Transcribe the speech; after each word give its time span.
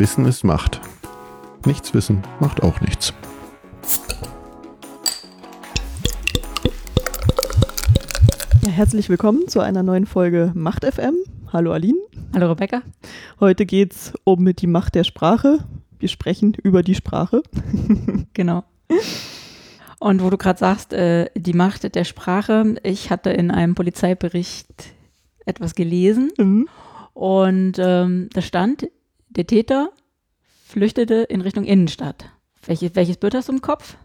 Wissen 0.00 0.24
ist 0.24 0.44
Macht. 0.44 0.80
Nichts 1.66 1.92
wissen 1.92 2.22
macht 2.40 2.62
auch 2.62 2.80
nichts. 2.80 3.12
Ja, 8.62 8.70
herzlich 8.70 9.10
willkommen 9.10 9.46
zu 9.46 9.60
einer 9.60 9.82
neuen 9.82 10.06
Folge 10.06 10.52
Macht 10.54 10.86
FM. 10.86 11.16
Hallo 11.52 11.72
Aline. 11.72 11.98
Hallo 12.32 12.48
Rebecca. 12.48 12.80
Heute 13.40 13.66
geht 13.66 13.92
es 13.92 14.14
um 14.24 14.50
die 14.54 14.66
Macht 14.66 14.94
der 14.94 15.04
Sprache. 15.04 15.58
Wir 15.98 16.08
sprechen 16.08 16.54
über 16.54 16.82
die 16.82 16.94
Sprache. 16.94 17.42
genau. 18.32 18.64
Und 19.98 20.22
wo 20.22 20.30
du 20.30 20.38
gerade 20.38 20.58
sagst, 20.58 20.94
äh, 20.94 21.28
die 21.36 21.52
Macht 21.52 21.94
der 21.94 22.04
Sprache, 22.04 22.76
ich 22.84 23.10
hatte 23.10 23.28
in 23.28 23.50
einem 23.50 23.74
Polizeibericht 23.74 24.94
etwas 25.44 25.74
gelesen 25.74 26.32
mhm. 26.38 26.68
und 27.12 27.74
ähm, 27.78 28.30
da 28.32 28.40
stand, 28.40 28.88
der 29.30 29.46
Täter 29.46 29.90
flüchtete 30.64 31.14
in 31.22 31.40
Richtung 31.40 31.64
Innenstadt. 31.64 32.30
Welches, 32.64 32.94
welches 32.94 33.16
Bild 33.16 33.34
hast 33.34 33.48
du 33.48 33.52
im 33.52 33.62
Kopf? 33.62 33.96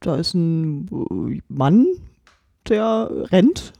Da 0.00 0.16
ist 0.16 0.34
ein 0.34 0.88
äh, 0.90 1.40
Mann, 1.48 1.86
der 2.68 3.10
rennt 3.32 3.72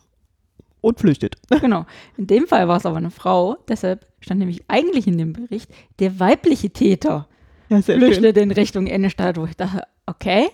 und 0.80 0.98
flüchtet. 0.98 1.36
Genau. 1.60 1.86
In 2.16 2.26
dem 2.26 2.46
Fall 2.46 2.68
war 2.68 2.76
es 2.76 2.86
aber 2.86 2.96
eine 2.96 3.10
Frau, 3.10 3.56
deshalb 3.68 4.06
stand 4.20 4.40
nämlich 4.40 4.64
eigentlich 4.68 5.06
in 5.06 5.18
dem 5.18 5.32
Bericht, 5.32 5.70
der 5.98 6.18
weibliche 6.20 6.70
Täter 6.70 7.28
ja, 7.68 7.82
flüchtete 7.82 8.40
schön. 8.40 8.50
in 8.50 8.50
Richtung 8.52 8.86
Innenstadt, 8.86 9.36
wo 9.36 9.44
ich 9.44 9.56
dachte, 9.56 9.82
okay, 10.06 10.48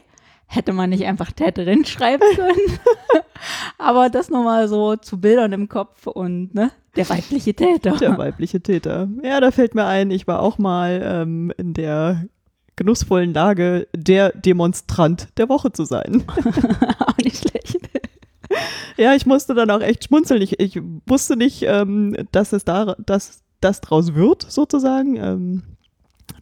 hätte 0.55 0.73
man 0.73 0.91
nicht 0.91 1.05
einfach 1.07 1.33
Täterin 1.33 1.85
schreiben 1.85 2.25
können. 2.37 2.79
aber 3.79 4.11
das 4.11 4.29
nochmal 4.29 4.69
so 4.69 4.97
zu 4.97 5.21
Bildern 5.21 5.53
im 5.53 5.69
Kopf 5.69 6.07
und 6.07 6.55
ne, 6.55 6.71
der 6.97 7.09
weibliche 7.09 7.55
Täter. 7.55 7.97
Der 7.97 8.19
weibliche 8.19 8.61
Täter. 8.61 9.09
Ja, 9.23 9.41
da 9.41 9.51
fällt 9.51 9.75
mir 9.75 9.87
ein, 9.87 10.11
ich 10.11 10.27
war 10.27 10.41
auch 10.41 10.59
mal 10.59 11.01
ähm, 11.03 11.53
in 11.57 11.73
der 11.73 12.27
genussvollen 12.77 13.33
Lage, 13.33 13.89
der 13.95 14.31
Demonstrant 14.33 15.29
der 15.39 15.49
Woche 15.49 15.73
zu 15.73 15.85
sein. 15.85 16.25
auch 16.99 17.17
nicht 17.17 17.49
schlecht. 17.49 17.79
Ja, 18.99 19.15
ich 19.15 19.25
musste 19.25 19.55
dann 19.55 19.71
auch 19.71 19.81
echt 19.81 20.05
schmunzeln. 20.05 20.43
Ich, 20.43 20.61
ich 20.61 20.81
wusste 21.07 21.37
nicht, 21.37 21.63
ähm, 21.63 22.15
dass 22.33 22.53
es 22.53 22.65
da, 22.65 22.95
dass 22.99 23.43
das 23.61 23.81
draus 23.81 24.15
wird, 24.15 24.43
sozusagen. 24.51 25.17
Ähm, 25.17 25.63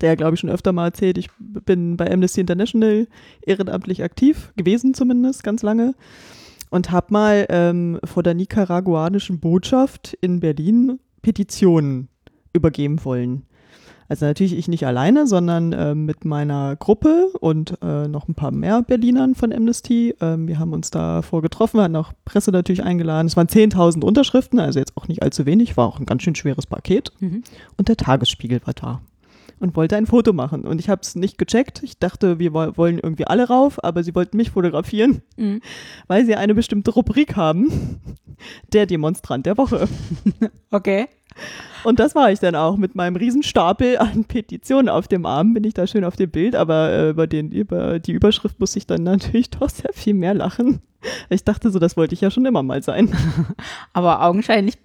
der, 0.01 0.17
glaube 0.17 0.35
ich, 0.35 0.41
schon 0.41 0.51
öfter 0.51 0.73
mal 0.73 0.87
erzählt, 0.87 1.19
ich 1.19 1.29
bin 1.39 1.97
bei 1.97 2.11
Amnesty 2.11 2.41
International 2.41 3.07
ehrenamtlich 3.43 4.03
aktiv, 4.03 4.53
gewesen 4.57 4.95
zumindest, 4.95 5.43
ganz 5.43 5.63
lange. 5.63 5.95
Und 6.71 6.91
habe 6.91 7.09
mal 7.11 7.47
ähm, 7.49 7.99
vor 8.05 8.23
der 8.23 8.35
nicaraguanischen 8.35 9.41
Botschaft 9.41 10.17
in 10.21 10.41
Berlin 10.41 11.01
Petitionen 11.21 12.09
übergeben 12.53 13.05
wollen. 13.05 13.45
Also 14.11 14.27
natürlich 14.27 14.59
ich 14.59 14.67
nicht 14.67 14.85
alleine, 14.87 15.29
sondern 15.29 15.73
äh, 15.73 15.95
mit 15.95 16.25
meiner 16.25 16.75
Gruppe 16.75 17.31
und 17.39 17.79
äh, 17.81 18.09
noch 18.09 18.27
ein 18.27 18.35
paar 18.35 18.51
mehr 18.51 18.83
Berlinern 18.83 19.37
von 19.37 19.53
Amnesty. 19.53 20.17
Ähm, 20.21 20.49
wir 20.49 20.59
haben 20.59 20.73
uns 20.73 20.91
da 20.91 21.23
vorgetroffen, 21.23 21.79
wir 21.79 21.85
hatten 21.85 21.95
auch 21.95 22.13
Presse 22.25 22.51
natürlich 22.51 22.83
eingeladen. 22.83 23.29
Es 23.29 23.37
waren 23.37 23.47
10.000 23.47 24.05
Unterschriften, 24.05 24.59
also 24.59 24.81
jetzt 24.81 24.97
auch 24.97 25.07
nicht 25.07 25.23
allzu 25.23 25.47
wenig, 25.47 25.77
war 25.77 25.87
auch 25.87 26.01
ein 26.01 26.07
ganz 26.07 26.25
schön 26.25 26.35
schweres 26.35 26.67
Paket. 26.67 27.13
Mhm. 27.21 27.45
Und 27.77 27.87
der 27.87 27.97
Tagesspiegel 27.97 28.61
war 28.65 28.75
da 28.75 29.01
und 29.61 29.77
wollte 29.77 29.97
ein 29.97 30.07
Foto 30.07 30.33
machen. 30.33 30.65
Und 30.65 30.81
ich 30.81 30.89
habe 30.89 31.03
es 31.03 31.15
nicht 31.15 31.39
gecheckt. 31.39 31.83
Ich 31.83 31.99
dachte, 31.99 32.39
wir 32.39 32.53
wollen 32.55 32.99
irgendwie 32.99 33.27
alle 33.27 33.47
rauf, 33.47 33.83
aber 33.85 34.03
sie 34.03 34.15
wollten 34.15 34.37
mich 34.37 34.51
fotografieren, 34.51 35.23
mhm. 35.37 35.61
weil 36.09 36.27
sie 36.27 36.35
eine 36.35 36.55
bestimmte 36.55 36.91
Rubrik 36.91 37.37
haben. 37.37 38.01
Der 38.73 38.87
Demonstrant 38.87 39.47
der 39.47 39.57
Woche. 39.59 39.87
Okay. 40.73 41.09
Und 41.85 41.99
das 41.99 42.15
war 42.15 42.31
ich 42.31 42.41
dann 42.41 42.55
auch. 42.55 42.77
Mit 42.77 42.95
meinem 42.95 43.17
Riesenstapel 43.17 43.99
an 43.99 44.25
Petitionen 44.29 44.89
auf 44.89 45.09
dem 45.09 45.27
Arm 45.27 45.55
bin 45.55 45.65
ich 45.65 45.75
da 45.75 45.87
schön 45.87 46.05
auf 46.05 46.17
dem 46.17 46.31
Bild, 46.31 46.55
aber 46.55 46.91
äh, 46.91 47.11
über, 47.11 47.27
den, 47.27 47.51
über 47.53 47.99
die 47.99 48.13
Überschrift 48.13 48.61
muss 48.61 48.77
ich 48.77 48.87
dann 48.87 49.03
natürlich 49.05 49.51
doch 49.51 49.71
sehr 49.71 49.93
viel 49.93 50.15
mehr 50.15 50.35
lachen. 50.35 50.81
Ich 51.31 51.45
dachte 51.45 51.71
so, 51.71 51.79
das 51.79 51.97
wollte 51.97 52.15
ich 52.15 52.21
ja 52.21 52.31
schon 52.31 52.45
immer 52.45 52.63
mal 52.63 52.83
sein. 52.83 53.11
aber 53.95 54.23
augenscheinlich 54.23 54.77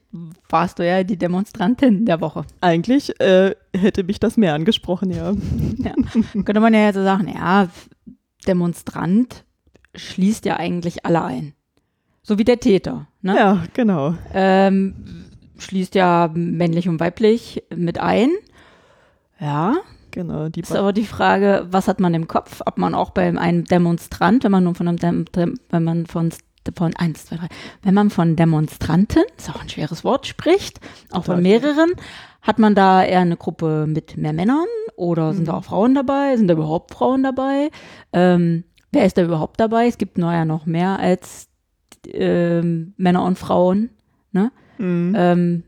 warst 0.47 0.79
du 0.79 0.87
ja 0.87 1.03
die 1.03 1.17
Demonstrantin 1.17 2.05
der 2.05 2.21
Woche. 2.21 2.45
Eigentlich 2.61 3.19
äh, 3.19 3.53
hätte 3.75 4.03
mich 4.05 4.21
das 4.21 4.37
mehr 4.37 4.53
angesprochen, 4.53 5.11
ja. 5.11 5.33
ja. 5.77 5.93
Könnte 6.31 6.61
man 6.61 6.73
ja 6.73 6.93
so 6.93 7.03
sagen, 7.03 7.27
ja, 7.27 7.67
Demonstrant 8.47 9.43
schließt 9.93 10.45
ja 10.45 10.57
eigentlich 10.57 11.05
alle 11.05 11.23
ein. 11.23 11.53
So 12.23 12.37
wie 12.37 12.43
der 12.43 12.59
Täter. 12.59 13.07
Ne? 13.21 13.35
Ja, 13.35 13.63
genau. 13.73 14.15
Ähm, 14.33 15.25
schließt 15.57 15.95
ja 15.95 16.29
männlich 16.33 16.89
und 16.89 16.99
weiblich 16.99 17.63
mit 17.75 17.99
ein. 17.99 18.31
Ja. 19.39 19.75
Genau. 20.11 20.47
Die 20.47 20.61
ist 20.61 20.73
aber 20.73 20.93
die 20.93 21.05
Frage, 21.05 21.67
was 21.71 21.89
hat 21.89 21.99
man 21.99 22.13
im 22.13 22.29
Kopf? 22.29 22.61
Ob 22.65 22.77
man 22.77 22.95
auch 22.95 23.09
bei 23.09 23.37
einem 23.37 23.65
Demonstrant, 23.65 24.45
wenn 24.45 24.51
man 24.51 24.63
nur 24.63 24.73
von 24.73 24.87
einem 24.87 24.97
Dem 24.97 25.25
Dem 25.25 25.59
wenn 25.69 25.83
man 25.83 26.05
von 26.05 26.31
von 26.75 26.95
eins, 26.95 27.25
zwei, 27.25 27.35
drei, 27.35 27.47
wenn 27.83 27.93
man 27.93 28.09
von 28.09 28.35
Demonstranten, 28.35 29.23
ist 29.37 29.49
auch 29.49 29.61
ein 29.61 29.69
schweres 29.69 30.03
Wort, 30.03 30.25
spricht, 30.25 30.79
auch 31.11 31.19
Total. 31.19 31.35
von 31.35 31.43
mehreren, 31.43 31.91
hat 32.41 32.59
man 32.59 32.73
da 32.73 33.03
eher 33.03 33.19
eine 33.19 33.37
Gruppe 33.37 33.85
mit 33.87 34.17
mehr 34.17 34.33
Männern 34.33 34.65
oder 34.95 35.33
sind 35.33 35.43
mhm. 35.43 35.47
da 35.47 35.53
auch 35.57 35.63
Frauen 35.63 35.93
dabei? 35.93 36.37
Sind 36.37 36.47
da 36.47 36.53
überhaupt 36.53 36.93
Frauen 36.93 37.23
dabei? 37.23 37.69
Ähm, 38.13 38.63
wer 38.91 39.05
ist 39.05 39.17
da 39.17 39.23
überhaupt 39.23 39.59
dabei? 39.59 39.87
Es 39.87 39.97
gibt 39.97 40.17
ja 40.17 40.45
noch 40.45 40.65
mehr 40.65 40.97
als 40.97 41.49
ähm, 42.07 42.93
Männer 42.97 43.23
und 43.23 43.37
Frauen. 43.37 43.89
Ne? 44.31 44.51
Mhm. 44.77 45.13
Ähm, 45.17 45.63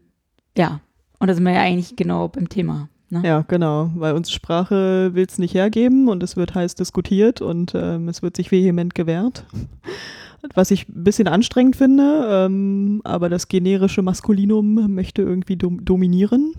ja, 0.58 0.82
und 1.20 1.28
da 1.28 1.34
sind 1.34 1.44
wir 1.44 1.54
ja 1.54 1.62
eigentlich 1.62 1.96
genau 1.96 2.28
beim 2.28 2.50
Thema. 2.50 2.90
Ne? 3.10 3.22
Ja, 3.24 3.46
genau, 3.48 3.90
weil 3.96 4.14
unsere 4.14 4.36
Sprache 4.36 5.12
will 5.14 5.26
es 5.28 5.38
nicht 5.38 5.54
hergeben 5.54 6.10
und 6.10 6.24
es 6.24 6.36
wird 6.36 6.56
heiß 6.56 6.76
diskutiert 6.76 7.42
und 7.42 7.74
ähm, 7.74 8.10
es 8.10 8.22
wird 8.22 8.36
sich 8.36 8.52
vehement 8.52 8.96
gewehrt. 8.96 9.46
Was 10.54 10.72
ich 10.72 10.88
ein 10.88 11.04
bisschen 11.04 11.28
anstrengend 11.28 11.76
finde, 11.76 12.28
ähm, 12.30 13.02
aber 13.04 13.30
das 13.30 13.48
generische 13.48 14.02
Maskulinum 14.02 14.94
möchte 14.94 15.22
irgendwie 15.22 15.56
dom 15.56 15.84
dominieren. 15.84 16.54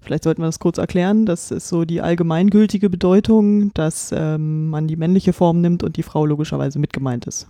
Vielleicht 0.00 0.24
sollten 0.24 0.42
wir 0.42 0.46
das 0.46 0.58
kurz 0.58 0.78
erklären. 0.78 1.24
Das 1.26 1.50
ist 1.50 1.68
so 1.68 1.84
die 1.84 2.00
allgemeingültige 2.00 2.90
Bedeutung, 2.90 3.72
dass 3.74 4.12
ähm, 4.14 4.68
man 4.68 4.86
die 4.86 4.96
männliche 4.96 5.32
Form 5.32 5.60
nimmt 5.60 5.82
und 5.82 5.96
die 5.96 6.02
Frau 6.02 6.26
logischerweise 6.26 6.78
mit 6.78 6.92
gemeint 6.92 7.26
ist. 7.26 7.48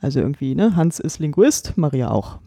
Also 0.00 0.20
irgendwie, 0.20 0.54
ne? 0.54 0.74
Hans 0.76 1.00
ist 1.00 1.18
Linguist, 1.18 1.74
Maria 1.76 2.10
auch 2.10 2.38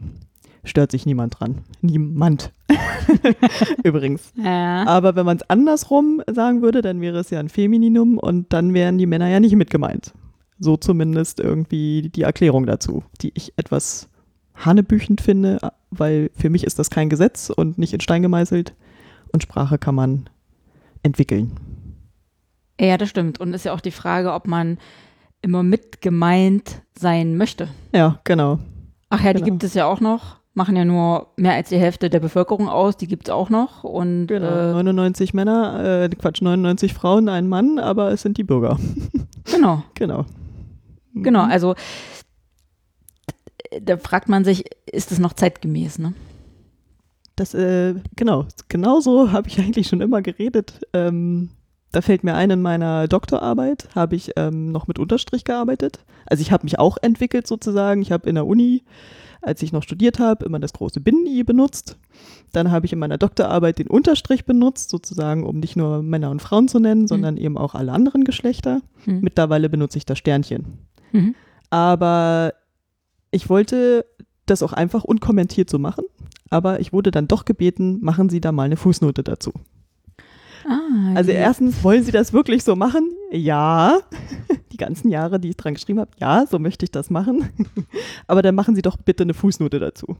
stört 0.65 0.91
sich 0.91 1.05
niemand 1.05 1.39
dran. 1.39 1.63
Niemand. 1.81 2.51
Übrigens. 3.83 4.33
Ja. 4.35 4.85
Aber 4.87 5.15
wenn 5.15 5.25
man 5.25 5.37
es 5.37 5.49
andersrum 5.49 6.21
sagen 6.31 6.61
würde, 6.61 6.81
dann 6.81 7.01
wäre 7.01 7.19
es 7.19 7.29
ja 7.29 7.39
ein 7.39 7.49
Femininum 7.49 8.17
und 8.17 8.51
dann 8.51 8.73
wären 8.73 8.97
die 8.97 9.05
Männer 9.05 9.29
ja 9.29 9.39
nicht 9.39 9.55
mit 9.55 9.69
gemeint. 9.69 10.13
So 10.59 10.77
zumindest 10.77 11.39
irgendwie 11.39 12.09
die 12.09 12.23
Erklärung 12.23 12.65
dazu, 12.65 13.03
die 13.21 13.31
ich 13.35 13.53
etwas 13.57 14.09
hanebüchend 14.55 15.21
finde, 15.21 15.59
weil 15.91 16.31
für 16.35 16.49
mich 16.49 16.63
ist 16.63 16.79
das 16.79 16.89
kein 16.89 17.09
Gesetz 17.09 17.49
und 17.49 17.77
nicht 17.77 17.93
in 17.93 17.99
Stein 17.99 18.21
gemeißelt 18.21 18.73
und 19.31 19.43
Sprache 19.43 19.77
kann 19.77 19.95
man 19.95 20.29
entwickeln. 21.03 21.51
Ja, 22.79 22.97
das 22.97 23.09
stimmt. 23.09 23.39
Und 23.39 23.53
ist 23.53 23.65
ja 23.65 23.73
auch 23.73 23.81
die 23.81 23.91
Frage, 23.91 24.33
ob 24.33 24.47
man 24.47 24.77
immer 25.41 25.63
mit 25.63 26.01
gemeint 26.01 26.81
sein 26.97 27.37
möchte. 27.37 27.69
Ja, 27.93 28.19
genau. 28.23 28.59
Ach 29.09 29.23
ja, 29.23 29.33
die 29.33 29.41
genau. 29.41 29.51
gibt 29.51 29.63
es 29.63 29.73
ja 29.73 29.85
auch 29.85 29.99
noch 29.99 30.37
machen 30.55 30.75
ja 30.75 30.85
nur 30.85 31.27
mehr 31.35 31.53
als 31.53 31.69
die 31.69 31.77
Hälfte 31.77 32.09
der 32.09 32.19
Bevölkerung 32.19 32.69
aus, 32.69 32.97
die 32.97 33.07
gibt 33.07 33.27
es 33.27 33.33
auch 33.33 33.49
noch. 33.49 33.83
Und, 33.83 34.27
genau, 34.27 34.47
äh, 34.47 34.73
99 34.73 35.33
Männer, 35.33 36.03
äh, 36.03 36.09
Quatsch, 36.09 36.41
99 36.41 36.93
Frauen, 36.93 37.29
ein 37.29 37.47
Mann, 37.47 37.77
aber 37.77 38.11
es 38.11 38.21
sind 38.21 38.37
die 38.37 38.43
Bürger. 38.43 38.79
Genau. 39.47 39.83
genau. 39.93 40.25
Genau, 41.13 41.43
also 41.43 41.75
da 43.79 43.97
fragt 43.97 44.27
man 44.27 44.43
sich, 44.43 44.65
ist 44.91 45.11
es 45.11 45.19
noch 45.19 45.33
zeitgemäß, 45.33 45.99
ne? 45.99 46.13
Das, 47.35 47.53
äh, 47.53 47.93
genau, 48.15 48.47
genau 48.69 49.01
so 49.01 49.31
habe 49.31 49.47
ich 49.47 49.59
eigentlich 49.59 49.87
schon 49.87 50.01
immer 50.01 50.21
geredet. 50.21 50.81
Ähm, 50.93 51.49
da 51.91 52.01
fällt 52.01 52.23
mir 52.23 52.35
ein, 52.35 52.49
in 52.49 52.61
meiner 52.61 53.07
Doktorarbeit 53.07 53.89
habe 53.95 54.15
ich 54.15 54.31
ähm, 54.35 54.71
noch 54.71 54.87
mit 54.87 54.99
Unterstrich 54.99 55.45
gearbeitet. 55.45 55.99
Also 56.25 56.41
ich 56.41 56.51
habe 56.51 56.63
mich 56.63 56.79
auch 56.79 56.97
entwickelt 57.01 57.47
sozusagen. 57.47 58.01
Ich 58.01 58.11
habe 58.11 58.27
in 58.27 58.35
der 58.35 58.47
Uni 58.47 58.83
als 59.45 59.61
ich 59.61 59.71
noch 59.71 59.83
studiert 59.83 60.19
habe, 60.19 60.45
immer 60.45 60.59
das 60.59 60.73
große 60.73 60.99
Binnen-I 60.99 61.43
benutzt. 61.43 61.97
Dann 62.51 62.71
habe 62.71 62.85
ich 62.85 62.93
in 62.93 62.99
meiner 62.99 63.17
Doktorarbeit 63.17 63.79
den 63.79 63.87
Unterstrich 63.87 64.45
benutzt, 64.45 64.89
sozusagen, 64.89 65.43
um 65.43 65.59
nicht 65.59 65.75
nur 65.75 66.01
Männer 66.01 66.31
und 66.31 66.41
Frauen 66.41 66.67
zu 66.67 66.79
nennen, 66.79 67.07
sondern 67.07 67.35
mhm. 67.35 67.41
eben 67.41 67.57
auch 67.57 67.75
alle 67.75 67.91
anderen 67.91 68.23
Geschlechter. 68.23 68.81
Mhm. 69.05 69.19
Mittlerweile 69.21 69.69
benutze 69.69 69.97
ich 69.97 70.05
das 70.05 70.17
Sternchen. 70.17 70.79
Mhm. 71.11 71.35
Aber 71.69 72.53
ich 73.31 73.49
wollte 73.49 74.05
das 74.45 74.63
auch 74.63 74.73
einfach 74.73 75.03
unkommentiert 75.03 75.69
so 75.69 75.79
machen. 75.79 76.05
Aber 76.49 76.79
ich 76.79 76.93
wurde 76.93 77.11
dann 77.11 77.27
doch 77.27 77.45
gebeten, 77.45 77.99
machen 78.01 78.29
Sie 78.29 78.39
da 78.39 78.51
mal 78.51 78.63
eine 78.63 78.77
Fußnote 78.77 79.23
dazu. 79.23 79.51
Ah, 80.67 81.13
also 81.15 81.31
ja. 81.31 81.37
erstens, 81.37 81.83
wollen 81.83 82.03
Sie 82.03 82.11
das 82.11 82.33
wirklich 82.33 82.63
so 82.63 82.75
machen? 82.75 83.11
Ja. 83.31 83.99
Die 84.75 84.77
ganzen 84.77 85.09
Jahre, 85.09 85.39
die 85.39 85.51
ich 85.51 85.55
dran 85.55 85.75
geschrieben 85.75 86.01
habe, 86.01 86.11
ja, 86.19 86.45
so 86.45 86.59
möchte 86.59 86.83
ich 86.83 86.91
das 86.91 87.09
machen. 87.09 87.47
Aber 88.27 88.41
dann 88.41 88.55
machen 88.55 88.75
Sie 88.75 88.81
doch 88.81 88.97
bitte 88.97 89.23
eine 89.23 89.33
Fußnote 89.33 89.79
dazu. 89.79 90.17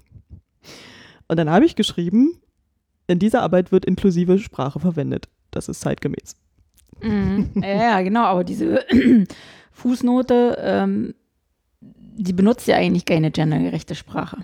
Und 1.28 1.38
dann 1.38 1.50
habe 1.50 1.66
ich 1.66 1.76
geschrieben, 1.76 2.40
in 3.08 3.20
dieser 3.20 3.42
Arbeit 3.42 3.74
wird 3.74 3.84
inklusive 3.84 4.40
Sprache 4.40 4.80
verwendet. 4.80 5.28
Das 5.52 5.68
ist 5.68 5.82
zeitgemäß. 5.82 6.38
Mhm. 7.02 7.52
Ja, 7.62 8.02
genau, 8.02 8.24
aber 8.24 8.46
diese 8.46 8.86
Fußnote, 9.74 10.56
ähm, 10.62 11.16
die 11.82 12.32
benutzt 12.32 12.66
ja 12.68 12.78
eigentlich 12.78 13.04
keine 13.04 13.32
gendergerechte 13.32 13.94
Sprache. 13.94 14.38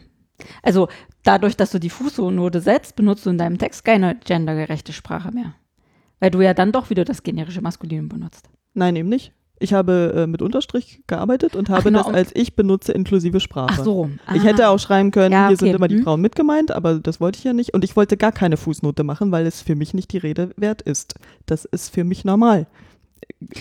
Also 0.61 0.89
dadurch, 1.23 1.55
dass 1.55 1.71
du 1.71 1.79
die 1.79 1.89
Fußnote 1.89 2.59
setzt, 2.59 2.97
benutzt 2.97 3.25
du 3.25 3.29
in 3.29 3.37
deinem 3.37 3.57
Text 3.57 3.85
keine 3.85 4.15
gendergerechte 4.15 4.91
Sprache 4.91 5.31
mehr. 5.31 5.53
Weil 6.19 6.31
du 6.31 6.41
ja 6.41 6.53
dann 6.53 6.73
doch 6.73 6.89
wieder 6.89 7.05
das 7.05 7.23
generische 7.23 7.61
Maskulinum 7.61 8.09
benutzt. 8.09 8.49
Nein, 8.73 8.97
eben 8.97 9.07
nicht. 9.07 9.33
Ich 9.61 9.73
habe 9.73 10.13
äh, 10.15 10.27
mit 10.27 10.41
Unterstrich 10.41 11.01
gearbeitet 11.07 11.55
und 11.55 11.69
habe 11.69 11.83
genau, 11.83 12.03
das 12.03 12.13
als 12.13 12.31
ich 12.35 12.55
benutze 12.55 12.91
inklusive 12.93 13.39
Sprache. 13.39 13.75
Ach 13.79 13.83
so. 13.83 14.09
Ich 14.33 14.41
Ah. 14.41 14.45
hätte 14.45 14.69
auch 14.69 14.79
schreiben 14.79 15.11
können, 15.11 15.31
Ja, 15.33 15.47
hier 15.49 15.57
sind 15.57 15.69
okay. 15.69 15.75
immer 15.77 15.87
die 15.87 15.97
Hm. 15.97 16.03
Frauen 16.03 16.21
mit 16.21 16.35
gemeint, 16.35 16.71
aber 16.71 16.95
das 16.95 17.21
wollte 17.21 17.37
ich 17.37 17.43
ja 17.43 17.53
nicht. 17.53 17.73
Und 17.73 17.83
ich 17.83 17.95
wollte 17.95 18.17
gar 18.17 18.31
keine 18.31 18.57
Fußnote 18.57 19.03
machen, 19.03 19.31
weil 19.31 19.45
es 19.45 19.61
für 19.61 19.75
mich 19.75 19.93
nicht 19.93 20.11
die 20.13 20.17
Rede 20.17 20.49
wert 20.57 20.81
ist. 20.81 21.15
Das 21.45 21.65
ist 21.65 21.93
für 21.93 22.03
mich 22.03 22.25
normal. 22.25 22.65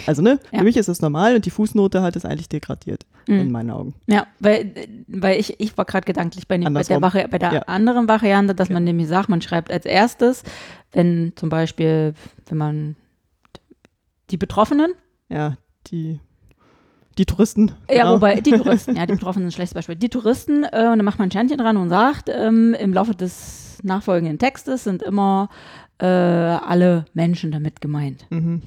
Also, 0.07 0.23
ne, 0.23 0.41
Ja. 0.53 0.59
für 0.61 0.65
mich 0.65 0.77
ist 0.79 0.89
es 0.89 1.01
normal 1.03 1.35
und 1.37 1.45
die 1.45 1.51
Fußnote 1.51 2.01
hat 2.03 2.17
es 2.17 2.25
eigentlich 2.25 2.49
degradiert, 2.49 3.05
in 3.27 3.47
Mhm. 3.47 3.53
meinen 3.53 3.71
Augen. 3.71 3.95
Ja, 4.07 4.27
weil, 4.39 4.73
weil 5.07 5.39
ich, 5.39 5.61
ich 5.61 5.77
war 5.77 5.85
gerade 5.85 6.07
gedanklich 6.07 6.49
bei, 6.49 6.57
bei 6.59 6.83
der. 6.83 7.03
Vari 7.03 7.27
bei 7.31 7.39
der 7.39 7.53
Ja. 7.53 7.61
anderen 7.63 8.09
Variante, 8.09 8.55
dass 8.55 8.71
man 8.71 8.85
nämlich 8.85 9.07
sagt, 9.09 9.29
man 9.29 9.43
schreibt 9.43 9.71
als 9.71 9.85
erstes, 9.85 10.43
wenn 10.93 11.33
zum 11.37 11.51
Beispiel, 11.51 12.15
wenn 12.49 12.59
man 12.59 12.97
die 14.31 14.37
Betroffenen, 14.39 14.93
Ja, 15.29 15.57
die, 15.89 16.21
die 17.19 17.27
Touristen. 17.27 17.73
ja, 17.91 18.03
genau. 18.03 18.15
wobei 18.15 18.41
die 18.41 18.51
Touristen, 18.59 18.97
ja, 18.97 19.07
die 19.07 19.15
Betroffenen 19.15 19.49
ist 19.49 19.55
ein 19.55 19.57
schlechtes 19.57 19.75
Beispiel, 19.75 19.97
die 19.97 20.09
Touristen, 20.09 20.65
äh, 20.65 20.89
und 20.91 20.99
dann 20.99 21.05
macht 21.05 21.19
man 21.19 21.29
ein 21.29 21.31
Sternchen 21.31 21.59
dran 21.59 21.77
und 21.77 21.89
sagt, 21.91 22.29
ähm, 22.33 22.75
im 22.75 22.93
Laufe 22.93 23.15
des 23.15 23.79
nachfolgenden 23.83 24.39
Textes 24.39 24.85
sind 24.85 25.03
immer 25.03 25.49
äh, 25.99 26.07
alle 26.07 27.05
Menschen 27.15 27.51
damit 27.51 27.81
gemeint. 27.81 28.27
Mhm, 28.31 28.63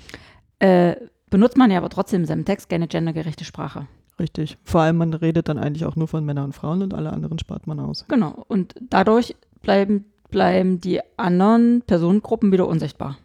Äh, 0.59 0.95
benutzt 1.29 1.57
man 1.57 1.71
ja 1.71 1.77
aber 1.79 1.89
trotzdem 1.89 2.21
in 2.21 2.27
seinem 2.27 2.45
Text 2.45 2.69
keine 2.69 2.87
gendergerechte 2.87 3.43
Sprache. 3.43 3.87
richtig. 4.19 4.57
Vor 4.63 4.81
allem, 4.81 4.97
man 4.97 5.13
redet 5.13 5.49
dann 5.49 5.57
eigentlich 5.57 5.85
auch 5.85 5.95
nur 5.95 6.07
von 6.07 6.23
Männern 6.23 6.45
und 6.45 6.53
Frauen 6.53 6.83
und 6.83 6.93
alle 6.93 7.11
anderen 7.11 7.39
spart 7.39 7.65
man 7.67 7.79
aus. 7.79 8.05
Genau. 8.07 8.45
Und 8.47 8.75
dadurch 8.89 9.35
bleiben, 9.61 10.05
bleiben 10.29 10.79
die 10.79 10.99
anderen 11.17 11.81
Personengruppen 11.87 12.51
wieder 12.51 12.67
unsichtbar. 12.67 13.17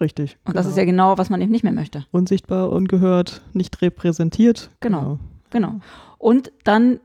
Richtig. 0.00 0.38
Und 0.44 0.56
das 0.56 0.66
ist 0.66 0.76
ja 0.76 0.84
genau, 0.84 1.18
was 1.18 1.28
man 1.30 1.40
eben 1.42 1.52
nicht 1.52 1.64
mehr 1.64 1.72
möchte. 1.72 2.06
Unsichtbar, 2.10 2.70
ungehört, 2.70 3.42
nicht 3.52 3.82
repräsentiert. 3.82 4.70
Genau. 4.80 5.18
Genau. 5.50 5.80
Und 6.18 6.52
dann, 6.64 7.00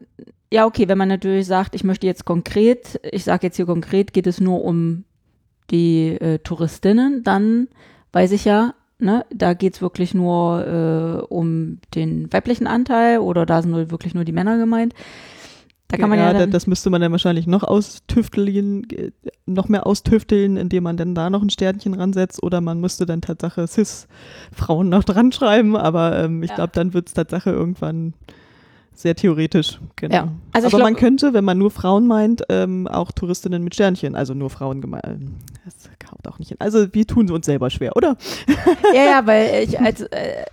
ja, 0.52 0.66
okay, 0.66 0.88
wenn 0.88 0.98
man 0.98 1.10
natürlich 1.10 1.48
sagt, 1.48 1.76
ich 1.76 1.84
möchte 1.84 2.08
jetzt 2.08 2.26
konkret, 2.26 3.00
ich 3.12 3.24
sage 3.24 3.48
jetzt 3.48 3.58
hier 3.58 3.66
konkret, 3.66 4.14
geht 4.14 4.28
es 4.28 4.40
nur 4.40 4.64
um 4.64 5.04
die 5.72 6.10
äh, 6.10 6.40
Touristinnen, 6.40 7.24
dann 7.24 7.68
weiß 8.14 8.32
ich 8.32 8.46
ja, 8.46 8.76
ne, 9.00 9.26
da 9.34 9.54
geht 9.54 9.76
es 9.76 9.82
wirklich 9.82 10.14
nur 10.14 10.66
äh, 10.66 11.34
um 11.34 11.80
den 11.96 12.32
weiblichen 12.32 12.68
Anteil 12.68 13.20
oder 13.20 13.46
da 13.46 13.62
sind 13.62 13.92
wirklich 13.92 14.14
nur 14.14 14.24
die 14.24 14.32
Männer 14.32 14.58
gemeint. 14.58 14.94
Da 15.88 15.98
kann 15.98 16.10
man 16.10 16.18
ja, 16.18 16.34
dann, 16.34 16.50
das 16.50 16.66
müsste 16.66 16.90
man 16.90 17.00
dann 17.00 17.12
wahrscheinlich 17.12 17.46
noch 17.46 17.64
austüfteln, 17.64 18.90
äh, 18.90 19.12
noch 19.46 19.70
mehr 19.70 19.86
austüfteln, 19.86 20.58
indem 20.58 20.84
man 20.84 20.98
dann 20.98 21.14
da 21.14 21.30
noch 21.30 21.42
ein 21.44 21.50
Sternchen 21.52 21.94
ransetzt 21.94 22.42
oder 22.42 22.60
man 22.60 22.82
müsste 22.82 23.06
dann 23.06 23.22
Tatsache 23.22 23.68
Cis-Frauen 23.68 24.90
noch 24.90 25.04
dran 25.04 25.32
schreiben, 25.32 25.76
aber 25.78 26.18
ähm, 26.24 26.42
ich 26.42 26.50
Ja. 26.50 26.56
glaube, 26.56 26.72
dann 26.74 26.94
wird 26.96 27.08
es 27.10 27.14
Tatsache 27.14 27.52
irgendwann 27.52 28.14
sehr 28.94 29.14
theoretisch. 29.16 29.80
Genau. 29.98 30.16
Ja. 30.16 30.32
Also 30.54 30.68
aber 30.68 30.78
glaub- 30.78 30.90
man 30.90 30.96
könnte, 30.96 31.34
wenn 31.34 31.44
man 31.44 31.58
nur 31.58 31.70
Frauen 31.70 32.08
meint, 32.08 32.44
ähm, 32.50 32.88
auch 32.88 33.12
Touristinnen 33.12 33.64
mit 33.64 33.76
Sternchen, 33.76 34.16
also 34.16 34.34
nur 34.34 34.50
Frauen 34.50 34.82
gemeint. 34.82 35.06
Das 35.66 35.76
haut 36.12 36.28
auch 36.28 36.40
nicht 36.40 36.48
hin. 36.50 36.58
Also 36.60 36.88
wir 36.94 37.06
tun 37.06 37.30
uns 37.30 37.46
selber 37.46 37.70
schwer, 37.70 37.96
oder? 37.96 38.16
Ja, 38.94 39.04
ja, 39.04 39.28
weil 39.28 39.64
ich 39.66 39.80
als 39.80 40.02
äh, 40.02 40.46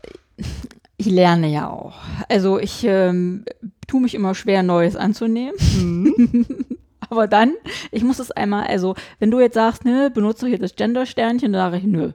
ich 1.07 1.11
lerne 1.13 1.49
ja 1.49 1.69
auch. 1.69 1.95
Also 2.29 2.59
ich 2.59 2.85
ähm, 2.85 3.45
tue 3.89 4.01
mich 4.01 4.15
immer 4.15 4.35
schwer, 4.35 4.63
Neues 4.63 4.95
anzunehmen. 4.97 5.55
Mhm. 5.81 6.47
Aber 7.11 7.27
dann, 7.27 7.53
ich 7.91 8.05
muss 8.05 8.19
es 8.21 8.31
einmal, 8.31 8.67
also 8.69 8.95
wenn 9.19 9.31
du 9.31 9.41
jetzt 9.41 9.55
sagst, 9.55 9.85
ne, 9.85 10.11
benutze 10.15 10.47
hier 10.47 10.59
das 10.59 10.77
Gender-Sternchen, 10.77 11.53
dann 11.53 11.71
sage 11.73 11.79
ich, 11.79 11.85
nö. 11.85 12.13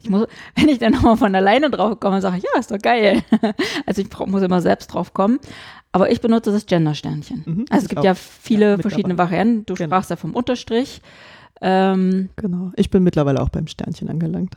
Ich 0.00 0.08
muss, 0.08 0.26
wenn 0.56 0.68
ich 0.68 0.78
dann 0.78 0.92
nochmal 0.92 1.16
von 1.16 1.34
alleine 1.34 1.68
drauf 1.70 1.98
komme, 2.00 2.20
sage 2.20 2.38
ich, 2.38 2.44
ja, 2.44 2.58
ist 2.60 2.70
doch 2.70 2.78
geil. 2.78 3.22
Also 3.86 4.00
ich 4.02 4.08
brauch, 4.08 4.26
muss 4.26 4.42
immer 4.42 4.62
selbst 4.62 4.88
drauf 4.88 5.12
kommen. 5.12 5.38
Aber 5.90 6.10
ich 6.10 6.20
benutze 6.22 6.50
das 6.52 6.64
Gender-Sternchen. 6.66 7.42
Mhm, 7.44 7.64
Also 7.68 7.84
es 7.84 7.88
gibt 7.90 8.04
ja 8.04 8.14
viele 8.14 8.70
Ja, 8.72 8.78
verschiedene. 8.78 9.18
Varianten. 9.18 9.66
Du 9.66 9.74
Genau. 9.74 9.88
sprachst 9.88 10.10
ja 10.10 10.16
vom 10.16 10.34
Unterstrich. 10.34 11.02
Ähm, 11.60 12.30
Genau. 12.36 12.70
Ich 12.76 12.88
bin 12.90 13.02
mittlerweile 13.02 13.42
auch 13.42 13.50
beim 13.50 13.66
Sternchen 13.66 14.08
angelangt. 14.08 14.54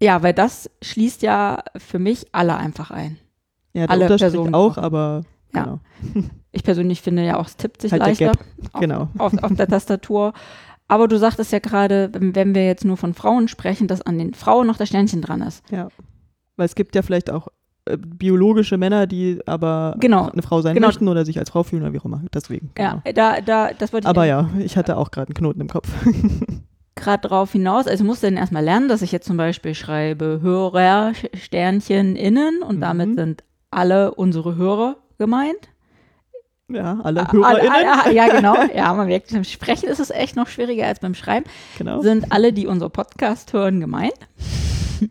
Ja, 0.00 0.22
weil 0.22 0.32
das 0.34 0.70
schließt 0.82 1.22
ja 1.22 1.62
für 1.76 1.98
mich 1.98 2.26
alle 2.32 2.56
einfach 2.56 2.90
ein. 2.90 3.18
Ja, 3.72 3.86
Alle 3.86 4.06
Personen 4.06 4.54
auch, 4.54 4.76
aber 4.78 5.22
Ja. 5.54 5.62
genau. 5.64 5.80
Ich 6.52 6.62
persönlich 6.62 7.02
finde 7.02 7.24
ja 7.24 7.36
auch, 7.38 7.46
es 7.46 7.56
tippt 7.56 7.82
sich 7.82 7.90
Halt 7.90 8.02
leichter 8.02 8.26
Gap, 8.32 8.44
auf, 8.72 8.80
genau. 8.80 9.08
auf, 9.18 9.32
auf 9.42 9.54
der 9.54 9.66
Tastatur. 9.66 10.32
Aber 10.86 11.08
du 11.08 11.18
sagtest 11.18 11.50
ja 11.50 11.58
gerade, 11.58 12.10
wenn, 12.12 12.34
wenn 12.36 12.54
wir 12.54 12.64
jetzt 12.66 12.84
nur 12.84 12.96
von 12.96 13.14
Frauen 13.14 13.48
sprechen, 13.48 13.88
dass 13.88 14.02
an 14.02 14.18
den 14.18 14.34
Frauen 14.34 14.66
noch 14.68 14.76
das 14.76 14.88
Sternchen 14.90 15.22
dran 15.22 15.42
ist. 15.42 15.68
Ja. 15.72 15.88
Weil 16.56 16.66
es 16.66 16.74
gibt 16.76 16.94
ja 16.94 17.02
vielleicht 17.02 17.30
auch 17.30 17.48
äh, 17.86 17.96
biologische 17.96 18.76
Männer, 18.78 19.06
die 19.08 19.40
aber 19.46 19.96
Genau. 19.98 20.28
eine 20.30 20.42
Frau 20.42 20.60
sein 20.62 20.74
Genau. 20.74 20.86
möchten 20.88 21.08
oder 21.08 21.24
sich 21.24 21.38
als 21.40 21.50
Frau 21.50 21.64
fühlen 21.64 21.82
oder 21.82 21.92
wie 21.92 21.98
auch 21.98 22.04
immer. 22.04 22.22
Deswegen. 22.32 22.70
Genau. 22.74 23.02
Ja, 23.04 23.12
da, 23.12 23.40
da, 23.40 23.70
das 23.72 23.92
wollte 23.92 24.04
ich 24.04 24.08
Aber 24.10 24.24
ja, 24.26 24.48
ich 24.60 24.76
hatte 24.76 24.96
auch 24.96 25.10
gerade 25.10 25.28
einen 25.30 25.34
Knoten 25.34 25.60
im 25.62 25.68
Kopf. 25.68 25.88
gerade 26.96 27.28
drauf 27.28 27.52
hinaus. 27.52 27.86
Also 27.86 28.02
ich 28.04 28.06
musste 28.06 28.26
dann 28.28 28.36
erstmal 28.36 28.64
lernen, 28.64 28.88
dass 28.88 29.02
ich 29.02 29.12
jetzt 29.12 29.26
zum 29.26 29.36
Beispiel 29.36 29.74
schreibe 29.74 30.38
Hörer, 30.42 31.12
Sternchen, 31.34 32.16
innen 32.16 32.62
und 32.62 32.76
Mhm. 32.76 32.80
damit 32.80 33.14
sind 33.16 33.44
alle 33.70 34.14
unsere 34.14 34.56
Hörer 34.56 34.96
gemeint. 35.18 35.68
ja, 36.68 36.98
alle 37.02 37.28
Alle- 37.28 37.32
HörerInnen. 37.62 37.88
alle- 38.00 38.14
ja, 38.14 38.28
genau. 38.28 38.54
Ja, 38.74 38.94
man 38.94 39.06
merkt, 39.08 39.30
beim 39.32 39.44
Sprechen 39.44 39.88
ist 39.88 40.00
es 40.00 40.10
echt 40.10 40.34
noch 40.36 40.48
schwieriger 40.48 40.86
als 40.86 41.00
beim 41.00 41.14
Schreiben. 41.14 41.44
genau. 41.78 42.00
sind 42.00 42.32
alle, 42.32 42.52
die 42.52 42.66
unser 42.66 42.88
Podcast 42.88 43.52
hören, 43.52 43.80
gemeint. 43.80 44.14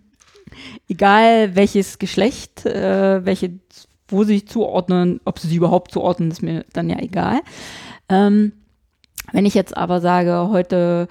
Egal 0.90 1.56
welches 1.56 2.00
Geschlecht, 2.00 2.66
äh, 2.66 3.26
welche, 3.26 3.60
wo 4.08 4.24
sie 4.24 4.34
sich 4.36 4.48
zuordnen, 4.48 5.20
ob 5.26 5.40
sie 5.40 5.48
sich 5.48 5.58
überhaupt 5.58 5.92
zuordnen, 5.92 6.30
ist 6.32 6.42
mir 6.44 6.66
dann 6.74 6.90
ja 6.90 6.98
egal. 7.00 7.40
Ähm, 8.10 8.54
wenn 9.32 9.46
ich 9.46 9.54
jetzt 9.54 9.76
aber 9.76 10.02
sage, 10.02 10.50
heute 10.50 11.08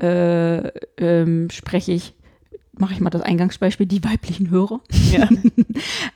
äh, 0.00 0.68
ähm, 0.98 1.48
spreche 1.50 1.92
ich, 1.92 2.14
mache 2.76 2.94
ich 2.94 3.00
mal 3.00 3.10
das 3.10 3.22
Eingangsbeispiel, 3.22 3.86
die 3.86 4.04
weiblichen 4.04 4.50
Hörer. 4.50 4.80
Ja. 5.12 5.28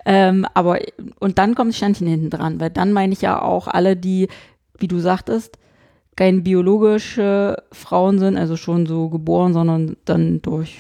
Ähm, 0.05 0.47
aber, 0.55 0.79
und 1.19 1.39
dann 1.39 1.55
kommt 1.55 1.71
das 1.71 1.77
Sternchen 1.77 2.07
hinten 2.07 2.31
dran, 2.31 2.61
weil 2.61 2.71
dann 2.71 2.93
meine 2.93 3.13
ich 3.13 3.21
ja 3.21 3.43
auch 3.43 3.67
alle, 3.69 3.97
die, 3.97 4.29
wie 4.79 4.89
du 4.89 5.01
sagtest, 5.01 5.59
kein 6.17 6.43
biologische 6.45 7.63
Frauen 7.73 8.19
sind, 8.19 8.37
also 8.39 8.57
schon 8.57 8.87
so 8.87 9.09
geboren, 9.09 9.53
sondern 9.53 9.97
dann 10.05 10.41
durch 10.41 10.79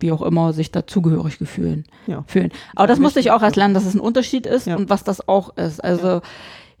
wie 0.00 0.12
auch 0.12 0.22
immer 0.22 0.52
sich 0.52 0.70
dazugehörig 0.72 1.38
gefühlen. 1.38 1.84
Ja. 2.06 2.24
Fühlen. 2.26 2.50
Aber 2.74 2.88
das 2.88 2.98
musste 2.98 3.20
ich 3.20 3.30
auch 3.30 3.42
erst 3.42 3.56
lernen, 3.56 3.74
dass 3.74 3.86
es 3.86 3.94
ein 3.94 4.00
Unterschied 4.00 4.46
ist 4.46 4.66
Ja. 4.66 4.76
und 4.76 4.90
was 4.90 5.04
das 5.04 5.26
auch 5.28 5.56
ist. 5.56 5.82
Also 5.82 6.20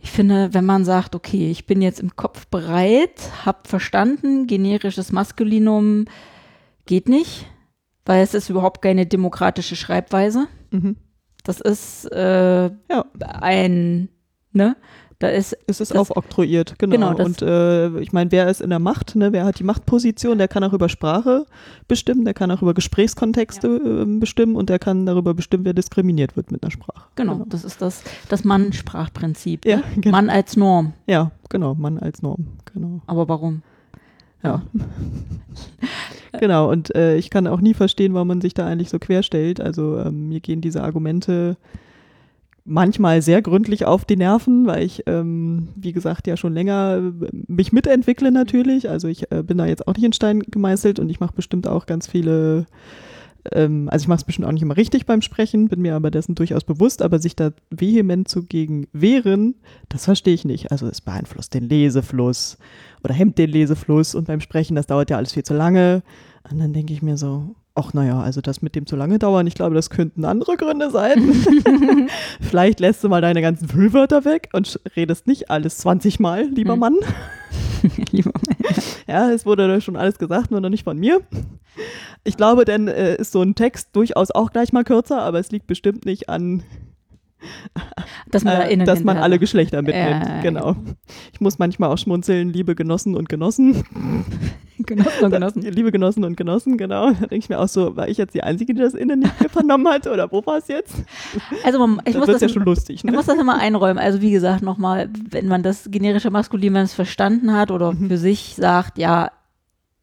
ich 0.02 0.10
finde, 0.10 0.52
wenn 0.52 0.64
man 0.66 0.84
sagt, 0.84 1.14
okay, 1.14 1.50
ich 1.50 1.66
bin 1.66 1.80
jetzt 1.80 2.00
im 2.00 2.16
Kopf 2.16 2.46
bereit, 2.48 3.30
hab 3.46 3.68
verstanden, 3.68 4.46
generisches 4.48 5.12
Maskulinum 5.12 6.06
geht 6.86 7.08
nicht, 7.08 7.46
weil 8.04 8.22
es 8.22 8.34
ist 8.34 8.50
überhaupt 8.50 8.82
keine 8.82 9.06
demokratische 9.06 9.76
Schreibweise. 9.76 10.48
Mhm. 10.72 10.96
Das 11.44 11.60
ist 11.60 12.04
äh, 12.12 12.64
Ja. 12.64 13.04
ein, 13.40 14.08
ne? 14.52 14.76
Da 15.22 15.28
ist, 15.28 15.56
Es 15.68 15.80
ist 15.80 15.92
Das- 15.92 15.98
aufoktroyiert, 15.98 16.80
genau. 16.80 17.14
Genau, 17.14 17.24
und 17.24 17.42
äh, 17.42 18.00
ich 18.00 18.12
meine, 18.12 18.32
wer 18.32 18.48
ist 18.50 18.60
in 18.60 18.70
der 18.70 18.80
Macht? 18.80 19.14
Ne? 19.14 19.32
Wer 19.32 19.44
hat 19.44 19.60
die 19.60 19.62
Machtposition? 19.62 20.36
Der 20.36 20.48
kann 20.48 20.64
auch 20.64 20.72
über 20.72 20.88
Sprache 20.88 21.46
bestimmen, 21.86 22.24
der 22.24 22.34
kann 22.34 22.50
auch 22.50 22.60
über 22.60 22.74
Gesprächskontexte 22.74 23.68
ähm, 23.68 24.18
bestimmen 24.18 24.56
und 24.56 24.68
der 24.68 24.80
kann 24.80 25.06
darüber 25.06 25.32
bestimmen, 25.32 25.64
wer 25.64 25.74
diskriminiert 25.74 26.36
wird 26.36 26.50
mit 26.50 26.64
einer 26.64 26.72
Sprache. 26.72 27.06
genau, 27.14 27.44
das 27.48 27.62
ist 27.64 27.80
das, 27.80 28.02
das 28.28 28.42
Mann-Sprachprinzip. 28.42 29.64
Ja, 29.64 29.76
ne? 29.76 29.82
genau. 30.00 30.16
Mann 30.16 30.28
als 30.28 30.56
Norm. 30.56 30.92
Ja, 31.06 31.30
genau, 31.50 31.76
Mann 31.76 32.00
als 32.00 32.20
Norm. 32.20 32.48
Genau. 32.74 33.00
Aber 33.06 33.28
warum? 33.28 33.62
Ja. 34.42 34.62
genau, 36.40 36.68
und 36.68 36.92
äh, 36.96 37.14
ich 37.16 37.30
kann 37.30 37.46
auch 37.46 37.60
nie 37.60 37.74
verstehen, 37.74 38.12
warum 38.14 38.26
man 38.26 38.40
sich 38.40 38.54
da 38.54 38.66
eigentlich 38.66 38.90
so 38.90 38.98
querstellt. 38.98 39.60
Also 39.60 39.98
ähm, 39.98 40.30
mir 40.30 40.40
gehen 40.40 40.60
diese 40.60 40.82
Argumente 40.82 41.56
manchmal 42.64 43.22
sehr 43.22 43.42
gründlich 43.42 43.84
auf 43.84 44.04
die 44.04 44.16
Nerven, 44.16 44.66
weil 44.66 44.84
ich, 44.84 45.02
ähm, 45.06 45.68
wie 45.74 45.92
gesagt, 45.92 46.26
ja 46.26 46.36
schon 46.36 46.54
länger 46.54 47.12
äh, 47.22 47.28
mich 47.48 47.72
mitentwickle 47.72 48.30
natürlich. 48.30 48.88
Also 48.88 49.08
ich 49.08 49.30
äh, 49.32 49.42
bin 49.42 49.58
da 49.58 49.66
jetzt 49.66 49.88
auch 49.88 49.94
nicht 49.94 50.04
in 50.04 50.12
Stein 50.12 50.40
gemeißelt 50.40 50.98
und 50.98 51.08
ich 51.08 51.20
mache 51.20 51.34
bestimmt 51.34 51.66
auch 51.66 51.86
ganz 51.86 52.06
viele 52.06 52.66
ähm, 53.50 53.88
also 53.90 54.04
ich 54.04 54.08
mache 54.08 54.18
es 54.18 54.24
bestimmt 54.24 54.46
auch 54.46 54.52
nicht 54.52 54.62
immer 54.62 54.76
richtig 54.76 55.06
beim 55.06 55.22
Sprechen, 55.22 55.68
bin 55.68 55.82
mir 55.82 55.96
aber 55.96 56.10
dessen 56.10 56.34
durchaus 56.34 56.64
bewusst, 56.64 57.02
aber 57.02 57.18
sich 57.18 57.34
da 57.34 57.52
vehement 57.70 58.28
zu 58.28 58.44
gegen 58.44 58.86
wehren, 58.92 59.56
das 59.88 60.04
verstehe 60.04 60.34
ich 60.34 60.44
nicht. 60.44 60.70
Also 60.70 60.86
es 60.86 61.00
beeinflusst 61.00 61.54
den 61.54 61.68
Lesefluss 61.68 62.58
oder 63.02 63.14
hemmt 63.14 63.38
den 63.38 63.50
Lesefluss 63.50 64.14
und 64.14 64.26
beim 64.26 64.40
Sprechen, 64.40 64.76
das 64.76 64.86
dauert 64.86 65.10
ja 65.10 65.16
alles 65.16 65.32
viel 65.32 65.42
zu 65.42 65.54
lange. 65.54 66.02
Und 66.48 66.58
dann 66.58 66.72
denke 66.72 66.92
ich 66.92 67.02
mir 67.02 67.16
so, 67.16 67.54
ach 67.74 67.92
naja, 67.94 68.20
also 68.20 68.40
das 68.40 68.62
mit 68.62 68.74
dem 68.74 68.86
zu 68.86 68.96
lange 68.96 69.18
dauern, 69.18 69.46
ich 69.46 69.54
glaube, 69.54 69.74
das 69.74 69.90
könnten 69.90 70.24
andere 70.24 70.56
Gründe 70.56 70.90
sein. 70.90 71.32
Vielleicht 72.40 72.80
lässt 72.80 73.02
du 73.02 73.08
mal 73.08 73.20
deine 73.20 73.40
ganzen 73.42 73.68
Füllwörter 73.68 74.24
weg 74.24 74.48
und 74.52 74.80
redest 74.96 75.26
nicht 75.26 75.50
alles 75.50 75.78
20 75.78 76.20
Mal, 76.20 76.44
lieber 76.48 76.74
Hm. 76.74 76.80
Mann. 76.80 76.96
Lieber- 78.12 78.32
Ja, 79.08 79.30
es 79.30 79.44
wurde 79.46 79.80
schon 79.80 79.96
alles 79.96 80.18
gesagt, 80.18 80.50
nur 80.50 80.60
noch 80.60 80.68
nicht 80.70 80.84
von 80.84 80.98
mir. 80.98 81.20
Ich 82.24 82.36
glaube, 82.36 82.64
dann 82.64 82.86
äh, 82.88 83.16
ist 83.16 83.32
so 83.32 83.42
ein 83.42 83.54
Text 83.54 83.88
durchaus 83.94 84.30
auch 84.30 84.52
gleich 84.52 84.72
mal 84.72 84.84
kürzer, 84.84 85.22
aber 85.22 85.38
es 85.40 85.50
liegt 85.50 85.66
bestimmt 85.66 86.04
nicht 86.06 86.28
an, 86.28 86.62
dass 88.30 88.44
man, 88.44 88.56
da 88.58 88.68
äh, 88.68 88.76
dass 88.78 89.02
man 89.04 89.16
alle 89.18 89.34
sagt. 89.34 89.40
Geschlechter 89.40 89.82
mitnimmt. 89.82 90.26
Ja, 90.26 90.40
genau. 90.42 90.76
Ich 91.32 91.40
muss 91.40 91.58
manchmal 91.58 91.90
auch 91.90 91.98
schmunzeln, 91.98 92.50
liebe 92.52 92.74
Genossen 92.74 93.16
und 93.16 93.28
Genossen. 93.28 93.84
Genossen 94.78 95.24
und 95.24 95.30
Genossen. 95.30 95.62
Liebe 95.62 95.92
Genossen 95.92 96.24
und 96.24 96.36
Genossen, 96.36 96.76
genau. 96.76 97.10
Da 97.12 97.26
denke 97.26 97.36
ich 97.36 97.48
mir 97.48 97.58
auch 97.60 97.68
so, 97.68 97.94
war 97.96 98.08
ich 98.08 98.18
jetzt 98.18 98.34
die 98.34 98.42
Einzige, 98.42 98.74
die 98.74 98.80
das 98.80 98.94
mehr 98.94 99.18
vernommen 99.48 99.86
hat 99.92 100.06
oder 100.06 100.30
wo 100.32 100.44
war 100.44 100.58
es 100.58 100.68
jetzt? 100.68 100.94
Also 101.64 101.78
man, 101.78 102.00
ich 102.04 102.14
da 102.14 102.18
muss 102.18 102.28
wird 102.28 102.36
das 102.36 102.42
ja 102.42 102.48
schon 102.48 102.64
lustig. 102.64 102.96
Ich 102.96 103.04
Ne? 103.04 103.12
muss 103.12 103.26
das 103.26 103.38
immer 103.38 103.58
einräumen. 103.58 103.98
Also 103.98 104.20
wie 104.20 104.30
gesagt, 104.32 104.62
nochmal, 104.62 105.08
wenn 105.30 105.46
man 105.46 105.62
das 105.62 105.88
generische 105.90 106.30
Maskulin, 106.30 106.66
wenn 106.68 106.72
man 106.72 106.84
es 106.84 106.94
verstanden 106.94 107.52
hat 107.52 107.70
oder 107.70 107.92
Mhm. 107.92 108.08
für 108.08 108.18
sich 108.18 108.54
sagt, 108.56 108.98
ja, 108.98 109.30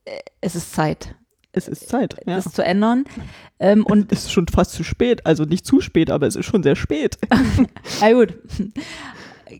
äh, 0.05 0.11
es 0.41 0.55
ist 0.55 0.73
Zeit, 0.73 1.15
Es 1.67 1.67
ist 1.67 1.89
Zeit. 1.89 2.15
Ja. 2.25 2.35
das 2.35 2.51
zu 2.53 2.63
ändern. 2.63 3.05
Ähm, 3.59 3.85
und 3.85 4.11
Es 4.11 4.25
ist 4.25 4.31
schon 4.31 4.47
fast 4.47 4.71
zu 4.71 4.83
spät. 4.83 5.25
Also 5.25 5.43
nicht 5.43 5.65
zu 5.65 5.81
spät, 5.81 6.09
aber 6.09 6.27
es 6.27 6.35
ist 6.35 6.45
schon 6.45 6.63
sehr 6.63 6.75
spät. 6.75 7.17
na 8.01 8.13
gut, 8.13 8.33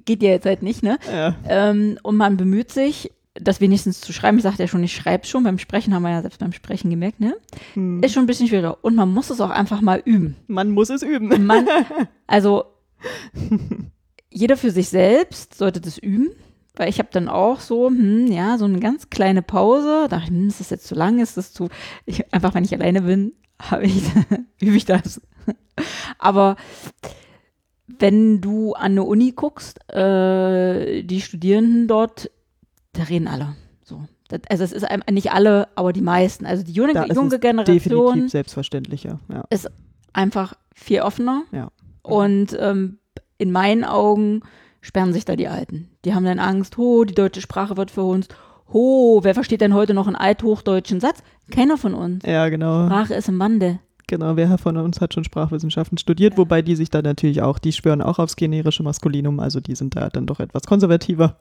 geht 0.06 0.24
ja 0.24 0.30
jetzt 0.30 0.46
halt 0.46 0.64
nicht, 0.64 0.84
ne? 0.84 0.98
Ja. 1.12 1.36
Ähm, 1.48 2.00
und 2.04 2.18
man 2.18 2.38
bemüht 2.38 2.72
sich, 2.72 3.12
das 3.36 3.62
wenigstens 3.62 4.02
zu 4.02 4.12
schreiben. 4.12 4.38
Ich 4.38 4.44
sagte 4.44 4.64
ja 4.64 4.68
schon, 4.68 4.84
ich 4.84 4.94
schreibe 4.94 5.26
schon. 5.26 5.44
Beim 5.44 5.60
Sprechen 5.60 5.94
haben 5.94 6.04
wir 6.04 6.12
ja 6.12 6.22
selbst 6.22 6.40
beim 6.40 6.52
Sprechen 6.54 6.90
gemerkt, 6.90 7.20
ne? 7.20 7.36
Hm. 7.74 8.02
Ist 8.04 8.14
schon 8.14 8.24
ein 8.24 8.28
bisschen 8.28 8.48
schwieriger. 8.48 8.78
Und 8.82 8.96
man 8.96 9.14
muss 9.14 9.30
es 9.30 9.40
auch 9.42 9.50
einfach 9.50 9.82
mal 9.82 10.02
üben. 10.04 10.36
Man 10.48 10.72
muss 10.72 10.90
es 10.90 11.04
üben. 11.04 11.46
Man, 11.46 11.68
also 12.28 12.66
jeder 14.30 14.58
für 14.58 14.72
sich 14.72 14.90
selbst 14.90 15.56
sollte 15.56 15.82
das 15.82 15.98
üben, 15.98 16.30
weil 16.76 16.90
ich 16.90 17.00
habe 17.00 17.10
dann 17.12 17.28
auch 17.28 17.60
so, 17.60 17.88
hm, 17.88 18.28
ja, 18.28 18.58
so 18.58 18.66
eine 18.66 18.80
ganz 18.80 19.10
kleine 19.10 19.42
Pause. 19.42 20.08
Da 20.10 20.20
dachte 20.20 20.32
ich, 20.32 20.38
hm, 20.38 20.48
ist 20.48 20.60
das 20.60 20.70
jetzt 20.70 20.88
zu 20.88 20.96
lang, 20.96 21.20
ist 21.20 21.38
das 21.38 21.54
zu, 21.54 21.70
ich, 22.06 22.34
einfach 22.34 22.54
wenn 22.54 22.64
ich 22.64 22.74
alleine 22.74 23.02
bin, 23.02 23.34
habe 23.62 23.84
ich, 23.84 24.04
übe 24.62 24.78
ich 24.78 24.86
das. 24.86 25.22
Aber 26.18 26.56
wenn 27.88 28.42
du 28.42 28.74
an 28.74 28.94
eine 28.94 29.04
Uni 29.04 29.32
guckst, 29.32 29.80
äh, 29.92 31.04
die 31.04 31.22
Studierenden 31.22 31.88
dort, 31.88 32.32
da 32.94 33.04
reden 33.04 33.28
alle. 33.28 33.56
So. 33.84 34.06
Das, 34.30 34.42
also 34.50 34.64
es 34.64 34.72
ist 34.72 34.86
nicht 35.12 35.32
alle, 35.32 35.68
aber 35.76 35.92
die 35.92 36.02
meisten. 36.02 36.46
Also 36.46 36.64
die 36.64 36.72
junge, 36.72 36.94
Da 36.94 37.04
ist 37.04 37.16
junge 37.16 37.40
Generation 37.40 38.14
Definitiv 38.14 38.32
selbstverständlicher. 38.32 39.20
Ja. 39.28 39.44
einfach 40.14 40.54
viel 40.74 41.02
offener. 41.02 41.44
Ja. 41.52 41.72
Und 42.04 42.56
ähm, 42.60 43.00
in 43.38 43.52
meinen 43.52 43.84
Augen 43.84 44.42
sperren 44.82 45.14
sich 45.14 45.26
da 45.26 45.36
die 45.36 45.48
Alten. 45.48 45.90
Die 46.06 46.14
haben 46.14 46.26
dann 46.26 46.40
Angst, 46.40 46.78
ho, 46.78 47.04
die 47.04 47.16
deutsche 47.16 47.42
Sprache 47.42 47.78
wird 47.78 47.92
für 47.92 48.04
uns. 48.04 48.28
Ho, 48.74 49.20
wer 49.24 49.34
versteht 49.34 49.62
denn 49.62 49.74
heute 49.74 49.94
noch 49.94 50.08
einen 50.08 50.16
althochdeutschen 50.16 51.00
Satz? 51.00 51.24
Keiner 51.52 51.78
von 51.78 51.94
uns. 51.94 52.24
ja, 52.26 52.50
genau. 52.50 52.86
Sprache 52.86 53.16
ist 53.16 53.28
im 53.28 53.40
Wandel. 53.40 53.80
Genau, 54.08 54.36
wer 54.36 54.58
von 54.58 54.76
uns 54.78 55.02
hat 55.02 55.14
schon 55.14 55.24
Sprachwissenschaften 55.24 56.00
studiert, 56.00 56.36
wobei 56.36 56.64
die 56.64 56.76
sich 56.76 56.90
da 56.90 57.02
natürlich 57.02 57.44
auch, 57.44 57.60
die 57.60 57.72
schwören 57.72 58.02
auch 58.02 58.18
aufs 58.18 58.36
generische 58.36 58.82
Maskulinum, 58.82 59.40
also 59.40 59.60
die 59.60 59.76
sind 59.76 59.96
da 59.96 60.10
dann 60.10 60.26
doch 60.26 60.40
etwas 60.40 60.64
konservativer. 60.64 61.38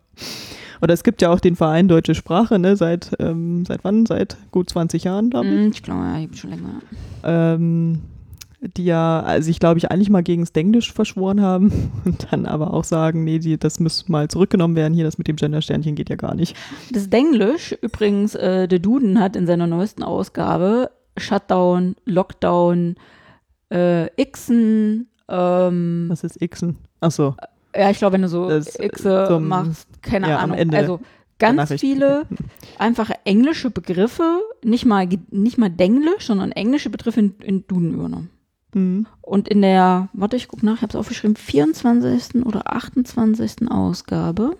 Oder 0.83 0.93
es 0.93 1.03
gibt 1.03 1.23
ja 1.23 1.31
auch 1.31 1.41
den 1.41 1.57
Verein 1.57 1.89
Deutsche 1.89 2.15
Sprache, 2.15 2.59
ne, 2.59 2.77
seit, 2.77 3.17
ähm, 3.21 3.65
seit 3.65 3.85
wann? 3.85 4.05
Seit 4.05 4.37
gut 4.51 4.69
20 4.69 5.05
Jahren, 5.05 5.31
glaube 5.31 5.47
ich. 5.47 5.53
Hm, 5.53 5.71
ich 5.73 5.83
glaube, 5.83 6.01
ja, 6.03 6.37
schon 6.37 6.51
länger. 6.51 6.83
ähm, 7.25 8.03
die 8.61 8.85
ja, 8.85 9.21
also 9.21 9.47
sich, 9.47 9.61
glaube 9.61 9.79
ich, 9.79 9.91
eigentlich 9.91 10.11
mal 10.11 10.23
gegen 10.23 10.43
das 10.43 10.51
Englisch 10.51 10.93
verschworen 10.93 11.41
haben 11.41 11.93
und 12.05 12.27
dann 12.31 12.45
aber 12.47 12.75
auch 12.75 12.85
sagen, 12.85 13.23
nee, 13.25 13.39
die, 13.39 13.57
das 13.59 13.79
muss 13.79 14.09
mal 14.09 14.29
zurückgenommen 14.29 14.75
werden, 14.77 14.95
hier, 14.95 15.05
das 15.05 15.19
mit 15.19 15.29
dem 15.29 15.37
Gender-Sternchen 15.37 15.95
geht 15.95 16.11
ja 16.11 16.17
gar 16.17 16.35
nicht. 16.35 16.57
Das 16.93 17.09
Denglisch, 17.09 17.73
übrigens, 17.83 18.35
äh, 18.35 18.67
der 18.67 18.79
Duden 18.81 19.21
hat 19.21 19.37
in 19.37 19.47
seiner 19.47 19.67
neuesten 19.67 20.03
Ausgabe 20.03 20.91
Shutdown, 21.17 21.95
Lockdown, 22.05 22.97
äh, 23.71 24.09
Xen, 24.25 25.09
ähm, 25.29 26.07
Was 26.09 26.25
ist 26.25 26.39
Xen? 26.41 26.79
Achso, 27.01 27.37
Ja, 27.77 27.91
ich 27.91 27.99
glaube, 27.99 28.15
wenn 28.15 28.23
du 28.23 28.29
so 28.29 28.49
Das, 28.49 28.75
äh, 28.77 28.89
Xe 28.89 29.27
zum- 29.29 29.47
machst, 29.47 29.87
keine 30.03 30.29
ja, 30.31 30.39
am 30.39 30.45
Ahnung. 30.45 30.59
Ende 30.59 30.77
also 30.79 31.01
ganz 31.39 31.73
viele 31.75 32.27
einfache 32.79 33.15
englische 33.25 33.71
Begriffe, 33.71 34.41
nicht 34.65 34.85
mal, 34.85 35.07
nicht 35.31 35.59
mal 35.59 35.71
Denglisch, 35.71 36.27
sondern 36.27 36.51
englische 36.51 36.91
Begriffe 36.91 37.21
in, 37.21 37.35
in 37.41 37.67
Duden 37.69 37.95
übernommen. 37.95 38.31
Hm. 38.73 39.07
Und 39.23 39.49
in 39.49 39.63
der, 39.63 40.09
warte, 40.13 40.37
ich 40.37 40.49
gucke 40.49 40.65
nach, 40.65 40.77
ich 40.77 40.83
habe 40.83 40.91
es 40.91 40.97
aufgeschrieben, 40.97 41.37
24. 41.37 42.47
oder 42.47 42.73
28. 42.73 43.71
Ausgabe. 43.71 44.57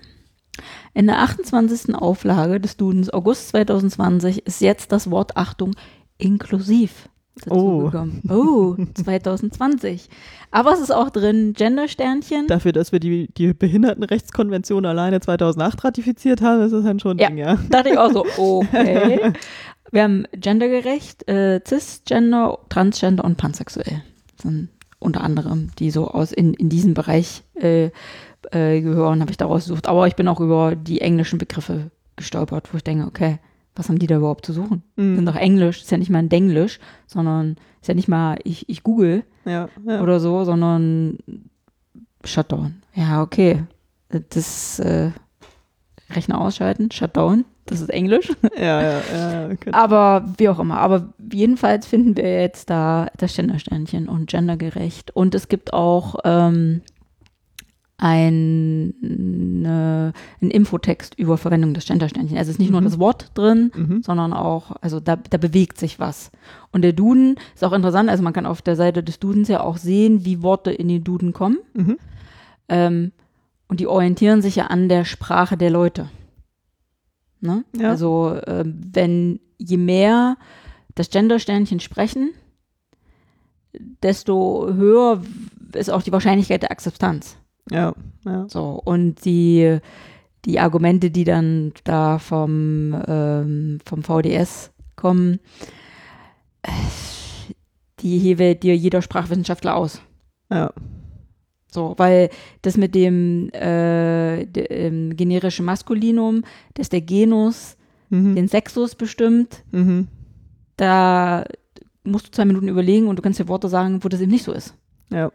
In 0.95 1.07
der 1.07 1.21
28. 1.21 1.95
Auflage 1.95 2.61
des 2.61 2.77
Dudens 2.77 3.11
August 3.11 3.49
2020 3.51 4.47
ist 4.47 4.61
jetzt 4.61 4.93
das 4.93 5.11
Wort 5.11 5.37
Achtung 5.37 5.75
inklusiv. 6.17 7.09
Dazugekommen. 7.47 8.23
Oh, 8.31 8.77
2020. 8.95 10.09
Aber 10.51 10.73
es 10.73 10.81
ist 10.81 10.91
auch 10.93 11.11
drin 11.11 11.53
Gender-Sternchen. 11.55 12.47
dafür, 12.47 12.73
dass 12.73 12.93
wir 12.93 13.01
die, 13.01 13.29
die 13.37 13.53
Behindertenrechtskonvention 13.53 14.87
alleine 14.87 15.21
2008 15.21 15.85
ratifiziert 15.85 16.41
haben, 16.41 16.63
ist 16.63 16.73
das 16.73 16.85
dann 16.85 17.01
schon 17.01 17.19
ein 17.19 17.19
Ja. 17.19 17.29
Ding, 17.29 17.39
ja. 17.39 17.59
dachte 17.71 17.91
ich 17.91 17.99
auch 17.99 18.13
so, 18.13 18.25
okay. 18.39 19.33
Wir 19.91 20.03
haben 20.03 20.27
gendergerecht, 20.33 21.27
äh, 21.29 21.61
cisgender, 21.67 22.59
transgender 22.69 23.25
und 23.25 23.37
pansexuell. 23.37 24.03
Das 24.37 24.43
sind 24.43 24.69
unter 24.99 25.23
anderem, 25.23 25.71
die 25.79 25.91
so 25.91 26.09
aus 26.09 26.33
in, 26.33 26.55
in 26.55 26.69
diesem 26.69 26.93
Bereich 26.95 27.43
äh, 27.55 27.91
äh, 28.51 28.81
gehören, 28.81 29.21
habe 29.21 29.31
ich 29.31 29.37
daraus 29.37 29.65
gesucht. 29.65 29.89
Aber 29.89 30.07
ich 30.07 30.17
bin 30.17 30.29
auch 30.29 30.41
über 30.41 30.77
die 30.77 31.01
englischen 31.01 31.39
Begriffe 31.39 31.91
gestolpert, 32.17 32.69
wo 32.73 32.77
ich 32.77 32.85
denke, 32.85 33.07
okay, 33.07 33.39
was 33.79 33.89
haben 33.89 34.01
die 34.01 34.09
da 34.09 34.17
überhaupt 34.17 34.45
zu 34.45 34.53
suchen? 34.53 34.83
Hm. 34.97 35.17
Sind 35.17 35.27
doch 35.27 35.37
Englisch, 35.37 35.83
ist 35.83 35.91
ja 35.91 35.99
nicht 35.99 36.11
mal 36.11 36.19
ein 36.19 36.29
Denglisch, 36.29 36.81
sondern 37.07 37.57
ist 37.81 37.87
ja 37.87 37.95
nicht 37.95 38.09
mal 38.09 38.37
ich, 38.43 38.69
ich 38.69 38.83
google 38.83 39.23
ja, 39.45 39.69
ja. 39.87 40.03
oder 40.03 40.19
so, 40.19 40.45
sondern 40.45 41.19
Shutdown. 42.25 42.83
Ja, 42.95 43.23
okay. 43.23 43.63
Das 44.31 44.81
äh, 44.81 45.13
Rechner 46.11 46.41
ausschalten, 46.41 46.91
Shutdown, 46.91 47.45
das 47.67 47.81
ist 47.81 47.91
Englisch. 47.91 48.33
ja, 48.59 48.83
ja, 48.83 49.01
ja, 49.13 49.49
genau. 49.49 49.79
Aber 49.79 50.27
wie 50.39 50.49
auch 50.49 50.59
immer. 50.59 50.79
Aber 50.81 51.13
jedenfalls 51.33 51.87
finden 51.87 52.17
wir 52.17 52.41
jetzt 52.41 52.71
da 52.71 53.07
das 53.17 53.37
Gendersternchen 53.37 54.09
und 54.09 54.29
gendergerecht. 54.29 55.15
Und 55.15 55.37
es 55.37 55.47
gibt 55.47 55.73
auch 55.73 56.17
ähm, 56.25 56.83
ein, 58.01 58.95
eine, 59.03 60.13
einen 60.41 60.51
Infotext 60.53 61.19
über 61.19 61.37
Verwendung 61.37 61.75
des 61.75 61.87
Gendersternchen. 61.87 62.39
Also 62.39 62.51
es 62.51 62.55
ist 62.55 62.61
nicht 62.61 62.71
nur 62.71 62.81
Mhm. 62.81 62.85
das 62.85 62.99
Wort 63.01 63.33
drin, 63.35 63.73
Mhm. 63.75 64.03
sondern 64.03 64.33
auch, 64.33 64.77
also 64.81 65.01
da, 65.01 65.17
da 65.17 65.37
bewegt 65.37 65.79
sich 65.79 65.99
was. 65.99 66.31
Und 66.71 66.83
der 66.83 66.93
Duden 66.93 67.37
ist 67.55 67.65
auch 67.65 67.73
interessant, 67.73 68.09
also 68.09 68.23
man 68.23 68.33
kann 68.33 68.47
auf 68.47 68.63
der 68.63 68.77
Seite 68.77 69.03
des 69.03 69.19
Dudens 69.19 69.49
ja 69.49 69.61
auch 69.63 69.77
sehen, 69.79 70.25
wie 70.25 70.43
Worte 70.43 70.71
in 70.71 70.87
den 70.89 71.03
Duden 71.03 71.33
kommen. 71.33 71.59
Mhm. 71.75 71.97
Ähm, 72.69 73.13
und 73.67 73.81
die 73.81 73.89
orientieren 73.89 74.43
sich 74.43 74.57
ja 74.57 74.69
an 74.69 74.89
der 74.89 75.05
Sprache 75.05 75.57
der 75.57 75.71
Leute. 75.71 76.09
Ne? 77.41 77.65
Ja. 77.77 77.91
Also 77.91 78.39
ähm, 78.47 78.81
wenn 78.93 79.41
je 79.59 79.77
mehr 79.77 80.37
das 80.95 81.11
Gendersternchen 81.11 81.81
sprechen, 81.81 82.31
desto 84.03 84.73
höher 84.73 85.21
ist 85.73 85.91
auch 85.91 86.03
die 86.03 86.13
Wahrscheinlichkeit 86.13 86.63
der 86.63 86.71
Akzeptanz. 86.71 87.37
Ja, 87.71 87.95
ja. 88.25 88.47
So, 88.49 88.81
und 88.85 89.25
die, 89.25 89.79
die 90.45 90.61
Argumente, 90.61 91.11
die 91.11 91.25
dann 91.25 91.73
da 91.85 92.19
vom, 92.19 92.97
ähm, 93.07 93.79
vom 93.85 94.03
VDS 94.03 94.73
kommen, 94.97 95.41
äh, 96.63 96.71
die 98.01 98.19
hebelt 98.19 98.63
dir 98.63 98.77
jeder 98.77 99.03
Sprachwissenschaftler 99.03 99.75
aus. 99.77 100.01
ja. 100.51 100.73
So, 101.71 101.93
weil 101.99 102.31
das 102.63 102.79
mit 102.79 102.95
dem 102.95 103.51
äh, 103.51 104.47
de, 104.47 104.65
ähm, 104.71 105.15
generischen 105.17 105.67
Maskulinum, 105.67 106.43
dass 106.75 106.89
der 106.89 107.03
Genus 107.03 107.77
Mhm. 108.09 108.37
den 108.37 108.49
Sexus 108.49 108.95
bestimmt, 108.95 109.65
Mhm. 109.71 110.09
da 110.79 111.45
musst 112.05 112.27
du 112.27 112.31
zwei 112.31 112.47
Minuten 112.47 112.69
überlegen 112.69 113.07
und 113.07 113.17
du 113.17 113.23
kannst 113.23 113.39
dir 113.39 113.49
Worte 113.49 113.69
sagen, 113.69 114.03
wo 114.03 114.09
das 114.09 114.23
eben 114.23 114.31
nicht 114.31 114.45
so 114.45 114.53
ist. 114.53 114.75
Ja. 115.13 115.31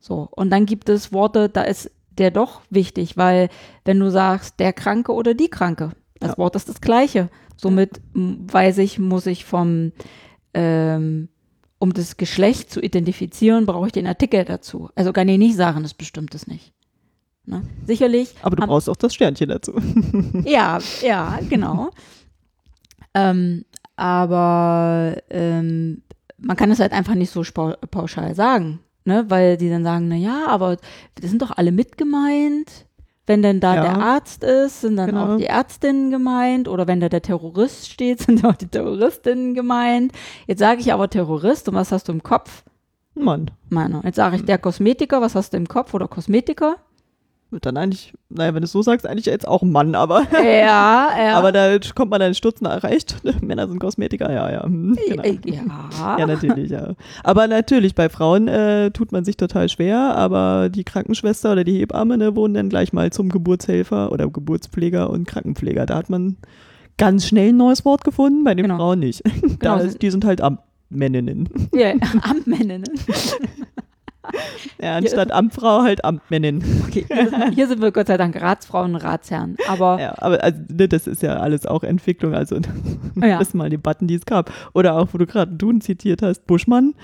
So, 0.00 0.28
und 0.30 0.50
dann 0.50 0.66
gibt 0.66 0.88
es 0.88 1.12
Worte, 1.12 1.48
da 1.48 1.62
ist 1.62 1.90
der 2.10 2.30
doch 2.30 2.62
wichtig, 2.70 3.16
weil 3.16 3.48
wenn 3.84 3.98
du 4.00 4.10
sagst, 4.10 4.58
der 4.60 4.72
Kranke 4.72 5.12
oder 5.12 5.34
die 5.34 5.48
Kranke, 5.48 5.92
das 6.20 6.30
Ja. 6.32 6.38
Wort 6.38 6.56
ist 6.56 6.68
das 6.68 6.80
gleiche. 6.80 7.30
Somit 7.56 8.00
weiß 8.14 8.78
ich, 8.78 8.98
muss 8.98 9.26
ich 9.26 9.44
vom, 9.44 9.92
ähm, 10.54 11.28
um 11.78 11.92
das 11.92 12.16
Geschlecht 12.16 12.70
zu 12.70 12.80
identifizieren, 12.80 13.66
brauche 13.66 13.86
ich 13.86 13.92
den 13.92 14.06
Artikel 14.06 14.44
dazu. 14.44 14.90
Also 14.94 15.12
kann 15.12 15.28
ich 15.28 15.38
nicht 15.38 15.56
sagen, 15.56 15.82
das 15.82 15.94
bestimmt 15.94 16.34
es 16.34 16.46
nicht. 16.46 16.72
Ne? 17.44 17.62
Sicherlich. 17.86 18.34
Aber 18.42 18.56
du 18.56 18.66
brauchst 18.66 18.88
auch 18.88 18.96
das 18.96 19.14
Sternchen 19.14 19.48
dazu. 19.48 19.72
Ja, 20.44 20.78
ja, 21.02 21.38
genau. 21.48 21.90
ähm, 23.14 23.64
aber 23.96 25.16
ähm, 25.30 26.02
man 26.36 26.56
kann 26.56 26.70
es 26.70 26.78
halt 26.78 26.92
einfach 26.92 27.14
nicht 27.14 27.30
so 27.32 27.42
pauschal 27.90 28.34
sagen, 28.34 28.80
ne? 29.04 29.24
weil 29.28 29.56
die 29.56 29.70
dann 29.70 29.84
sagen, 29.84 30.08
na 30.08 30.16
ja, 30.16 30.46
aber 30.46 30.76
das 31.20 31.30
sind 31.30 31.42
doch 31.42 31.50
alle 31.56 31.72
mit 31.72 31.96
gemeint. 31.98 32.86
Wenn 33.26 33.42
denn 33.42 33.60
da 33.60 33.74
Ja. 33.74 33.82
der 33.82 33.98
Arzt 33.98 34.42
ist, 34.42 34.80
sind 34.80 34.96
dann 34.96 35.10
Genau. 35.10 35.34
auch 35.34 35.36
die 35.36 35.44
Ärztinnen 35.44 36.10
gemeint. 36.10 36.66
Oder 36.66 36.86
wenn 36.86 36.98
da 37.00 37.10
der 37.10 37.20
Terrorist 37.20 37.90
steht, 37.90 38.20
sind 38.22 38.44
auch 38.44 38.54
die 38.56 38.68
Terroristinnen 38.68 39.54
gemeint. 39.54 40.12
Jetzt 40.46 40.60
sage 40.60 40.80
ich 40.80 40.92
aber 40.92 41.10
Terrorist 41.10 41.68
und 41.68 41.74
was 41.74 41.92
hast 41.92 42.08
du 42.08 42.12
im 42.12 42.22
Kopf? 42.22 42.64
Mann. 43.14 43.50
Meiner. 43.68 44.02
Jetzt 44.04 44.16
sage 44.16 44.36
ich 44.36 44.44
der 44.44 44.58
Kosmetiker, 44.58 45.20
was 45.20 45.34
hast 45.34 45.52
du 45.52 45.56
im 45.58 45.68
Kopf? 45.68 45.92
Oder 45.92 46.08
Kosmetiker? 46.08 46.76
Wird 47.50 47.64
dann 47.64 47.78
eigentlich, 47.78 48.12
naja, 48.28 48.52
wenn 48.52 48.60
du 48.60 48.66
es 48.66 48.72
so 48.72 48.82
sagst, 48.82 49.06
eigentlich 49.06 49.24
jetzt 49.24 49.48
auch 49.48 49.62
ein 49.62 49.72
Mann, 49.72 49.94
aber, 49.94 50.24
ja, 50.32 51.08
ja. 51.18 51.32
aber 51.38 51.50
da 51.50 51.78
kommt 51.94 52.10
man 52.10 52.20
dann 52.20 52.34
Stutzen 52.34 52.66
erreicht. 52.66 53.16
Männer 53.40 53.66
sind 53.66 53.78
Kosmetiker, 53.78 54.30
ja, 54.30 54.50
ja. 54.52 54.64
hm, 54.64 54.98
Genau. 55.08 55.22
Äh, 55.22 55.38
ja. 55.46 56.18
Ja, 56.18 56.26
natürlich, 56.26 56.70
ja. 56.70 56.92
Aber 57.24 57.46
natürlich, 57.46 57.94
bei 57.94 58.10
Frauen 58.10 58.48
äh, 58.48 58.90
tut 58.90 59.12
man 59.12 59.24
sich 59.24 59.38
total 59.38 59.70
schwer, 59.70 59.98
aber 60.14 60.68
die 60.68 60.84
Krankenschwester 60.84 61.52
oder 61.52 61.64
die 61.64 61.78
Hebamme 61.78 62.18
ne, 62.18 62.36
wurden 62.36 62.52
dann 62.52 62.68
gleich 62.68 62.92
mal 62.92 63.10
zum 63.12 63.30
Geburtshelfer 63.30 64.12
oder 64.12 64.28
Geburtspfleger 64.28 65.08
und 65.08 65.26
Krankenpfleger. 65.26 65.86
Da 65.86 65.96
hat 65.96 66.10
man 66.10 66.36
ganz 66.98 67.26
schnell 67.26 67.48
ein 67.50 67.56
neues 67.56 67.82
Wort 67.86 68.04
gefunden, 68.04 68.44
bei 68.44 68.54
den 68.54 68.64
Genau. 68.64 68.76
Frauen 68.76 68.98
nicht. 68.98 69.22
Da 69.60 69.76
Genau. 69.76 69.88
ist, 69.88 70.02
die 70.02 70.10
sind 70.10 70.26
halt 70.26 70.42
Amtmänninnen. 70.42 71.48
Ja, 71.72 71.92
Amtmänninnen. 72.22 72.84
Ja, 74.80 74.96
anstatt 74.96 75.32
Amtfrau 75.32 75.82
halt 75.82 76.04
Amtmännin. 76.04 76.62
Okay, 76.86 77.04
hier 77.08 77.28
sind, 77.28 77.54
hier 77.54 77.66
sind 77.68 77.82
wir 77.82 77.90
Gott 77.90 78.06
sei 78.06 78.16
Dank 78.16 78.40
Ratsfrauen 78.40 78.94
und 78.94 79.00
Ratsherren. 79.00 79.56
Aber 79.68 80.00
Ja, 80.00 80.14
aber 80.18 80.42
also, 80.42 80.60
ne, 80.72 80.88
das 80.88 81.06
ist 81.06 81.22
ja 81.22 81.38
alles 81.38 81.66
auch 81.66 81.82
Entwicklung, 81.82 82.34
also 82.34 82.60
Ja. 83.16 83.38
das 83.38 83.54
mal 83.54 83.70
Debatten, 83.70 84.06
die 84.06 84.14
es 84.14 84.24
gab. 84.24 84.52
Oder 84.74 84.96
auch, 84.96 85.08
wo 85.12 85.18
du 85.18 85.26
gerade 85.26 85.52
Duden 85.52 85.80
zitiert 85.80 86.22
hast, 86.22 86.46
Buschmann, 86.46 86.94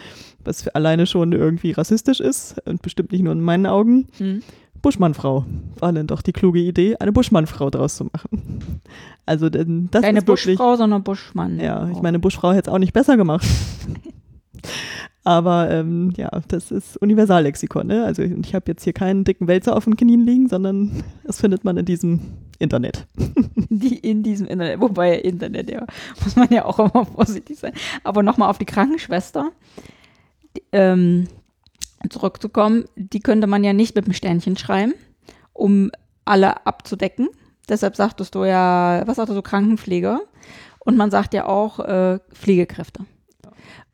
was 0.45 0.69
alleine 0.69 1.07
schon 1.07 1.33
irgendwie 1.33 1.73
rassistisch 1.73 2.21
ist 2.21 2.61
und 2.67 2.83
bestimmt 2.83 3.11
nicht 3.13 3.23
nur 3.23 3.33
in 3.33 3.41
meinen 3.41 3.67
Augen. 3.67 4.07
hm, 4.19 4.43
Buschmannfrau 4.83 5.47
war 5.81 5.93
dann 5.95 6.07
doch 6.07 6.21
die 6.21 6.33
kluge 6.33 6.59
Idee, 6.61 6.97
eine 6.97 7.11
Buschmannfrau 7.11 7.71
draus 7.71 7.97
zu 7.97 8.05
machen. 8.05 8.83
Also 9.25 9.49
denn 9.49 9.89
das 9.91 10.03
keine 10.03 10.19
ist 10.19 10.27
wirklich, 10.27 10.59
Buschfrau, 10.59 10.77
sondern 10.77 11.03
Buschmann. 11.03 11.59
ja, 11.59 11.89
ich 11.89 12.03
meine, 12.03 12.19
Buschfrau 12.19 12.53
hätte 12.53 12.69
es 12.69 12.75
auch 12.75 12.79
nicht 12.79 12.93
besser 12.93 13.17
gemacht. 13.17 13.47
Aber 15.25 15.71
ähm, 15.71 16.13
ja, 16.17 16.31
das 16.49 16.71
ist 16.71 16.99
Universallexikon. 16.99 17.87
Ne? 17.87 18.05
Also 18.05 18.23
ich 18.23 18.55
habe 18.55 18.65
jetzt 18.69 18.85
hier 18.85 18.93
keinen 18.93 19.25
dicken 19.25 19.49
Wälzer 19.49 19.75
auf 19.75 19.85
den 19.85 19.97
Knien 19.97 20.21
liegen, 20.21 20.49
sondern 20.49 21.03
das 21.25 21.41
findet 21.41 21.65
man 21.65 21.79
in 21.79 21.87
diesem 21.87 22.21
Internet. 22.59 23.07
Die 23.71 23.99
in 23.99 24.23
diesem 24.23 24.47
Internet, 24.47 24.81
wobei 24.81 25.19
Internet, 25.19 25.71
ja, 25.71 25.87
muss 26.25 26.37
man 26.37 26.49
ja 26.51 26.67
auch 26.67 26.79
immer 26.79 27.07
vorsichtig 27.07 27.59
sein. 27.59 27.73
Aber 28.05 28.23
nochmal 28.23 28.51
auf 28.51 28.59
die 28.59 28.67
Krankenschwester 28.67 29.51
ähm, 30.73 31.27
zurückzukommen, 32.11 32.85
die 32.95 33.21
könnte 33.21 33.47
man 33.47 33.65
ja 33.65 33.73
nicht 33.73 33.97
mit 33.97 34.05
einem 34.05 34.15
Sternchen 34.15 34.59
schreiben, 34.59 34.93
um 35.55 35.91
alle 36.27 36.67
abzudecken. 36.67 37.29
Deshalb 37.67 37.97
sagtest 37.97 38.35
du 38.35 38.45
ja, 38.45 39.03
was 39.07 39.17
sagtest 39.17 39.39
du, 39.39 39.43
Krankenpfleger? 39.43 40.21
Und 40.81 40.99
man 40.99 41.11
sagt 41.11 41.33
ja 41.33 41.47
auch 41.47 41.81
äh, 41.81 42.19
Pflegekräfte. 42.35 43.07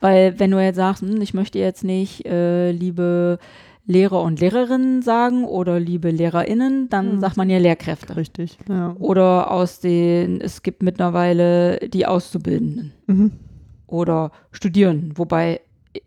Weil 0.01 0.39
wenn 0.39 0.51
du 0.51 0.59
jetzt 0.61 0.75
sagst, 0.75 1.01
hm, 1.03 1.21
ich 1.21 1.33
möchte 1.33 1.59
jetzt 1.59 1.83
nicht 1.83 2.25
äh, 2.25 2.71
liebe 2.71 3.37
Lehrer 3.85 4.21
und 4.21 4.39
Lehrerinnen 4.39 5.01
sagen 5.01 5.43
oder 5.43 5.79
liebe 5.79 6.11
LehrerInnen, 6.11 6.89
dann 6.89 7.15
Mhm. 7.15 7.19
sagt 7.19 7.37
man 7.37 7.49
ja 7.49 7.57
Lehrkräfte. 7.57 8.15
Richtig. 8.15 8.57
Ja. 8.69 8.95
Oder 8.99 9.51
aus 9.51 9.79
den, 9.79 10.39
es 10.41 10.61
gibt 10.63 10.83
mittlerweile 10.83 11.79
die 11.89 12.05
Auszubildenden 12.05 12.93
Mhm. 13.07 13.31
oder 13.87 14.31
Studierenden, 14.51 15.17
wobei 15.17 15.61
äh, 15.93 15.99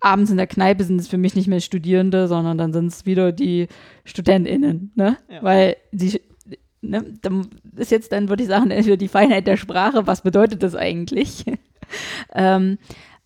abends 0.00 0.30
in 0.30 0.36
der 0.38 0.46
Kneipe 0.48 0.82
sind 0.84 1.00
es 1.00 1.08
für 1.08 1.18
mich 1.18 1.34
nicht 1.36 1.46
mehr 1.48 1.60
Studierende, 1.60 2.26
sondern 2.28 2.58
dann 2.58 2.72
sind 2.72 2.86
es 2.86 3.06
wieder 3.06 3.32
die 3.32 3.68
StudentInnen, 4.04 4.92
ne? 4.96 5.16
Ja. 5.30 5.42
Weil 5.42 5.76
die, 5.92 6.20
ne, 6.82 7.04
dann 7.22 7.46
ist 7.76 7.90
jetzt 7.92 8.10
dann, 8.12 8.28
würde 8.28 8.42
ich 8.42 8.48
sagen, 8.48 8.70
entweder 8.70 8.96
die 8.96 9.08
Feinheit 9.08 9.46
der 9.46 9.56
Sprache, 9.56 10.06
was 10.06 10.22
bedeutet 10.22 10.62
das 10.62 10.74
eigentlich? 10.74 11.44
ähm, 12.34 12.78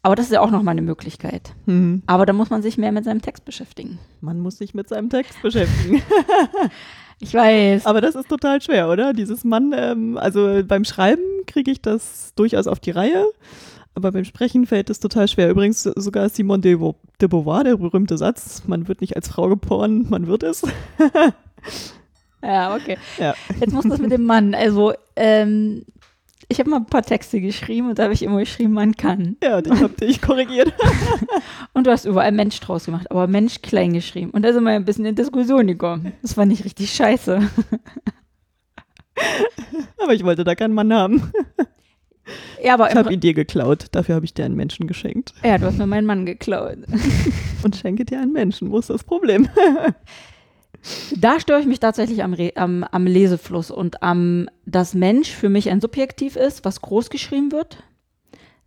aber 0.05 0.14
das 0.14 0.27
ist 0.27 0.33
ja 0.33 0.40
auch 0.40 0.51
nochmal 0.53 0.73
eine 0.73 0.83
Möglichkeit. 0.83 1.53
Mhm. 1.67 2.03
Aber 2.07 2.27
da 2.27 2.33
muss 2.33 2.51
man 2.51 2.62
sich 2.62 2.79
mehr 2.79 2.93
mit 2.93 3.05
seinem 3.05 3.23
Text 3.23 3.45
beschäftigen. 3.45 3.99
Man 4.21 4.38
muss 4.38 4.59
sich 4.59 4.73
mit 4.75 4.88
seinem 4.88 5.11
Text 5.11 5.40
beschäftigen. 5.43 6.01
Ich 7.21 7.33
weiß. 7.33 7.87
Aber 7.87 8.01
das 8.01 8.17
ist 8.17 8.29
total 8.29 8.61
schwer, 8.61 8.90
oder? 8.90 9.12
Dieses 9.12 9.45
Mann, 9.45 9.73
ähm, 9.75 10.19
also 10.19 10.62
beim 10.67 10.85
Schreiben 10.85 11.23
kriege 11.47 11.71
ich 11.71 11.81
das 11.81 12.33
durchaus 12.35 12.67
auf 12.67 12.81
die 12.81 12.90
Reihe, 12.90 13.25
aber 13.95 14.11
beim 14.11 14.25
Sprechen 14.25 14.67
fällt 14.67 14.90
es 14.90 14.99
total 14.99 15.29
schwer. 15.29 15.49
Übrigens 15.49 15.85
sogar 15.85 16.29
Simone 16.29 16.61
de, 16.61 16.75
Beau- 16.75 16.97
de 17.21 17.29
Beauvoir, 17.29 17.62
der 17.62 17.77
berühmte 17.77 18.19
Satz, 18.19 18.64
man 18.67 18.88
wird 18.88 19.01
nicht 19.01 19.14
als 19.14 19.29
Frau 19.29 19.49
geboren, 19.49 20.07
man 20.11 20.27
wird 20.27 20.43
es. 20.43 20.62
Ja, 22.43 22.75
okay. 22.77 22.99
Ja. 23.19 23.35
Jetzt 23.59 23.73
muss 23.73 23.87
das 23.88 23.99
mit 24.01 24.12
dem 24.12 24.25
Mann. 24.27 24.55
Also, 24.55 24.93
ähm, 25.17 25.87
ich 26.55 26.61
habe 26.61 26.71
mal 26.71 26.77
ein 26.77 26.87
paar 26.87 27.03
Texte 27.03 27.40
geschrieben 27.40 27.88
und 27.90 27.99
da 27.99 28.05
habe 28.05 28.14
ich 28.14 28.23
immer 28.23 28.38
geschrieben, 28.38 28.73
man 28.73 28.97
kann. 28.97 29.37
Ja, 29.43 29.59
und 29.59 29.67
ich 29.67 29.73
habe 29.83 29.93
dich 29.95 30.23
korrigiert. 30.23 30.73
Und 31.73 31.88
du 31.88 31.90
hast 31.90 32.05
überall 32.05 32.31
Mensch 32.31 32.61
draus 32.61 32.85
gemacht, 32.85 33.11
aber 33.11 33.27
Mensch 33.27 33.61
klein 33.61 33.93
geschrieben. 33.93 34.31
Und 34.31 34.43
da 34.43 34.53
sind 34.53 34.62
wir 34.62 34.71
ein 34.71 34.85
bisschen 34.85 35.05
in 35.05 35.17
Diskussion 35.17 35.67
gekommen. 35.67 36.12
Das 36.23 36.37
war 36.37 36.47
nicht 36.47 36.64
richtig 36.64 36.93
scheiße. 36.93 37.40
Aber 39.99 40.14
ich 40.14 40.23
wollte 40.23 40.45
da 40.45 40.55
keinen 40.55 40.75
Mann 40.75 40.93
haben. 40.93 41.33
Ja, 42.62 42.75
aber 42.75 42.90
Ich 42.90 42.97
habe 42.97 43.12
ihn 43.12 43.21
dir 43.21 43.35
geklaut, 43.35 43.87
dafür 43.93 44.14
habe 44.14 44.25
ich 44.25 44.35
dir 44.35 44.45
einen 44.45 44.55
Menschen 44.57 44.87
geschenkt. 44.87 45.35
ja, 45.43 45.59
du 45.59 45.67
hast 45.67 45.79
mir 45.79 45.87
meinen 45.87 46.07
Mann 46.07 46.25
geklaut. 46.27 46.79
Und 47.62 47.77
schenke 47.77 48.05
dir 48.05 48.21
einen 48.21 48.33
Menschen, 48.33 48.71
wo 48.71 48.79
ist 48.79 48.90
das 48.90 49.03
Problem? 49.05 49.49
Da 51.16 51.40
störe 51.40 51.61
ich 51.61 51.66
mich 51.66 51.81
tatsächlich 51.81 52.23
am, 52.23 52.35
Re 52.35 52.53
am, 52.57 52.85
am 52.85 53.07
Lesefluss 53.07 53.70
und 53.70 54.03
am, 54.03 54.49
dass 54.66 54.94
Mensch 54.94 55.31
für 55.31 55.49
mich 55.49 55.70
ein 55.70 55.81
Subjektiv 55.81 56.37
ist, 56.37 56.64
was 56.64 56.81
groß 56.81 57.11
geschrieben 57.11 57.53
wird. 57.53 57.83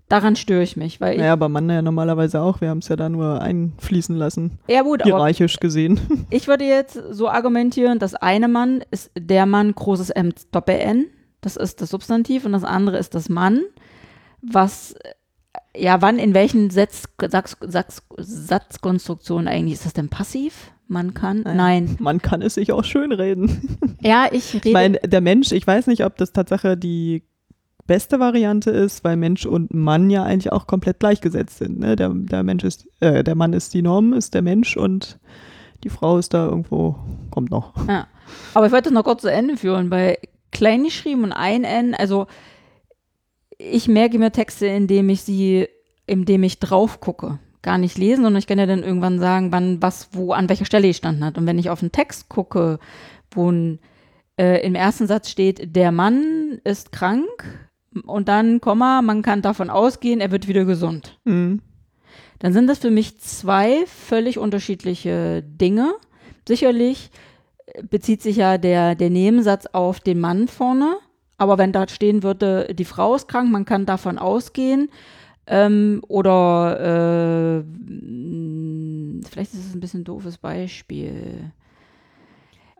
Daran 0.09 0.37
störe 0.37 0.63
ich 0.63 0.77
mich, 0.77 1.01
weil 1.01 1.13
ich, 1.13 1.19
Naja, 1.19 1.33
aber 1.33 1.49
Mann 1.49 1.69
ja 1.69 1.81
normalerweise 1.81 2.41
auch, 2.41 2.61
wir 2.61 2.69
haben 2.69 2.77
es 2.77 2.87
ja 2.87 2.95
da 2.95 3.09
nur 3.09 3.41
einfließen 3.41 4.15
lassen, 4.15 4.57
ja 4.69 4.81
gut, 4.81 5.01
aber 5.01 5.09
hierarchisch 5.09 5.57
gesehen. 5.57 5.99
Ich 6.29 6.47
würde 6.47 6.63
jetzt 6.63 6.93
so 7.11 7.27
argumentieren, 7.27 7.99
das 7.99 8.15
eine 8.15 8.47
Mann 8.47 8.83
ist 8.89 9.11
der 9.17 9.45
Mann, 9.45 9.73
großes 9.73 10.09
M, 10.11 10.33
Doppel-N. 10.51 11.07
Das 11.41 11.57
ist 11.57 11.81
das 11.81 11.89
Substantiv 11.89 12.45
und 12.45 12.53
das 12.53 12.63
andere 12.63 12.97
ist 12.97 13.15
das 13.15 13.27
Mann. 13.29 13.61
Was, 14.41 14.95
ja, 15.75 16.01
wann, 16.01 16.19
in 16.19 16.33
welchen 16.33 16.69
Satz, 16.69 17.03
Satz, 17.29 17.57
Satz, 17.61 18.01
Satzkonstruktionen 18.17 19.47
eigentlich? 19.47 19.73
Ist 19.73 19.85
das 19.85 19.93
denn 19.93 20.09
passiv? 20.09 20.71
Man 20.87 21.13
kann? 21.13 21.41
Naja. 21.41 21.55
Nein. 21.55 21.97
Man 21.99 22.21
kann 22.21 22.41
es 22.41 22.55
sich 22.55 22.71
auch 22.71 22.83
schön 22.83 23.11
reden. 23.11 23.77
Ja, 24.01 24.27
ich 24.31 24.53
rede. 24.53 24.69
Ich 24.69 24.73
meine, 24.73 24.99
der 24.99 25.21
Mensch, 25.21 25.51
ich 25.51 25.65
weiß 25.65 25.87
nicht, 25.87 26.05
ob 26.05 26.17
das 26.17 26.31
Tatsache 26.31 26.77
die 26.77 27.23
beste 27.87 28.19
Variante 28.19 28.69
ist, 28.69 29.03
weil 29.03 29.15
Mensch 29.15 29.45
und 29.45 29.73
Mann 29.73 30.09
ja 30.09 30.23
eigentlich 30.23 30.51
auch 30.51 30.67
komplett 30.67 30.99
gleichgesetzt 30.99 31.57
sind. 31.57 31.79
Ne? 31.79 31.95
Der, 31.95 32.09
der 32.09 32.43
Mensch 32.43 32.63
ist, 32.63 32.87
äh, 32.99 33.23
der 33.23 33.35
Mann 33.35 33.53
ist 33.53 33.73
die 33.73 33.81
Norm, 33.81 34.13
ist 34.13 34.33
der 34.33 34.41
Mensch 34.41 34.77
und 34.77 35.19
die 35.83 35.89
Frau 35.89 36.17
ist 36.17 36.33
da 36.33 36.45
irgendwo, 36.45 36.95
kommt 37.31 37.49
noch. 37.49 37.73
Ja. 37.87 38.07
Aber 38.53 38.65
ich 38.65 38.71
wollte 38.71 38.89
das 38.89 38.93
noch 38.93 39.03
kurz 39.03 39.21
zu 39.21 39.31
Ende 39.31 39.57
führen, 39.57 39.89
weil 39.89 40.17
klein 40.51 40.83
geschrieben 40.83 41.23
und 41.23 41.31
ein 41.31 41.63
N, 41.63 41.95
also 41.95 42.27
ich 43.57 43.87
merke 43.87 44.19
mir 44.19 44.31
Texte, 44.31 44.67
indem 44.67 45.09
ich 45.09 45.21
sie, 45.21 45.67
indem 46.05 46.43
ich 46.43 46.59
drauf 46.59 46.99
gucke. 46.99 47.39
Gar 47.67 47.79
nicht 47.79 47.97
lesen, 47.97 48.23
sondern 48.23 48.39
ich 48.39 48.47
kann 48.47 48.59
ja 48.59 48.65
dann 48.65 48.81
irgendwann 48.81 49.19
sagen, 49.19 49.51
wann, 49.51 49.81
was, 49.81 50.07
wo, 50.13 50.31
an 50.31 50.47
welcher 50.47 50.63
Stelle 50.63 50.87
ich 50.87 50.95
standen 50.95 51.25
hat. 51.25 51.37
Und 51.37 51.45
wenn 51.47 51.59
ich 51.59 51.69
auf 51.69 51.81
einen 51.81 51.91
Text 51.91 52.29
gucke, 52.29 52.79
wo 53.31 53.51
ein, 53.51 53.79
äh, 54.39 54.65
im 54.65 54.73
ersten 54.73 55.05
Satz 55.05 55.29
steht, 55.29 55.75
der 55.75 55.91
Mann 55.91 56.61
ist 56.63 56.93
krank 56.93 57.27
und 58.05 58.29
dann, 58.29 58.61
Komma, 58.61 59.01
man 59.01 59.21
kann 59.21 59.41
davon 59.41 59.69
ausgehen, 59.69 60.21
er 60.21 60.31
wird 60.31 60.47
wieder 60.47 60.63
gesund 60.63 61.19
Mhm. 61.25 61.59
dann 62.39 62.53
sind 62.53 62.67
das 62.67 62.79
für 62.79 62.89
mich 62.89 63.19
zwei 63.19 63.83
völlig 63.85 64.37
unterschiedliche 64.37 65.43
Dinge. 65.43 65.93
Sicherlich 66.47 67.11
äh, 67.65 67.83
bezieht 67.83 68.21
sich 68.21 68.37
ja 68.37 68.57
der, 68.57 68.95
der 68.95 69.09
Nebensatz 69.09 69.65
auf 69.65 69.99
den 69.99 70.21
Mann 70.21 70.47
vorne, 70.47 70.95
aber 71.37 71.57
wenn 71.57 71.73
da 71.73 71.85
stehen 71.89 72.23
würde, 72.23 72.73
die 72.73 72.85
Frau 72.85 73.13
ist 73.15 73.27
krank, 73.27 73.51
man 73.51 73.65
kann 73.65 73.85
davon 73.85 74.17
ausgehen, 74.19 74.89
ähm, 75.47 76.01
oder 76.07 77.61
äh, 77.61 77.63
vielleicht 79.29 79.53
ist 79.53 79.65
es 79.67 79.73
ein 79.73 79.79
bisschen 79.79 80.01
ein 80.01 80.05
doofes 80.05 80.37
Beispiel. 80.37 81.51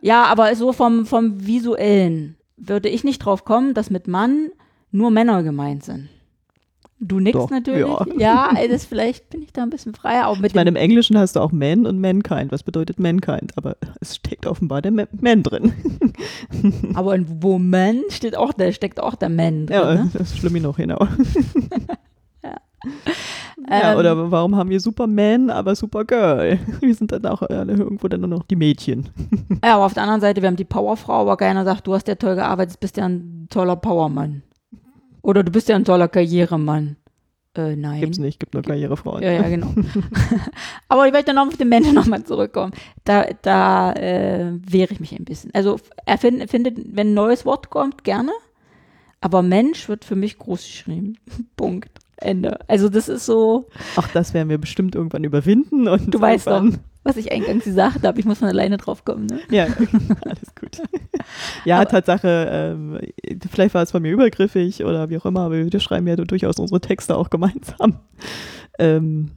Ja, 0.00 0.24
aber 0.24 0.54
so 0.54 0.72
vom, 0.72 1.06
vom 1.06 1.46
Visuellen 1.46 2.36
würde 2.56 2.88
ich 2.88 3.04
nicht 3.04 3.18
drauf 3.18 3.44
kommen, 3.44 3.74
dass 3.74 3.90
mit 3.90 4.06
Mann 4.08 4.48
nur 4.90 5.10
Männer 5.10 5.42
gemeint 5.42 5.84
sind. 5.84 6.08
Du 7.00 7.20
nix 7.20 7.38
Doch, 7.38 7.48
natürlich. 7.50 7.86
ja. 8.18 8.50
Ja, 8.56 8.66
das 8.68 8.84
vielleicht 8.84 9.30
bin 9.30 9.40
ich 9.42 9.52
da 9.52 9.62
ein 9.62 9.70
bisschen 9.70 9.94
freier. 9.94 10.26
Auch 10.26 10.38
mit 10.38 10.50
Ich 10.50 10.54
meine, 10.56 10.70
im 10.70 10.74
Englischen 10.76 11.16
hast 11.16 11.36
du 11.36 11.40
auch 11.40 11.52
Man 11.52 11.86
und 11.86 12.00
Mankind. 12.00 12.50
Was 12.50 12.64
bedeutet 12.64 12.98
Mankind? 12.98 13.52
Aber 13.56 13.76
es 14.00 14.16
steckt 14.16 14.46
offenbar 14.46 14.82
der 14.82 14.90
Ma- 14.90 15.06
Man 15.20 15.44
drin. 15.44 15.72
aber 16.94 17.14
in 17.14 17.40
Woman 17.40 18.02
steht 18.08 18.36
auch, 18.36 18.52
der 18.52 18.72
steckt 18.72 18.98
auch 19.00 19.14
der 19.14 19.28
Man 19.28 19.66
drin. 19.66 19.76
Ja, 19.76 19.94
ne? 19.94 20.10
das 20.12 20.32
ist 20.32 20.38
schlimm 20.38 20.54
genug, 20.54 20.76
genau. 20.76 20.98
Ja, 23.70 23.92
Ähm, 23.92 23.98
oder 23.98 24.30
warum 24.30 24.56
haben 24.56 24.70
wir 24.70 24.80
Superman, 24.80 25.50
aber 25.50 25.74
Supergirl? 25.74 26.58
Wir 26.80 26.94
sind 26.94 27.12
dann 27.12 27.26
auch 27.26 27.42
alle 27.42 27.72
irgendwo 27.72 28.08
dann 28.08 28.20
nur 28.20 28.30
noch 28.30 28.44
die 28.44 28.56
Mädchen. 28.56 29.08
Ja, 29.64 29.74
aber 29.74 29.86
auf 29.86 29.94
der 29.94 30.04
anderen 30.04 30.20
Seite, 30.20 30.40
wir 30.40 30.46
haben 30.46 30.56
die 30.56 30.64
Powerfrau, 30.64 31.22
aber 31.22 31.36
keiner 31.36 31.64
sagt, 31.64 31.86
du 31.86 31.94
hast 31.94 32.06
ja 32.06 32.14
toll 32.14 32.36
gearbeitet, 32.36 32.78
bist 32.78 32.96
ja 32.96 33.06
ein 33.06 33.48
toller 33.50 33.74
Powermann. 33.74 34.42
Oder 35.22 35.42
du 35.42 35.50
bist 35.50 35.68
ja 35.68 35.74
ein 35.74 35.84
toller 35.84 36.06
Karrieremann. 36.06 36.96
Äh, 37.56 37.74
nein. 37.74 38.00
Gibt's 38.00 38.18
nicht, 38.18 38.38
gibt 38.38 38.54
nur 38.54 38.62
Karrierefrauen. 38.62 39.22
Ja, 39.22 39.32
ja, 39.32 39.48
genau. 39.48 39.74
aber 40.88 41.06
ich 41.06 41.12
möchte 41.12 41.34
noch 41.34 41.48
auf 41.48 41.56
den 41.56 41.68
Menschen 41.68 41.94
nochmal 41.94 42.22
zurückkommen. 42.22 42.72
Da, 43.04 43.26
da 43.42 43.92
äh, 43.94 44.52
wehre 44.64 44.92
ich 44.92 45.00
mich 45.00 45.18
ein 45.18 45.24
bisschen. 45.24 45.50
Also 45.54 45.80
er 46.06 46.18
find, 46.18 46.48
findet, 46.48 46.78
wenn 46.94 47.10
ein 47.10 47.14
neues 47.14 47.44
Wort 47.44 47.68
kommt, 47.70 48.04
gerne. 48.04 48.32
Aber 49.20 49.42
Mensch 49.42 49.88
wird 49.88 50.04
für 50.04 50.14
mich 50.16 50.38
groß 50.38 50.62
geschrieben. 50.62 51.18
Punkt. 51.56 51.98
Ende. 52.20 52.58
Also 52.68 52.88
das 52.88 53.08
ist 53.08 53.26
so, 53.26 53.68
Ach, 53.96 54.08
das 54.12 54.34
werden 54.34 54.48
wir 54.48 54.58
bestimmt 54.58 54.94
irgendwann 54.94 55.24
überwinden. 55.24 55.88
Und 55.88 56.12
du 56.12 56.20
weißt 56.20 56.46
doch, 56.46 56.64
was 57.04 57.16
ich 57.16 57.30
eingangs 57.32 57.64
gesagt 57.64 58.06
habe. 58.06 58.18
Ich 58.20 58.26
muss 58.26 58.38
von 58.38 58.48
alleine 58.48 58.76
drauf 58.76 59.04
kommen. 59.04 59.26
Ne? 59.26 59.40
Ja, 59.50 59.64
alles 60.24 60.54
gut. 60.58 60.82
Ja, 61.64 61.76
Aber- 61.80 61.88
Tatsache, 61.90 62.48
ähm, 62.50 62.98
vielleicht 63.50 63.74
war 63.74 63.82
es 63.82 63.90
von 63.92 64.02
mir 64.02 64.12
übergriffig 64.12 64.84
oder 64.84 65.08
wie 65.10 65.16
auch 65.18 65.26
immer, 65.26 65.40
aber 65.40 65.56
wir 65.72 65.80
schreiben 65.80 66.06
ja 66.06 66.16
durchaus 66.16 66.58
unsere 66.58 66.80
Texte 66.80 67.16
auch 67.16 67.30
gemeinsam. 67.30 68.00
Ähm, 68.78 69.30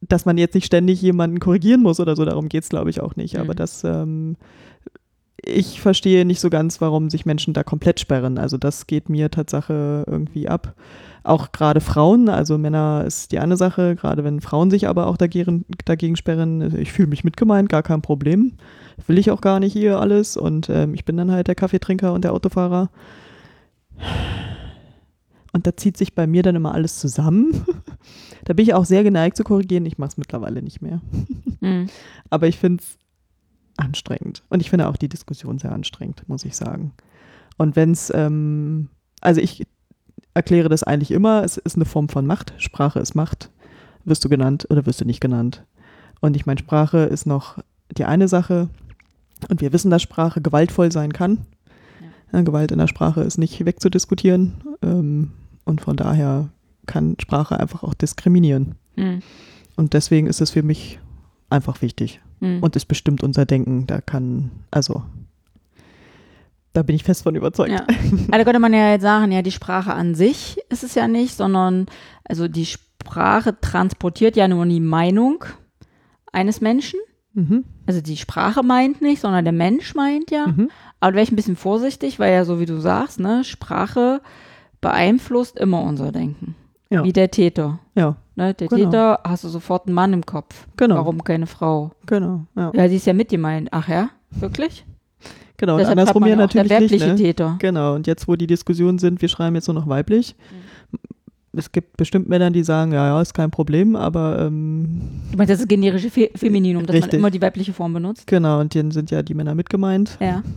dass 0.00 0.24
man 0.26 0.38
jetzt 0.38 0.54
nicht 0.54 0.66
ständig 0.66 1.00
jemanden 1.02 1.40
korrigieren 1.40 1.82
muss 1.82 2.00
oder 2.00 2.16
so, 2.16 2.24
darum 2.24 2.48
geht 2.48 2.62
es, 2.64 2.68
glaube 2.68 2.90
ich, 2.90 3.00
auch 3.00 3.16
nicht. 3.16 3.36
Aber 3.38 3.52
Mhm. 3.54 3.56
das, 3.56 3.82
ähm, 3.84 4.36
ich 5.42 5.80
verstehe 5.80 6.24
nicht 6.24 6.40
so 6.40 6.50
ganz, 6.50 6.80
warum 6.80 7.10
sich 7.10 7.26
Menschen 7.26 7.54
da 7.54 7.62
komplett 7.62 8.00
sperren. 8.00 8.38
Also 8.38 8.56
das 8.56 8.86
geht 8.86 9.08
mir 9.08 9.30
Tatsache 9.30 10.04
irgendwie 10.06 10.48
ab. 10.48 10.74
Auch 11.26 11.50
gerade 11.50 11.80
Frauen, 11.80 12.28
also 12.28 12.56
Männer 12.56 13.02
ist 13.04 13.32
die 13.32 13.40
eine 13.40 13.56
Sache, 13.56 13.96
gerade 13.96 14.22
wenn 14.22 14.40
Frauen 14.40 14.70
sich 14.70 14.86
aber 14.86 15.08
auch 15.08 15.16
dagegen, 15.16 15.64
dagegen 15.84 16.14
sperren, 16.14 16.78
ich 16.78 16.92
fühle 16.92 17.08
mich 17.08 17.24
mitgemeint, 17.24 17.68
gar 17.68 17.82
kein 17.82 18.00
Problem. 18.00 18.52
Will 19.08 19.18
ich 19.18 19.32
auch 19.32 19.40
gar 19.40 19.58
nicht 19.58 19.72
hier 19.72 19.98
alles 19.98 20.36
und 20.36 20.70
ähm, 20.70 20.94
ich 20.94 21.04
bin 21.04 21.16
dann 21.16 21.32
halt 21.32 21.48
der 21.48 21.56
Kaffeetrinker 21.56 22.12
und 22.12 22.22
der 22.22 22.32
Autofahrer. 22.32 22.90
Und 25.52 25.66
da 25.66 25.76
zieht 25.76 25.96
sich 25.96 26.14
bei 26.14 26.28
mir 26.28 26.44
dann 26.44 26.54
immer 26.54 26.72
alles 26.72 27.00
zusammen. 27.00 27.64
da 28.44 28.52
bin 28.52 28.64
ich 28.64 28.74
auch 28.74 28.84
sehr 28.84 29.02
geneigt 29.02 29.36
zu 29.36 29.42
korrigieren. 29.42 29.84
Ich 29.84 29.98
mache 29.98 30.10
es 30.10 30.18
mittlerweile 30.18 30.62
nicht 30.62 30.80
mehr. 30.80 31.00
Mhm. 31.60 31.88
Aber 32.30 32.46
ich 32.46 32.58
finde 32.58 32.84
es 32.84 32.98
anstrengend. 33.76 34.44
Und 34.48 34.60
ich 34.60 34.70
finde 34.70 34.86
auch 34.86 34.96
die 34.96 35.08
Diskussion 35.08 35.58
sehr 35.58 35.72
anstrengend, 35.72 36.22
muss 36.28 36.44
ich 36.44 36.54
sagen. 36.54 36.92
Und 37.56 37.74
wenn 37.74 37.90
es, 37.90 38.12
ähm, 38.14 38.90
also 39.20 39.40
ich 39.40 39.66
erkläre 40.36 40.68
das 40.68 40.82
eigentlich 40.82 41.10
immer, 41.10 41.42
es 41.42 41.56
ist 41.56 41.76
eine 41.76 41.84
Form 41.84 42.08
von 42.08 42.26
Macht. 42.26 42.54
Sprache 42.58 43.00
ist 43.00 43.14
Macht. 43.14 43.50
Wirst 44.04 44.24
du 44.24 44.28
genannt 44.28 44.66
oder 44.70 44.86
wirst 44.86 45.00
du 45.00 45.04
nicht 45.04 45.20
genannt? 45.20 45.64
Und 46.20 46.36
ich 46.36 46.46
meine, 46.46 46.60
Sprache 46.60 46.98
ist 46.98 47.26
noch 47.26 47.58
die 47.96 48.04
eine 48.04 48.28
Sache. 48.28 48.68
Und 49.48 49.60
wir 49.60 49.72
wissen, 49.72 49.90
dass 49.90 50.02
Sprache 50.02 50.40
gewaltvoll 50.40 50.92
sein 50.92 51.12
kann. 51.12 51.46
Ja, 52.32 52.42
Gewalt 52.42 52.70
in 52.72 52.78
der 52.78 52.86
Sprache 52.86 53.22
ist 53.22 53.38
nicht 53.38 53.64
wegzudiskutieren. 53.64 54.54
Ähm, 54.82 55.32
und 55.64 55.80
von 55.80 55.96
daher 55.96 56.48
kann 56.86 57.16
Sprache 57.20 57.58
einfach 57.58 57.82
auch 57.82 57.94
diskriminieren. 57.94 58.76
Mhm. 58.96 59.20
Und 59.76 59.92
deswegen 59.92 60.26
ist 60.26 60.40
es 60.40 60.50
für 60.50 60.62
mich 60.62 61.00
einfach 61.50 61.82
wichtig 61.82 62.20
Mhm. 62.40 62.62
und 62.62 62.76
es 62.76 62.84
bestimmt 62.84 63.22
unser 63.22 63.46
Denken. 63.46 63.86
Da 63.86 64.00
kann, 64.00 64.50
also, 64.70 65.02
da 66.76 66.82
bin 66.82 66.96
ich 66.96 67.04
fest 67.04 67.22
von 67.22 67.34
überzeugt. 67.34 67.70
Ja. 67.70 67.86
Also 67.88 68.30
da 68.30 68.44
könnte 68.44 68.58
man 68.60 68.72
ja 68.72 68.90
jetzt 68.92 69.02
sagen, 69.02 69.32
ja, 69.32 69.42
die 69.42 69.50
Sprache 69.50 69.94
an 69.94 70.14
sich 70.14 70.58
ist 70.68 70.84
es 70.84 70.94
ja 70.94 71.08
nicht, 71.08 71.34
sondern 71.36 71.86
also 72.24 72.48
die 72.48 72.66
Sprache 72.66 73.58
transportiert 73.60 74.36
ja 74.36 74.48
nur 74.48 74.66
die 74.66 74.80
Meinung 74.80 75.44
eines 76.32 76.60
Menschen. 76.60 77.00
Mhm. 77.34 77.64
Also 77.86 78.00
die 78.00 78.16
Sprache 78.16 78.62
meint 78.62 79.00
nicht, 79.00 79.20
sondern 79.20 79.44
der 79.44 79.52
Mensch 79.52 79.94
meint 79.94 80.30
ja. 80.30 80.46
Mhm. 80.46 80.70
Aber 81.00 81.12
da 81.12 81.16
wäre 81.16 81.24
ich 81.24 81.32
ein 81.32 81.36
bisschen 81.36 81.56
vorsichtig, 81.56 82.18
weil 82.18 82.32
ja 82.32 82.44
so 82.44 82.60
wie 82.60 82.66
du 82.66 82.80
sagst, 82.80 83.20
ne, 83.20 83.44
Sprache 83.44 84.20
beeinflusst 84.80 85.58
immer 85.58 85.82
unser 85.82 86.12
Denken. 86.12 86.54
Ja. 86.90 87.04
Wie 87.04 87.12
der 87.12 87.30
Täter. 87.30 87.80
Ja, 87.94 88.16
Ne? 88.36 88.52
Der 88.52 88.68
Genau. 88.68 88.84
Täter 88.84 89.20
hast 89.24 89.44
du 89.44 89.48
sofort 89.48 89.86
einen 89.86 89.94
Mann 89.94 90.12
im 90.12 90.24
Kopf. 90.24 90.66
genau. 90.76 90.96
Warum 90.96 91.24
keine 91.24 91.46
Frau? 91.46 91.92
Genau, 92.04 92.44
ja. 92.54 92.70
Ja, 92.74 92.88
sie 92.88 92.96
ist 92.96 93.06
ja 93.06 93.14
mit 93.14 93.30
gemeint. 93.30 93.68
Ach 93.72 93.88
ja, 93.88 94.10
wirklich? 94.30 94.84
Genau. 95.56 95.74
Und 95.74 95.78
Deshalb 95.80 95.98
andersrum 95.98 96.24
hat 96.24 96.30
ja 96.30 96.44
auch 96.44 96.48
der 96.48 96.62
natürlich 96.64 96.90
nicht. 96.90 97.00
weibliche 97.00 97.08
Ne? 97.08 97.14
Täter. 97.16 97.56
Genau. 97.58 97.94
Und 97.94 98.06
jetzt, 98.06 98.26
wo 98.28 98.36
die 98.36 98.46
Diskussionen 98.46 98.98
sind, 98.98 99.20
wir 99.22 99.28
schreiben 99.28 99.54
jetzt 99.56 99.66
nur 99.68 99.74
noch 99.74 99.88
weiblich. 99.88 100.34
Es 101.58 101.72
gibt 101.72 101.96
bestimmt 101.96 102.28
Männer, 102.28 102.50
die 102.50 102.62
sagen, 102.62 102.92
ja, 102.92 103.06
ja, 103.06 103.22
ist 103.22 103.32
kein 103.32 103.50
Problem, 103.50 103.96
aber 103.96 104.40
ähm, 104.46 105.00
Du 105.32 105.38
meinst 105.38 105.50
das 105.50 105.60
ist 105.60 105.68
generische 105.68 106.10
Fe 106.10 106.30
Femininum, 106.34 106.84
dass 106.84 106.94
Richtig. 106.94 107.12
man 107.14 107.18
immer 107.20 107.30
die 107.30 107.40
weibliche 107.40 107.72
Form 107.72 107.94
benutzt? 107.94 108.26
genau, 108.26 108.60
und 108.60 108.74
dann 108.74 108.90
sind 108.90 109.10
ja 109.10 109.22
die 109.22 109.32
Männer 109.32 109.54
mit 109.54 109.70
gemeint. 109.70 110.18
Ja. 110.20 110.42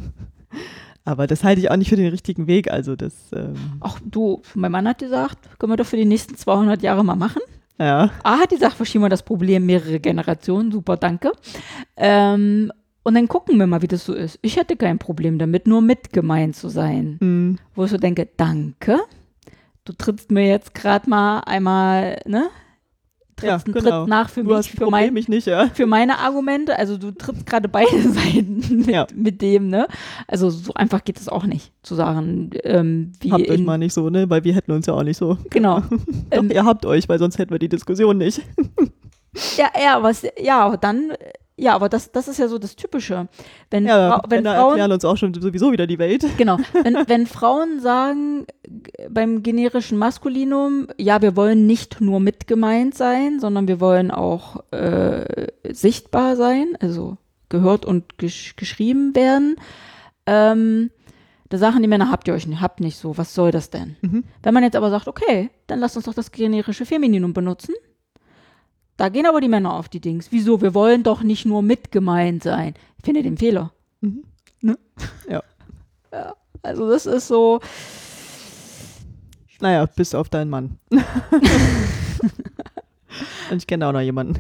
Aber 1.05 1.25
das 1.25 1.43
halte 1.43 1.61
ich 1.61 1.71
auch 1.71 1.77
nicht 1.77 1.89
für 1.89 1.95
den 1.95 2.09
richtigen 2.09 2.45
Weg. 2.47 2.69
Also 2.69 2.95
das, 2.95 3.13
ähm, 3.33 3.53
Ach 3.79 3.97
du, 4.05 4.41
mein 4.53 4.71
Mann 4.71 4.87
hat 4.87 4.99
gesagt, 4.99 5.37
können 5.57 5.71
wir 5.71 5.77
doch 5.77 5.85
für 5.85 5.95
die 5.97 6.05
nächsten 6.05 6.35
200 6.35 6.83
Jahre 6.83 7.03
mal 7.05 7.15
machen. 7.15 7.41
ja, 7.79 8.11
A 8.23 8.37
hat 8.39 8.49
gesagt, 8.49 8.73
verschieben 8.75 9.05
wir 9.05 9.09
das 9.09 9.23
Problem 9.23 9.65
mehrere 9.65 9.99
Generationen, 10.01 10.71
super, 10.71 10.97
danke. 10.97 11.31
Ähm, 11.95 12.71
und 13.03 13.13
dann 13.15 13.27
gucken 13.27 13.57
wir 13.57 13.67
mal, 13.67 13.81
wie 13.81 13.87
das 13.87 14.05
so 14.05 14.13
ist. 14.13 14.39
Ich 14.41 14.57
hätte 14.57 14.75
kein 14.75 14.99
Problem 14.99 15.37
damit, 15.39 15.67
nur 15.67 15.81
mit 15.81 16.13
gemeint 16.13 16.55
zu 16.55 16.69
sein. 16.69 17.17
mm, 17.19 17.59
Wo 17.75 17.85
ich 17.85 17.91
so 17.91 17.97
denke, 17.97 18.27
danke, 18.37 18.99
du 19.85 19.93
trittst 19.93 20.31
mir 20.31 20.47
jetzt 20.47 20.73
gerade 20.75 21.09
mal 21.09 21.39
einmal, 21.41 22.19
ne? 22.25 22.49
ja, 23.41 23.57
Trittst 23.57 23.67
einen 23.67 23.73
genau. 23.85 23.99
Tritt 24.01 24.09
nach 24.09 24.29
für 24.29 24.43
du 24.43 24.53
mich, 24.53 24.69
für 24.71 24.89
mein, 24.89 25.15
ich 25.15 25.29
nicht, 25.29 25.47
ja. 25.47 25.67
für 25.73 25.85
meine 25.87 26.19
Argumente. 26.19 26.77
Also 26.77 26.97
du 26.97 27.11
trittst 27.11 27.45
gerade 27.45 27.69
beide 27.69 27.87
Seiten 28.11 28.57
mit, 28.79 28.87
Ja. 28.87 29.07
mit 29.15 29.41
dem, 29.41 29.69
ne? 29.69 29.87
Also 30.27 30.49
so 30.49 30.73
einfach 30.73 31.05
geht 31.05 31.17
es 31.21 31.29
auch 31.29 31.45
nicht, 31.45 31.71
zu 31.81 31.95
sagen, 31.95 32.49
ähm, 32.65 33.13
wie 33.21 33.31
Habt 33.31 33.49
euch 33.49 33.59
in, 33.59 33.63
mal 33.65 33.77
nicht 33.77 33.93
so, 33.93 34.09
ne? 34.09 34.29
Weil 34.29 34.43
wir 34.43 34.53
hätten 34.53 34.73
uns 34.73 34.87
ja 34.87 34.93
auch 34.93 35.03
nicht 35.03 35.15
so. 35.15 35.37
genau. 35.49 35.79
Doch, 35.89 35.97
Ähm, 36.31 36.51
ihr 36.51 36.65
habt 36.65 36.85
euch, 36.85 37.07
weil 37.07 37.17
sonst 37.17 37.37
hätten 37.39 37.51
wir 37.51 37.59
die 37.59 37.69
Diskussion 37.69 38.17
nicht. 38.17 38.41
Ja, 39.57 39.67
ja, 39.79 40.09
es, 40.09 40.25
ja, 40.41 40.59
aber 40.65 40.77
dann, 40.77 41.11
ja, 41.59 41.73
aber 41.75 41.89
das, 41.89 42.11
das 42.11 42.27
ist 42.27 42.37
ja 42.39 42.47
so 42.47 42.57
das 42.57 42.75
Typische. 42.75 43.27
Wenn, 43.69 43.85
Ja, 43.85 44.21
wenn 44.29 44.43
Männer 44.43 44.55
Frauen, 44.55 44.69
erklären 44.69 44.91
uns 44.93 45.05
auch 45.05 45.17
schon 45.17 45.33
sowieso 45.33 45.71
wieder 45.71 45.85
die 45.87 45.99
Welt. 45.99 46.25
genau, 46.37 46.57
wenn, 46.83 46.95
wenn 47.07 47.27
Frauen 47.27 47.79
sagen 47.79 48.45
g- 48.63 48.91
beim 49.09 49.43
generischen 49.43 49.97
Maskulinum, 49.97 50.87
ja, 50.97 51.21
wir 51.21 51.35
wollen 51.35 51.67
nicht 51.67 52.01
nur 52.01 52.19
mit 52.19 52.47
gemeint 52.47 52.95
sein, 52.95 53.39
sondern 53.39 53.67
wir 53.67 53.79
wollen 53.79 54.11
auch 54.11 54.63
äh, 54.71 55.47
sichtbar 55.71 56.35
sein, 56.35 56.77
also 56.79 57.17
gehört 57.49 57.85
und 57.85 58.17
gesch 58.17 58.55
geschrieben 58.55 59.15
werden, 59.15 59.55
ähm, 60.25 60.91
da 61.49 61.57
sagen 61.57 61.81
die 61.81 61.87
Männer, 61.87 62.11
habt 62.11 62.27
ihr 62.27 62.35
euch 62.35 62.45
nicht, 62.45 62.61
habt 62.61 62.79
nicht 62.79 62.97
so, 62.97 63.17
was 63.17 63.33
soll 63.33 63.49
das 63.49 63.71
denn? 63.71 63.95
Mhm. 64.01 64.23
Wenn 64.43 64.53
man 64.53 64.61
jetzt 64.63 64.75
aber 64.75 64.91
sagt, 64.91 65.07
okay, 65.07 65.49
dann 65.65 65.79
lasst 65.79 65.95
uns 65.97 66.05
doch 66.05 66.13
das 66.13 66.31
generische 66.31 66.85
Femininum 66.85 67.33
benutzen. 67.33 67.73
Da 68.99 69.07
gehen 69.07 69.25
aber 69.25 69.39
die 69.39 69.47
Männer 69.47 69.75
auf 69.75 69.87
die 69.87 70.01
Dings. 70.01 70.27
Wieso? 70.29 70.61
Wir 70.61 70.73
wollen 70.73 71.03
doch 71.03 71.23
nicht 71.23 71.45
nur 71.45 71.61
mit 71.61 71.89
gemeint 71.89 72.43
sein. 72.43 72.73
Ich 72.97 73.05
finde 73.05 73.23
den 73.23 73.37
Fehler. 73.37 73.71
Mhm. 74.01 74.25
Ne? 74.59 74.77
Ja. 75.29 75.41
ja. 76.11 76.33
Also 76.61 76.89
das 76.89 77.05
ist 77.05 77.29
so, 77.29 77.61
Naja, 79.61 79.85
bis 79.85 80.13
auf 80.13 80.27
deinen 80.27 80.49
Mann. 80.49 80.79
Und 83.49 83.57
ich 83.57 83.67
kenne 83.67 83.87
auch 83.87 83.93
noch 83.93 84.01
jemanden. 84.01 84.35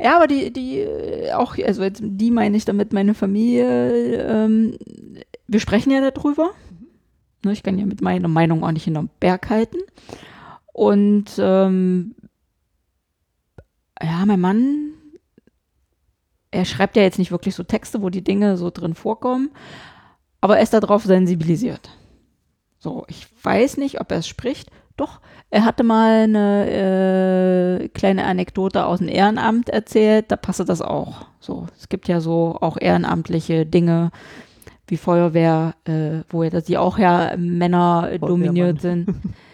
ja, 0.00 0.16
aber 0.16 0.28
die, 0.28 0.50
die, 0.50 0.78
äh, 0.78 1.32
auch, 1.32 1.58
also 1.58 1.82
jetzt, 1.82 2.00
die 2.02 2.30
meine 2.30 2.56
ich 2.56 2.64
damit 2.64 2.94
meine 2.94 3.12
Familie, 3.12 4.16
ähm, 4.16 4.78
wir 5.46 5.60
sprechen 5.60 5.90
ja 5.90 6.10
darüber. 6.10 6.52
Ne, 7.44 7.52
ich 7.52 7.62
kann 7.62 7.78
ja 7.78 7.84
mit 7.84 8.00
meiner 8.00 8.28
Meinung 8.28 8.64
auch 8.64 8.72
nicht 8.72 8.86
in 8.86 8.94
den 8.94 9.10
Berg 9.20 9.50
halten. 9.50 9.76
Und 10.72 11.32
ähm, 11.38 12.14
ja, 14.04 14.24
mein 14.26 14.40
Mann, 14.40 14.92
er 16.50 16.64
schreibt 16.64 16.96
ja 16.96 17.02
jetzt 17.02 17.18
nicht 17.18 17.30
wirklich 17.30 17.54
so 17.54 17.62
Texte, 17.62 18.02
wo 18.02 18.10
die 18.10 18.24
Dinge 18.24 18.56
so 18.56 18.70
drin 18.70 18.94
vorkommen, 18.94 19.50
aber 20.40 20.56
er 20.56 20.62
ist 20.62 20.74
darauf 20.74 21.04
sensibilisiert. 21.04 21.90
So, 22.78 23.04
ich 23.08 23.26
weiß 23.42 23.78
nicht, 23.78 24.00
ob 24.00 24.12
er 24.12 24.18
es 24.18 24.28
spricht. 24.28 24.70
Doch, 24.96 25.20
er 25.50 25.64
hatte 25.64 25.82
mal 25.82 26.24
eine 26.24 27.80
äh, 27.80 27.88
kleine 27.88 28.24
Anekdote 28.24 28.86
aus 28.86 28.98
dem 28.98 29.08
Ehrenamt 29.08 29.68
erzählt, 29.68 30.26
da 30.28 30.36
passte 30.36 30.64
das 30.64 30.82
auch. 30.82 31.26
So, 31.40 31.66
es 31.76 31.88
gibt 31.88 32.06
ja 32.06 32.20
so 32.20 32.58
auch 32.60 32.76
ehrenamtliche 32.80 33.66
Dinge 33.66 34.12
wie 34.86 34.96
Feuerwehr, 34.96 35.74
äh, 35.84 36.20
wo 36.28 36.42
ja, 36.42 36.60
die 36.60 36.78
auch 36.78 36.98
ja 36.98 37.34
Männer 37.36 38.10
äh, 38.12 38.18
dominiert 38.18 38.80
sind. 38.80 39.08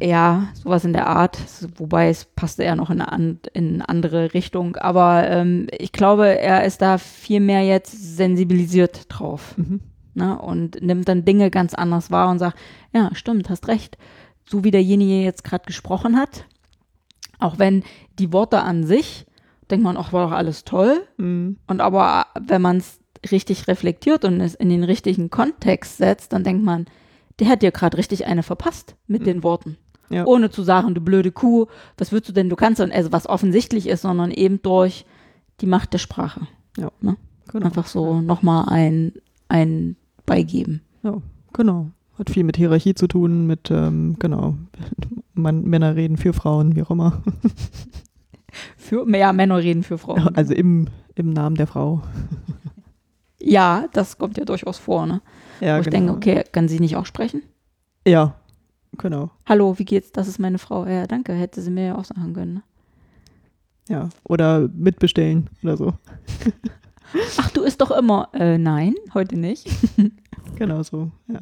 Ja, 0.00 0.48
sowas 0.54 0.84
in 0.84 0.92
der 0.92 1.08
Art, 1.08 1.38
wobei 1.76 2.08
es 2.08 2.24
passte 2.24 2.62
eher 2.62 2.76
noch 2.76 2.90
in 2.90 3.00
eine, 3.00 3.38
in 3.52 3.74
eine 3.74 3.88
andere 3.88 4.32
Richtung. 4.32 4.76
Aber 4.76 5.28
ähm, 5.28 5.66
ich 5.76 5.90
glaube, 5.90 6.38
er 6.38 6.64
ist 6.64 6.80
da 6.82 6.98
viel 6.98 7.40
mehr 7.40 7.62
jetzt 7.64 8.16
sensibilisiert 8.16 9.06
drauf 9.08 9.56
Mhm. 9.56 9.80
ne? 10.14 10.38
und 10.40 10.80
nimmt 10.82 11.08
dann 11.08 11.24
Dinge 11.24 11.50
ganz 11.50 11.74
anders 11.74 12.12
wahr 12.12 12.30
und 12.30 12.38
sagt, 12.38 12.56
ja, 12.92 13.10
stimmt, 13.14 13.50
hast 13.50 13.66
recht. 13.66 13.98
So 14.48 14.62
wie 14.62 14.70
derjenige 14.70 15.20
jetzt 15.24 15.42
gerade 15.42 15.64
gesprochen 15.66 16.16
hat, 16.16 16.44
auch 17.40 17.58
wenn 17.58 17.82
die 18.20 18.32
Worte 18.32 18.62
an 18.62 18.84
sich, 18.84 19.26
denkt 19.68 19.82
man, 19.84 19.96
ach, 19.96 20.12
war 20.12 20.26
doch 20.26 20.32
alles 20.36 20.64
toll. 20.64 21.06
Mhm. 21.16 21.58
Und 21.66 21.80
aber 21.80 22.26
wenn 22.40 22.62
man 22.62 22.76
es 22.76 23.00
richtig 23.32 23.66
reflektiert 23.66 24.24
und 24.24 24.40
es 24.40 24.54
in 24.54 24.68
den 24.68 24.84
richtigen 24.84 25.28
Kontext 25.28 25.96
setzt, 25.98 26.32
dann 26.32 26.44
denkt 26.44 26.62
man, 26.64 26.86
der 27.40 27.48
hat 27.48 27.62
dir 27.62 27.72
gerade 27.72 27.96
richtig 27.98 28.26
eine 28.26 28.44
verpasst 28.44 28.94
mit 29.08 29.22
Mhm. 29.22 29.24
den 29.26 29.42
Worten. 29.42 29.76
Ja. 30.10 30.24
Ohne 30.26 30.50
zu 30.50 30.62
sagen, 30.62 30.94
du 30.94 31.00
blöde 31.00 31.32
Kuh, 31.32 31.66
was 31.96 32.12
würdest 32.12 32.30
du 32.30 32.32
denn, 32.32 32.48
du 32.48 32.56
kannst, 32.56 32.80
also 32.80 33.12
was 33.12 33.28
offensichtlich 33.28 33.86
ist, 33.86 34.02
sondern 34.02 34.30
eben 34.30 34.62
durch 34.62 35.04
die 35.60 35.66
Macht 35.66 35.92
der 35.92 35.98
Sprache. 35.98 36.42
Genau. 36.74 37.16
Einfach 37.66 37.86
so 37.86 38.20
nochmal 38.20 38.68
ein, 38.68 39.12
ein 39.48 39.96
Beigeben. 40.26 40.82
Ja, 41.02 41.18
genau. 41.52 41.90
Hat 42.18 42.30
viel 42.30 42.44
mit 42.44 42.56
Hierarchie 42.56 42.94
zu 42.94 43.06
tun, 43.06 43.46
mit, 43.46 43.70
ähm, 43.70 44.16
genau, 44.18 44.56
Mann, 45.34 45.64
Männer 45.64 45.94
reden 45.94 46.16
für 46.16 46.32
Frauen, 46.32 46.74
wie 46.74 46.82
auch 46.82 46.90
immer. 46.90 47.22
Für 48.76 49.04
mehr 49.04 49.32
Männer 49.34 49.58
reden 49.58 49.82
für 49.82 49.98
Frauen. 49.98 50.34
Also 50.34 50.54
im, 50.54 50.88
im 51.14 51.30
Namen 51.30 51.56
der 51.56 51.66
Frau. 51.66 52.02
Ja, 53.40 53.86
das 53.92 54.18
kommt 54.18 54.36
ja 54.36 54.44
durchaus 54.44 54.78
vor, 54.78 55.06
ne? 55.06 55.22
Ja, 55.60 55.76
Wo 55.76 55.82
ich 55.82 55.88
denke, 55.88 56.12
okay, 56.12 56.42
kann 56.50 56.66
sie 56.66 56.80
nicht 56.80 56.96
auch 56.96 57.06
sprechen? 57.06 57.42
Ja, 58.04 58.34
genau. 58.98 59.30
Hallo, 59.46 59.78
wie 59.78 59.84
geht's? 59.84 60.12
Das 60.12 60.28
ist 60.28 60.38
meine 60.38 60.58
Frau. 60.58 60.86
Ja, 60.86 61.06
danke, 61.06 61.32
hätte 61.32 61.60
sie 61.60 61.70
mir 61.70 61.86
ja 61.86 61.96
auch 61.96 62.04
sagen 62.04 62.34
können. 62.34 62.54
Ne? 62.54 62.62
Ja. 63.88 64.08
Oder 64.24 64.68
mitbestellen 64.68 65.48
oder 65.62 65.76
so. 65.76 65.94
Ach, 67.38 67.50
du 67.50 67.62
isst 67.62 67.80
doch 67.80 67.90
immer. 67.90 68.28
Äh, 68.34 68.58
nein, 68.58 68.94
heute 69.14 69.38
nicht. 69.38 69.68
Genau 70.56 70.82
so, 70.82 71.10
ja. 71.28 71.40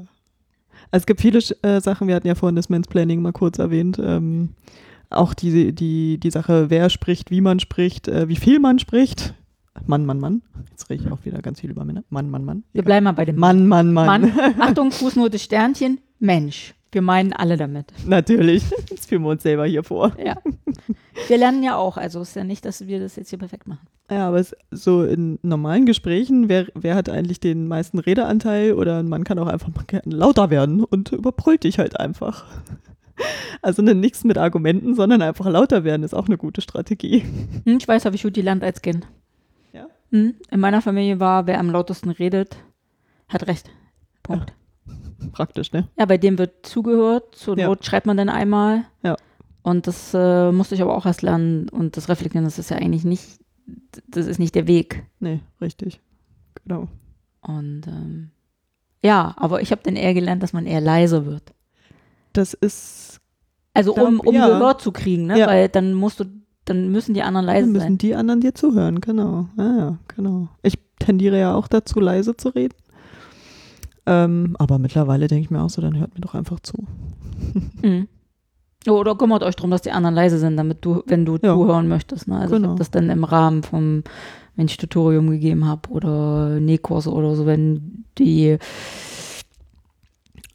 Also 0.90 1.02
es 1.02 1.06
gibt 1.06 1.20
viele 1.20 1.38
äh, 1.62 1.80
Sachen, 1.80 2.06
wir 2.06 2.14
hatten 2.14 2.26
ja 2.26 2.34
vorhin 2.34 2.56
das 2.56 2.68
Mansplaining 2.68 3.22
mal 3.22 3.32
kurz 3.32 3.58
erwähnt. 3.58 3.98
Ähm, 4.02 4.50
auch 5.10 5.32
die, 5.32 5.72
die, 5.72 6.18
die 6.18 6.30
Sache, 6.30 6.70
wer 6.70 6.90
spricht, 6.90 7.30
wie 7.30 7.40
man 7.40 7.58
spricht, 7.60 8.08
äh, 8.08 8.28
wie 8.28 8.36
viel 8.36 8.58
man 8.58 8.78
spricht. 8.78 9.34
Mann, 9.86 10.04
Mann, 10.06 10.20
Mann. 10.20 10.42
Jetzt 10.70 10.90
rede 10.90 11.04
ich 11.04 11.12
auch 11.12 11.24
wieder 11.24 11.40
ganz 11.40 11.60
viel 11.60 11.70
über 11.70 11.84
Männer. 11.84 12.04
Mann, 12.10 12.30
Mann, 12.30 12.44
Mann. 12.44 12.64
Wir 12.72 12.82
bleiben 12.82 13.04
mal 13.04 13.12
bei 13.12 13.24
dem 13.24 13.36
Mann, 13.36 13.66
Mann, 13.68 13.92
Mann. 13.92 14.22
Mann. 14.22 14.54
Achtung, 14.60 14.90
Fußnote 14.92 15.38
Sternchen. 15.38 16.00
Mensch. 16.18 16.74
Wir 16.92 17.02
meinen 17.02 17.32
alle 17.32 17.56
damit. 17.56 17.92
Natürlich. 18.06 18.64
Jetzt 18.90 19.08
führen 19.08 19.22
wir 19.22 19.30
uns 19.30 19.42
selber 19.42 19.66
hier 19.66 19.82
vor. 19.82 20.12
Ja. 20.22 20.36
Wir 21.28 21.38
lernen 21.38 21.62
ja 21.62 21.76
auch. 21.76 21.96
Also 21.96 22.20
ist 22.22 22.36
ja 22.36 22.44
nicht, 22.44 22.64
dass 22.64 22.86
wir 22.86 23.00
das 23.00 23.16
jetzt 23.16 23.30
hier 23.30 23.38
perfekt 23.38 23.66
machen. 23.66 23.86
Ja, 24.10 24.28
aber 24.28 24.38
es, 24.38 24.54
so 24.70 25.02
in 25.02 25.38
normalen 25.42 25.86
Gesprächen, 25.86 26.48
wer, 26.48 26.66
wer 26.74 26.94
hat 26.94 27.08
eigentlich 27.08 27.40
den 27.40 27.66
meisten 27.66 27.98
Redeanteil 27.98 28.74
oder 28.74 29.02
man 29.02 29.24
kann 29.24 29.38
auch 29.38 29.48
einfach 29.48 29.70
lauter 30.04 30.50
werden 30.50 30.84
und 30.84 31.12
überbrüllt 31.12 31.64
dich 31.64 31.78
halt 31.78 31.98
einfach. 31.98 32.44
Also 33.62 33.80
ne, 33.80 33.94
nichts 33.94 34.24
mit 34.24 34.36
Argumenten, 34.36 34.94
sondern 34.94 35.22
einfach 35.22 35.46
lauter 35.46 35.84
werden 35.84 36.02
ist 36.02 36.12
auch 36.12 36.26
eine 36.26 36.36
gute 36.36 36.60
Strategie. 36.60 37.24
Hm, 37.64 37.78
ich 37.78 37.88
weiß, 37.88 38.04
habe 38.04 38.14
ich 38.14 38.22
gut 38.22 38.34
gelernt 38.34 38.62
als 38.62 38.82
Kind. 38.82 39.08
Ja. 39.72 39.86
Hm, 40.10 40.34
in 40.50 40.60
meiner 40.60 40.82
Familie 40.82 41.18
war, 41.18 41.46
wer 41.46 41.58
am 41.58 41.70
lautesten 41.70 42.10
redet, 42.10 42.58
hat 43.28 43.46
recht. 43.46 43.70
Punkt. 44.22 44.52
Praktisch, 45.32 45.72
ne? 45.72 45.88
Ja, 45.98 46.06
bei 46.06 46.18
dem 46.18 46.38
wird 46.38 46.66
zugehört. 46.66 47.34
Zur 47.34 47.58
Ja. 47.58 47.68
Not 47.68 47.84
schreibt 47.84 48.06
man 48.06 48.16
dann 48.16 48.28
einmal. 48.28 48.84
Ja. 49.02 49.16
Und 49.62 49.86
das 49.86 50.12
äh, 50.14 50.52
musste 50.52 50.74
ich 50.74 50.82
aber 50.82 50.96
auch 50.96 51.06
erst 51.06 51.22
lernen. 51.22 51.68
Und 51.68 51.96
das 51.96 52.08
Reflektieren, 52.08 52.44
das 52.44 52.58
ist 52.58 52.70
ja 52.70 52.76
eigentlich 52.76 53.04
nicht, 53.04 53.40
das 54.08 54.26
ist 54.26 54.38
nicht 54.38 54.54
der 54.54 54.66
Weg. 54.66 55.04
Nee, 55.18 55.40
richtig. 55.60 56.00
Genau. 56.64 56.88
Und 57.40 57.82
ähm, 57.86 58.30
ja, 59.02 59.34
aber 59.36 59.62
ich 59.62 59.70
habe 59.72 59.82
dann 59.84 59.96
eher 59.96 60.14
gelernt, 60.14 60.42
dass 60.42 60.52
man 60.52 60.66
eher 60.66 60.80
leiser 60.80 61.26
wird. 61.26 61.52
Das 62.32 62.54
ist, 62.54 63.20
Also 63.74 63.94
um, 63.94 64.20
um 64.20 64.34
ja. 64.34 64.46
Gehör 64.48 64.78
zu 64.78 64.92
kriegen, 64.92 65.26
ne? 65.26 65.38
Ja. 65.38 65.46
Weil 65.46 65.68
dann 65.68 65.94
musst 65.94 66.20
du, 66.20 66.24
dann 66.64 66.90
müssen 66.90 67.14
die 67.14 67.22
anderen 67.22 67.46
leise 67.46 67.62
dann 67.66 67.72
müssen 67.72 67.82
sein. 67.82 67.98
die 67.98 68.14
anderen 68.14 68.40
dir 68.40 68.54
zuhören, 68.54 69.00
genau. 69.00 69.48
Ja, 69.56 69.76
ja, 69.76 69.98
genau. 70.14 70.48
Ich 70.62 70.78
tendiere 70.98 71.38
ja 71.38 71.54
auch 71.54 71.68
dazu, 71.68 72.00
leise 72.00 72.36
zu 72.36 72.48
reden. 72.50 72.74
Ähm, 74.06 74.54
aber 74.58 74.78
mittlerweile 74.78 75.26
denke 75.26 75.42
ich 75.44 75.50
mir 75.50 75.60
auch 75.62 75.70
so, 75.70 75.82
dann 75.82 75.98
hört 75.98 76.14
mir 76.14 76.20
doch 76.20 76.34
einfach 76.34 76.60
zu. 76.60 76.84
Mhm. 77.82 78.08
Oder 78.88 79.16
kümmert 79.16 79.42
euch 79.42 79.56
darum, 79.56 79.72
dass 79.72 79.82
die 79.82 79.90
anderen 79.90 80.14
leise 80.14 80.38
sind, 80.38 80.56
damit 80.56 80.84
du, 80.84 81.02
wenn 81.06 81.24
du 81.24 81.34
Ja. 81.42 81.54
zuhören 81.54 81.88
möchtest. 81.88 82.28
Ne? 82.28 82.36
Also 82.38 82.54
ich 82.54 82.60
Genau. 82.60 82.68
habe 82.70 82.78
das 82.78 82.92
dann 82.92 83.10
im 83.10 83.24
Rahmen 83.24 83.64
vom, 83.64 84.04
wenn 84.54 84.66
ich 84.66 84.76
Tutorium 84.76 85.28
gegeben 85.30 85.66
habe 85.66 85.88
oder 85.90 86.60
Nähkurse 86.60 87.10
oder 87.12 87.34
so, 87.34 87.46
wenn 87.46 88.04
die 88.16 88.58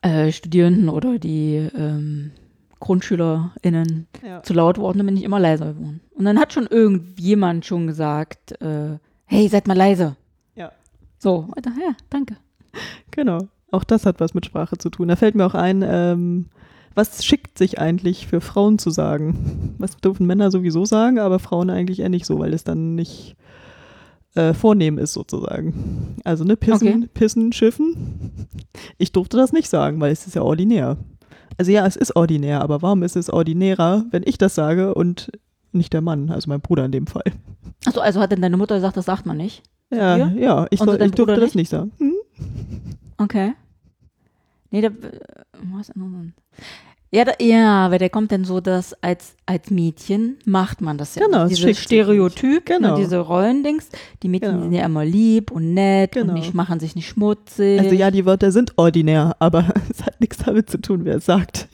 äh, 0.01 0.31
Studierenden 0.31 0.87
oder 0.89 1.19
die 1.19 1.69
ähm, 1.77 2.31
GrundschülerInnen 2.79 4.07
Ja. 4.25 4.41
zu 4.43 4.53
laut 4.53 4.77
wurden, 4.77 4.99
dann 4.99 5.07
bin 5.07 5.17
ich 5.17 5.23
immer 5.23 5.39
leiser 5.39 5.73
geworden. 5.73 5.99
Und 6.15 6.25
dann 6.25 6.39
hat 6.39 6.53
schon 6.53 6.67
irgendjemand 6.67 7.65
schon 7.65 7.85
gesagt, 7.85 8.59
äh, 8.61 8.97
hey, 9.25 9.47
seid 9.49 9.67
mal 9.67 9.77
leise. 9.77 10.15
Ja. 10.55 10.71
So, 11.19 11.49
ja, 11.63 11.95
danke. 12.09 12.37
Genau. 13.11 13.39
Auch 13.71 13.83
das 13.83 14.05
hat 14.05 14.19
was 14.19 14.33
mit 14.33 14.45
Sprache 14.45 14.77
zu 14.77 14.89
tun. 14.89 15.07
Da 15.07 15.15
fällt 15.15 15.35
mir 15.35 15.45
auch 15.45 15.53
ein, 15.53 15.83
ähm, 15.85 16.45
was 16.95 17.23
schickt 17.25 17.57
sich 17.57 17.79
eigentlich 17.79 18.27
für 18.27 18.41
Frauen 18.41 18.79
zu 18.79 18.89
sagen? 18.89 19.75
Was 19.77 19.97
dürfen 19.97 20.27
Männer 20.27 20.51
sowieso 20.51 20.85
sagen, 20.85 21.19
aber 21.19 21.39
Frauen 21.39 21.69
eigentlich 21.69 21.99
eher 21.99 22.09
nicht 22.09 22.25
so, 22.25 22.39
weil 22.39 22.53
es 22.53 22.63
dann 22.63 22.95
nicht 22.95 23.35
äh, 24.35 24.53
vornehm 24.53 24.97
ist 24.97 25.13
sozusagen. 25.13 26.15
Also 26.23 26.43
ne, 26.43 26.55
pissen, 26.55 26.87
Okay. 26.87 27.09
pissen, 27.13 27.51
schiffen. 27.53 28.47
Ich 28.97 29.11
durfte 29.11 29.37
das 29.37 29.51
nicht 29.53 29.69
sagen, 29.69 29.99
weil 29.99 30.11
es 30.11 30.25
ist 30.27 30.35
ja 30.35 30.41
ordinär. 30.41 30.97
Also 31.57 31.71
ja, 31.71 31.85
es 31.85 31.95
ist 31.95 32.15
ordinär, 32.15 32.61
aber 32.61 32.81
warum 32.81 33.03
ist 33.03 33.15
es 33.15 33.29
ordinärer, 33.29 34.05
wenn 34.11 34.23
ich 34.25 34.37
das 34.37 34.55
sage 34.55 34.93
und 34.93 35.31
nicht 35.73 35.93
der 35.93 36.01
Mann, 36.01 36.29
also 36.29 36.49
mein 36.49 36.61
Bruder 36.61 36.85
in 36.85 36.91
dem 36.91 37.07
Fall? 37.07 37.23
Achso, 37.85 37.99
also 37.99 38.19
hat 38.19 38.31
denn 38.31 38.41
deine 38.41 38.57
Mutter 38.57 38.75
gesagt, 38.75 38.97
das 38.97 39.05
sagt 39.05 39.25
man 39.25 39.37
nicht? 39.37 39.63
Ja, 39.93 40.15
ja, 40.15 40.67
ich, 40.71 40.79
soll, 40.79 40.95
ich 40.95 41.11
durfte 41.11 41.25
Bruder 41.25 41.35
das 41.37 41.55
nicht 41.55 41.69
sagen. 41.69 41.91
Hm? 41.97 42.13
Okay. 43.17 43.53
Nee, 44.71 44.81
der, 44.81 44.91
was 45.73 45.89
ist 45.89 45.95
denn- 45.95 46.33
ja, 47.13 47.25
da, 47.25 47.33
ja, 47.41 47.91
weil 47.91 47.99
der 47.99 48.09
kommt 48.09 48.31
dann 48.31 48.45
so, 48.45 48.61
dass 48.61 48.93
als, 49.03 49.35
als 49.45 49.69
Mädchen 49.69 50.37
macht 50.45 50.79
man 50.79 50.97
das 50.97 51.15
ja. 51.15 51.25
Genau, 51.25 51.45
sich 51.47 51.77
Stereotyp, 51.77 52.65
Genau. 52.65 52.91
ne, 52.95 53.01
diese 53.01 53.19
Rollendings. 53.19 53.89
Die 54.23 54.29
Mädchen 54.29 54.51
Genau. 54.51 54.63
sind 54.63 54.71
ja 54.71 54.85
immer 54.85 55.03
lieb 55.03 55.51
und 55.51 55.73
nett 55.73 56.13
Genau. 56.13 56.29
und 56.33 56.39
nicht, 56.39 56.53
machen 56.53 56.79
sich 56.79 56.95
nicht 56.95 57.09
schmutzig. 57.09 57.81
Also 57.81 57.93
ja, 57.95 58.11
die 58.11 58.25
Wörter 58.25 58.53
sind 58.53 58.77
ordinär, 58.77 59.35
aber 59.39 59.65
es 59.91 60.03
hat 60.03 60.21
nichts 60.21 60.37
damit 60.37 60.69
zu 60.69 60.79
tun, 60.79 61.03
wer 61.03 61.17
es 61.17 61.25
sagt. 61.25 61.67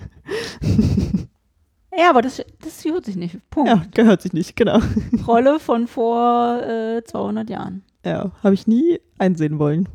ja, 1.96 2.10
aber 2.10 2.24
das, 2.24 2.42
das 2.64 2.84
hört 2.86 3.06
sich 3.06 3.16
nicht. 3.16 3.38
Punkt. 3.52 3.70
Ja, 3.70 3.84
gehört 3.94 4.24
sich 4.24 4.34
nicht, 4.34 4.56
genau. 4.56 4.80
Rolle 5.28 5.60
von 5.60 5.88
vor 5.88 6.62
äh, 6.64 7.04
200 7.06 7.48
Jahren. 7.50 7.84
Ja, 8.04 8.32
habe 8.44 8.56
ich 8.56 8.66
nie 8.66 9.00
einsehen 9.20 9.60
wollen. 9.60 9.88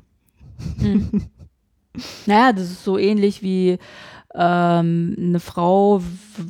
Mhm. 0.78 1.22
naja, 2.26 2.52
das 2.52 2.64
ist 2.70 2.84
so 2.84 2.98
ähnlich 2.98 3.42
wie 3.42 3.78
ähm, 4.34 5.14
eine 5.18 5.40
Frau 5.40 6.00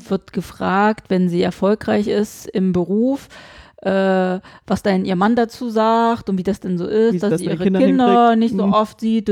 wird 0.09 0.33
gefragt, 0.33 1.07
wenn 1.09 1.29
sie 1.29 1.43
erfolgreich 1.43 2.07
ist 2.07 2.47
im 2.47 2.73
Beruf, 2.73 3.29
äh, 3.83 4.39
was 4.67 4.83
dann 4.85 5.05
ihr 5.05 5.17
Mann 5.17 5.35
dazu 5.35 5.69
sagt 5.69 6.29
und 6.29 6.39
wie 6.39 6.45
das 6.45 6.61
denn 6.61 6.79
so 6.79 6.87
ist, 6.87 7.23
dass 7.23 7.31
das 7.31 7.41
sie 7.41 7.47
ihre 7.47 7.57
Kinder, 7.57 7.81
hinkriegt. 7.81 8.39
nicht 8.39 8.57
so 8.57 8.67
Mhm. 8.69 8.73
oft 8.73 9.01
sieht, 9.01 9.25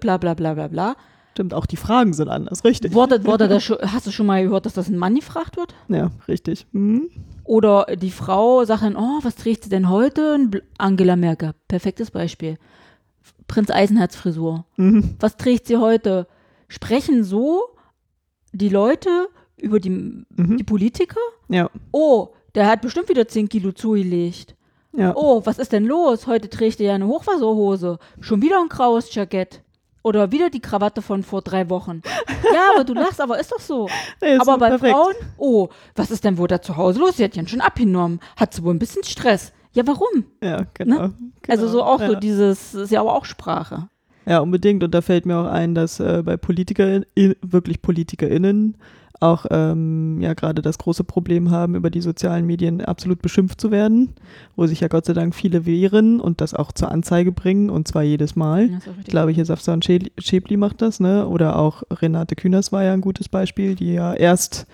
bla 0.00 0.16
bla 0.16 0.34
bla 0.34 0.54
bla 0.54 0.66
bla. 0.68 0.96
Stimmt, 1.32 1.52
auch 1.54 1.66
die 1.66 1.76
Fragen 1.76 2.12
sind 2.14 2.28
anders, 2.28 2.64
richtig. 2.64 2.94
Wurde, 2.94 3.22
wurde 3.24 3.46
das 3.46 3.62
schon, 3.62 3.76
hast 3.82 4.06
du 4.06 4.10
schon 4.10 4.24
mal 4.26 4.42
gehört, 4.42 4.64
dass 4.66 4.72
das 4.72 4.88
ein 4.88 4.96
Mann 4.96 5.14
gefragt 5.14 5.56
wird? 5.58 5.74
Ja, 5.88 6.10
richtig. 6.26 6.66
Hm? 6.72 7.10
Oder 7.44 7.86
die 7.94 8.10
Frau 8.10 8.64
sagt 8.64 8.82
dann, 8.82 8.96
oh, 8.96 9.18
was 9.22 9.36
trägt 9.36 9.62
sie 9.64 9.70
denn 9.70 9.88
heute? 9.90 10.48
Angela 10.78 11.14
Merkel, 11.14 11.52
perfektes 11.68 12.10
Beispiel. 12.10 12.56
Prinz 13.48 13.70
Eisenherz 13.70 14.16
Frisur. 14.16 14.64
Mhm. 14.76 15.14
Was 15.20 15.36
trägt 15.36 15.66
sie 15.66 15.76
heute? 15.76 16.26
Sprechen 16.68 17.22
so 17.24 17.62
die 18.52 18.68
Leute 18.68 19.28
über 19.56 19.80
die, 19.80 19.90
Mhm. 19.90 20.56
die 20.58 20.64
Politiker? 20.64 21.20
Ja, 21.48 21.70
Oh, 21.92 22.28
der 22.54 22.66
hat 22.66 22.82
bestimmt 22.82 23.08
wieder 23.08 23.28
10 23.28 23.48
Kilo 23.48 23.72
zugelegt. 23.72 24.54
ja. 24.92 25.12
Oh, 25.14 25.42
was 25.44 25.58
ist 25.58 25.72
denn 25.72 25.84
los? 25.84 26.26
Heute 26.26 26.48
trägt 26.48 26.80
er 26.80 26.86
ja 26.88 26.94
eine 26.94 27.06
Hochwasserhose. 27.06 27.98
Schon 28.20 28.42
wieder 28.42 28.60
ein 28.60 28.68
graues 28.68 29.14
Jackett. 29.14 29.62
Oder 30.02 30.30
wieder 30.30 30.50
die 30.50 30.60
Krawatte 30.60 31.02
von 31.02 31.22
vor 31.24 31.42
drei 31.42 31.68
Wochen. 31.68 32.00
Ja, 32.54 32.70
aber 32.74 32.84
du 32.84 32.94
lachst, 32.94 33.20
aber 33.20 33.40
ist 33.40 33.50
doch 33.50 33.58
so. 33.60 33.88
Nee, 34.22 34.36
aber 34.36 34.56
bei 34.56 34.68
perfekt. 34.68 34.92
Frauen, 34.94 35.14
oh, 35.36 35.68
was 35.96 36.12
ist 36.12 36.22
denn 36.24 36.38
wohl 36.38 36.46
da 36.46 36.62
zu 36.62 36.76
Hause 36.76 37.00
los? 37.00 37.16
Sie 37.16 37.24
hat 37.24 37.34
ja 37.36 37.46
schon 37.46 37.60
abgenommen. 37.60 38.20
Hat 38.36 38.54
sie 38.54 38.62
wohl 38.62 38.72
ein 38.72 38.78
bisschen 38.78 39.02
Stress. 39.02 39.52
Ja, 39.76 39.86
warum? 39.86 40.24
Ja, 40.42 40.62
genau. 40.72 40.96
genau. 40.96 41.14
Also 41.48 41.68
so 41.68 41.82
auch 41.84 42.00
ja. 42.00 42.08
so 42.08 42.14
dieses, 42.14 42.74
ist 42.74 42.90
ja 42.90 43.00
aber 43.00 43.14
auch 43.14 43.26
Sprache. 43.26 43.88
Ja, 44.24 44.40
unbedingt. 44.40 44.82
Und 44.82 44.94
da 44.94 45.02
fällt 45.02 45.26
mir 45.26 45.36
auch 45.36 45.46
ein, 45.46 45.74
dass 45.74 46.00
äh, 46.00 46.22
bei 46.24 46.38
Politiker, 46.38 47.02
wirklich 47.42 47.82
PolitikerInnen 47.82 48.76
auch 49.20 49.46
ähm, 49.50 50.20
ja 50.20 50.34
gerade 50.34 50.62
das 50.62 50.78
große 50.78 51.04
Problem 51.04 51.50
haben, 51.50 51.74
über 51.74 51.90
die 51.90 52.00
sozialen 52.00 52.46
Medien 52.46 52.82
absolut 52.82 53.22
beschimpft 53.22 53.60
zu 53.60 53.70
werden, 53.70 54.14
wo 54.56 54.66
sich 54.66 54.80
ja 54.80 54.88
Gott 54.88 55.06
sei 55.06 55.14
Dank 55.14 55.34
viele 55.34 55.64
wehren 55.64 56.20
und 56.20 56.40
das 56.40 56.54
auch 56.54 56.72
zur 56.72 56.90
Anzeige 56.90 57.32
bringen 57.32 57.70
und 57.70 57.88
zwar 57.88 58.02
jedes 58.02 58.36
Mal. 58.36 58.70
Ja. 58.70 58.78
Ich 59.00 59.06
glaube, 59.06 59.30
hier 59.30 59.44
Safsan 59.44 59.80
Schäbli 59.80 60.12
Schäbli 60.18 60.56
macht 60.56 60.82
das, 60.82 61.00
ne? 61.00 61.26
Oder 61.26 61.58
auch 61.58 61.82
Renate 61.90 62.36
Künast 62.36 62.72
war 62.72 62.84
ja 62.84 62.92
ein 62.92 63.00
gutes 63.00 63.28
Beispiel, 63.28 63.74
die 63.74 63.94
ja 63.94 64.12
erst 64.12 64.66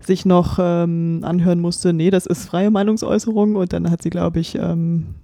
sich 0.00 0.24
noch 0.26 0.58
ähm, 0.60 1.20
anhören 1.22 1.60
musste, 1.60 1.92
nee, 1.92 2.10
das 2.10 2.26
ist 2.26 2.46
freie 2.46 2.70
Meinungsäußerung 2.70 3.56
und 3.56 3.72
dann 3.72 3.90
hat 3.90 4.02
sie, 4.02 4.10
glaube 4.10 4.40
ich, 4.40 4.54
ähm, 4.56 5.14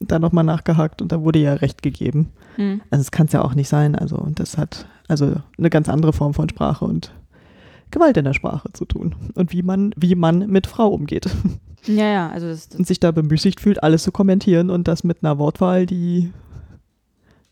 da 0.00 0.18
nochmal 0.18 0.44
nachgehakt 0.44 1.02
und 1.02 1.12
da 1.12 1.22
wurde 1.22 1.38
ja 1.40 1.54
Recht 1.54 1.82
gegeben. 1.82 2.28
Hm. 2.56 2.80
Also 2.90 3.02
es 3.02 3.10
kann 3.10 3.26
es 3.26 3.32
ja 3.32 3.42
auch 3.42 3.54
nicht 3.54 3.68
sein. 3.68 3.94
Also 3.94 4.16
und 4.16 4.40
das 4.40 4.56
hat 4.56 4.86
also 5.08 5.34
eine 5.58 5.70
ganz 5.70 5.88
andere 5.88 6.12
Form 6.12 6.32
von 6.34 6.48
Sprache 6.48 6.84
und 6.84 7.12
Gewalt 7.90 8.16
in 8.16 8.24
der 8.24 8.32
Sprache 8.34 8.72
zu 8.72 8.84
tun 8.84 9.14
und 9.34 9.52
wie 9.52 9.62
man 9.62 9.92
wie 9.96 10.14
man 10.14 10.46
mit 10.46 10.66
Frau 10.68 10.88
umgeht 10.88 11.26
Ja, 11.86 12.04
ja, 12.06 12.28
also 12.30 12.46
das, 12.46 12.68
das 12.68 12.78
und 12.78 12.86
sich 12.86 13.00
da 13.00 13.10
bemüßigt 13.10 13.58
fühlt, 13.58 13.82
alles 13.82 14.02
zu 14.02 14.12
kommentieren 14.12 14.68
und 14.70 14.86
das 14.86 15.02
mit 15.02 15.24
einer 15.24 15.38
Wortwahl, 15.38 15.86
die 15.86 16.30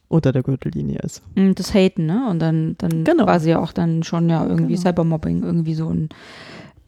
unter 0.08 0.32
der 0.32 0.42
Gürtellinie 0.42 0.98
ist. 1.00 1.22
Mm, 1.34 1.52
Das 1.54 1.72
Haten, 1.74 2.06
ne? 2.06 2.28
Und 2.30 2.38
dann, 2.38 2.76
dann 2.78 3.04
Genau. 3.04 3.24
quasi 3.24 3.54
auch 3.54 3.72
dann 3.72 4.02
schon 4.02 4.28
ja 4.28 4.44
irgendwie 4.46 4.74
Genau. 4.74 4.82
Cybermobbing, 4.82 5.42
irgendwie 5.42 5.74
so 5.74 5.88
in, 5.90 6.08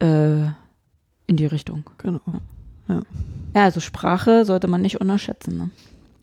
äh, 0.01 0.47
in 1.27 1.37
die 1.37 1.47
Richtung. 1.47 1.85
Genau. 1.99 2.21
Ja, 2.89 3.03
also 3.65 3.81
Sprache 3.81 4.45
sollte 4.45 4.67
man 4.69 4.83
nicht 4.83 5.01
unterschätzen, 5.01 5.57
ne? 5.57 5.71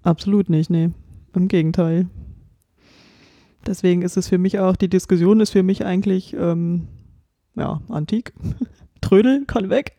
Absolut 0.04 0.50
nicht, 0.50 0.70
nee. 0.70 0.90
Im 1.34 1.48
Gegenteil. 1.48 2.08
Deswegen 3.66 4.02
ist 4.02 4.18
es 4.18 4.28
für 4.28 4.38
mich 4.38 4.60
auch, 4.60 4.76
die 4.76 4.90
Diskussion 4.90 5.40
ist 5.40 5.50
für 5.52 5.63
mich 5.63 5.86
eigentlich, 5.86 6.34
ähm, 6.34 6.88
ja, 7.56 7.82
antik. 7.90 8.34
Trödel, 9.02 9.46
kann 9.46 9.70
weg. 9.70 9.96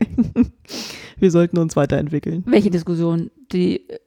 Wir 1.18 1.30
sollten 1.30 1.58
uns 1.58 1.76
weiterentwickeln. 1.76 2.44
Welche 2.46 2.70
Diskussion? 2.70 3.30
Die 3.52 3.88
äh, 3.88 3.98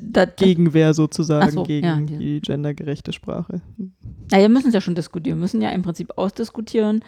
da, 0.00 0.24
Gegenwehr 0.26 0.92
sozusagen 0.94 1.50
so, 1.52 1.62
gegen 1.62 1.86
ja, 1.86 1.96
die- 2.00 2.18
die 2.18 2.40
gendergerechte 2.40 3.12
Sprache. 3.12 3.60
na, 4.30 4.38
wir 4.38 4.48
müssen 4.48 4.68
es 4.68 4.74
ja 4.74 4.80
schon 4.80 4.94
diskutieren. 4.94 5.38
Wir 5.38 5.42
müssen 5.42 5.62
ja 5.62 5.70
im 5.70 5.82
Prinzip 5.82 6.12
ausdiskutieren, 6.16 7.02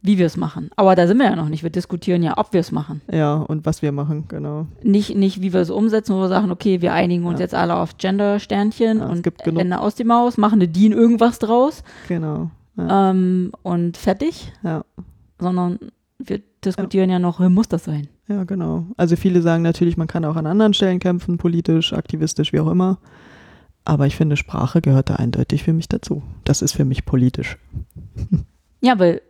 wie 0.00 0.16
wir 0.18 0.26
es 0.26 0.36
machen. 0.36 0.70
Aber 0.76 0.94
da 0.94 1.06
sind 1.06 1.18
wir 1.18 1.26
ja 1.26 1.34
noch 1.36 1.48
nicht. 1.48 1.62
Wir 1.64 1.70
diskutieren 1.70 2.22
ja, 2.22 2.38
ob 2.38 2.52
wir 2.52 2.60
es 2.60 2.70
machen. 2.70 3.00
Ja, 3.10 3.34
und 3.34 3.66
was 3.66 3.82
wir 3.82 3.90
machen, 3.92 4.26
genau. 4.28 4.66
Nicht, 4.82 5.16
nicht, 5.16 5.42
wie 5.42 5.52
wir 5.52 5.60
es 5.60 5.70
umsetzen, 5.70 6.14
wo 6.14 6.20
wir 6.20 6.28
sagen, 6.28 6.50
okay, 6.52 6.80
wir 6.80 6.92
einigen 6.92 7.24
uns 7.24 7.40
Ja. 7.40 7.44
jetzt 7.44 7.54
alle 7.54 7.74
auf 7.76 7.98
Gender-Sternchen 7.98 8.98
Ja, 8.98 9.06
und 9.06 9.26
Ende 9.58 9.80
aus 9.80 9.96
die 9.96 10.04
Maus, 10.04 10.36
machen 10.36 10.60
eine 10.60 10.68
DIN 10.68 10.92
irgendwas 10.92 11.38
draus 11.40 11.82
Genau. 12.06 12.50
Ja. 12.76 13.10
ähm, 13.10 13.50
und 13.62 13.96
fertig. 13.96 14.52
Ja. 14.62 14.84
Sondern 15.40 15.78
wir 16.18 16.40
diskutieren 16.64 17.10
ja, 17.10 17.18
noch, 17.18 17.38
muss 17.48 17.68
das 17.68 17.84
sein? 17.84 18.08
ja, 18.28 18.44
genau. 18.44 18.86
Also 18.96 19.16
viele 19.16 19.40
sagen 19.42 19.62
natürlich, 19.62 19.96
man 19.96 20.06
kann 20.06 20.24
auch 20.24 20.36
an 20.36 20.46
anderen 20.46 20.74
Stellen 20.74 20.98
kämpfen, 21.00 21.38
politisch, 21.38 21.92
aktivistisch, 21.92 22.52
wie 22.52 22.60
auch 22.60 22.70
immer. 22.70 22.98
Aber 23.84 24.06
ich 24.06 24.16
finde, 24.16 24.36
Sprache 24.36 24.80
gehört 24.82 25.08
da 25.10 25.14
eindeutig 25.16 25.62
für 25.64 25.72
mich 25.72 25.88
dazu. 25.88 26.22
Das 26.44 26.60
ist 26.62 26.72
für 26.72 26.84
mich 26.84 27.04
politisch. 27.06 27.56
Ja, 28.80 28.98
weil 28.98 29.22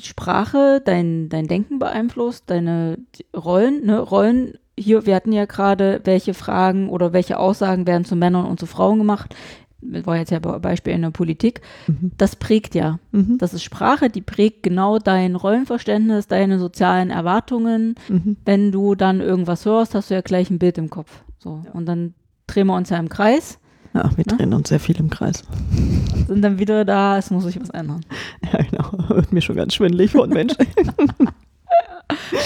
Sprache 0.00 0.82
dein, 0.84 1.28
dein 1.28 1.46
Denken 1.46 1.78
beeinflusst, 1.78 2.44
deine 2.48 2.98
Rollen, 3.34 3.86
ne, 3.86 3.98
Rollen, 4.00 4.54
hier, 4.78 5.06
wir 5.06 5.14
hatten 5.14 5.32
ja 5.32 5.46
gerade, 5.46 6.00
welche 6.04 6.34
Fragen 6.34 6.90
oder 6.90 7.12
welche 7.12 7.38
Aussagen 7.38 7.86
werden 7.86 8.04
zu 8.04 8.14
Männern 8.14 8.44
und 8.46 8.60
zu 8.60 8.66
Frauen 8.66 8.98
gemacht. 8.98 9.34
Das 9.80 10.06
war 10.06 10.16
jetzt 10.16 10.30
ja 10.30 10.38
Be- 10.38 10.58
Beispiel 10.58 10.92
in 10.94 11.02
der 11.02 11.10
Politik. 11.10 11.60
Mhm. 11.86 12.12
Das 12.16 12.36
prägt 12.36 12.74
ja. 12.74 12.98
Mhm. 13.12 13.38
Das 13.38 13.54
ist 13.54 13.62
Sprache, 13.62 14.10
die 14.10 14.20
prägt 14.20 14.62
genau 14.62 14.98
dein 14.98 15.36
Rollenverständnis, 15.36 16.26
deine 16.26 16.58
sozialen 16.58 17.10
Erwartungen. 17.10 17.94
Mhm. 18.08 18.36
Wenn 18.44 18.72
du 18.72 18.94
dann 18.94 19.20
irgendwas 19.20 19.64
hörst, 19.64 19.94
hast 19.94 20.10
du 20.10 20.14
ja 20.14 20.22
gleich 20.22 20.50
ein 20.50 20.58
Bild 20.58 20.76
im 20.78 20.90
Kopf. 20.90 21.22
So. 21.38 21.62
Ja. 21.64 21.70
Und 21.72 21.86
dann 21.86 22.14
drehen 22.46 22.66
wir 22.66 22.76
uns 22.76 22.90
ja 22.90 22.98
im 22.98 23.08
Kreis, 23.08 23.58
Ja, 23.96 24.10
wir 24.16 24.24
Ne? 24.30 24.36
drehen 24.36 24.52
uns 24.54 24.68
sehr 24.68 24.80
viel 24.80 24.96
im 24.98 25.08
Kreis. 25.10 25.42
sind 26.28 26.42
dann 26.42 26.58
wieder 26.58 26.84
da, 26.84 27.16
es 27.18 27.30
muss 27.30 27.44
sich 27.44 27.60
was 27.60 27.70
ändern. 27.70 28.04
Ja, 28.52 28.62
genau. 28.62 29.08
Wird 29.16 29.32
mir 29.32 29.40
schon 29.40 29.56
ganz 29.56 29.74
schwindelig 29.74 30.12
von 30.12 30.30
Mensch. 30.30 30.54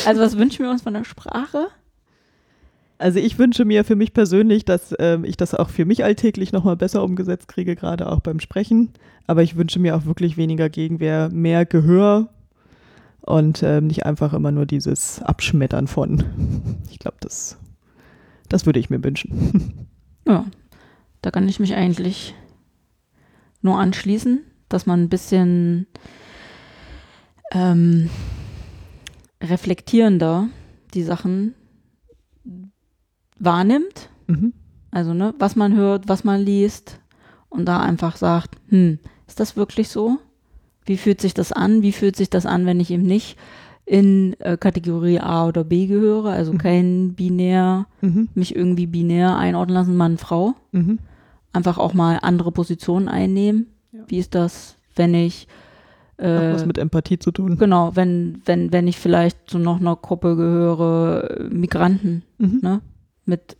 Also 0.06 0.22
was 0.22 0.38
wünschen 0.38 0.64
wir 0.64 0.70
uns 0.70 0.82
von 0.82 0.94
der 0.94 1.04
Sprache? 1.04 1.68
Also 2.98 3.18
ich 3.18 3.38
wünsche 3.38 3.64
mir 3.64 3.84
für 3.84 3.94
mich 3.96 4.14
persönlich, 4.14 4.64
dass 4.64 4.94
ähm, 4.98 5.24
ich 5.24 5.36
das 5.36 5.54
auch 5.54 5.68
für 5.68 5.84
mich 5.84 6.02
alltäglich 6.04 6.52
nochmal 6.52 6.76
besser 6.76 7.02
umgesetzt 7.02 7.48
kriege, 7.48 7.76
gerade 7.76 8.10
auch 8.10 8.20
beim 8.20 8.40
Sprechen. 8.40 8.90
Aber 9.26 9.42
ich 9.42 9.56
wünsche 9.56 9.78
mir 9.78 9.96
auch 9.96 10.06
wirklich 10.06 10.36
weniger 10.36 10.68
Gegenwehr, 10.70 11.28
mehr 11.30 11.66
Gehör 11.66 12.28
und 13.20 13.62
ähm, 13.62 13.86
nicht 13.86 14.06
einfach 14.06 14.32
immer 14.32 14.50
nur 14.50 14.64
dieses 14.66 15.22
Abschmettern 15.22 15.86
von. 15.86 16.24
Ich 16.90 16.98
glaube, 16.98 17.18
das, 17.20 17.58
das 18.48 18.64
würde 18.66 18.80
ich 18.80 18.90
mir 18.90 19.02
wünschen. 19.04 19.88
Ja, 20.26 20.44
da 21.22 21.30
kann 21.30 21.48
ich 21.48 21.61
mich 21.61 21.74
eigentlich 21.74 22.35
nur 23.62 23.78
anschließen, 23.78 24.40
dass 24.68 24.87
man 24.87 25.02
ein 25.02 25.09
bisschen 25.09 25.87
ähm, 27.52 28.09
reflektierender 29.42 30.48
die 30.94 31.02
Sachen 31.02 31.54
wahrnimmt. 33.38 34.09
Mhm. 34.26 34.52
Also, 34.90 35.14
ne, 35.14 35.35
was 35.38 35.56
man 35.56 35.74
hört, 35.76 36.09
was 36.09 36.24
man 36.24 36.40
liest 36.40 37.00
und 37.48 37.66
da 37.66 37.80
einfach 37.80 38.16
sagt, 38.16 38.56
hm, 38.68 38.98
ist 39.26 39.40
das 39.40 39.56
wirklich 39.56 39.88
so? 39.88 40.18
Wie 40.85 40.96
fühlt 40.96 41.20
sich 41.20 41.35
das 41.35 41.52
an? 41.52 41.83
Wie 41.83 41.92
fühlt 41.92 42.16
sich 42.16 42.30
das 42.30 42.46
an, 42.46 42.66
wenn 42.66 42.80
ich 42.80 42.90
eben 42.90 43.04
nicht 43.04 43.37
in 43.87 44.35
äh, 44.40 44.56
Kategorie 44.56 45.20
A 45.20 45.46
oder 45.46 45.64
B 45.64 45.87
gehöre, 45.87 46.30
also 46.30 46.52
Mhm. 46.52 46.59
kein 46.59 47.14
binär, 47.14 47.87
Mhm. 48.00 48.28
mich 48.35 48.54
irgendwie 48.54 48.87
binär 48.87 49.37
einordnen 49.37 49.74
lassen, 49.74 49.96
Mann, 49.96 50.16
Frau? 50.18 50.54
Mhm. 50.72 50.98
Einfach 51.52 51.78
auch 51.78 51.94
mal 51.94 52.18
andere 52.22 52.52
Positionen 52.52 53.08
einnehmen. 53.08 53.66
Ja. 53.92 54.00
Wie 54.06 54.18
ist 54.18 54.34
das, 54.34 54.76
wenn 54.96 55.14
ich 55.14 55.46
Hat 56.18 56.26
äh, 56.26 56.54
was 56.54 56.66
mit 56.66 56.78
Empathie 56.78 57.18
zu 57.18 57.30
tun. 57.32 57.56
genau, 57.58 57.96
wenn, 57.96 58.42
wenn, 58.44 58.72
wenn 58.72 58.86
ich 58.88 58.98
vielleicht 58.98 59.48
zu 59.48 59.58
noch 59.58 59.80
einer 59.80 59.96
Gruppe 59.96 60.36
gehöre, 60.36 61.40
äh, 61.40 61.44
Migranten, 61.44 62.22
Mhm. 62.38 62.60
ne? 62.62 62.80
Mit, 63.26 63.56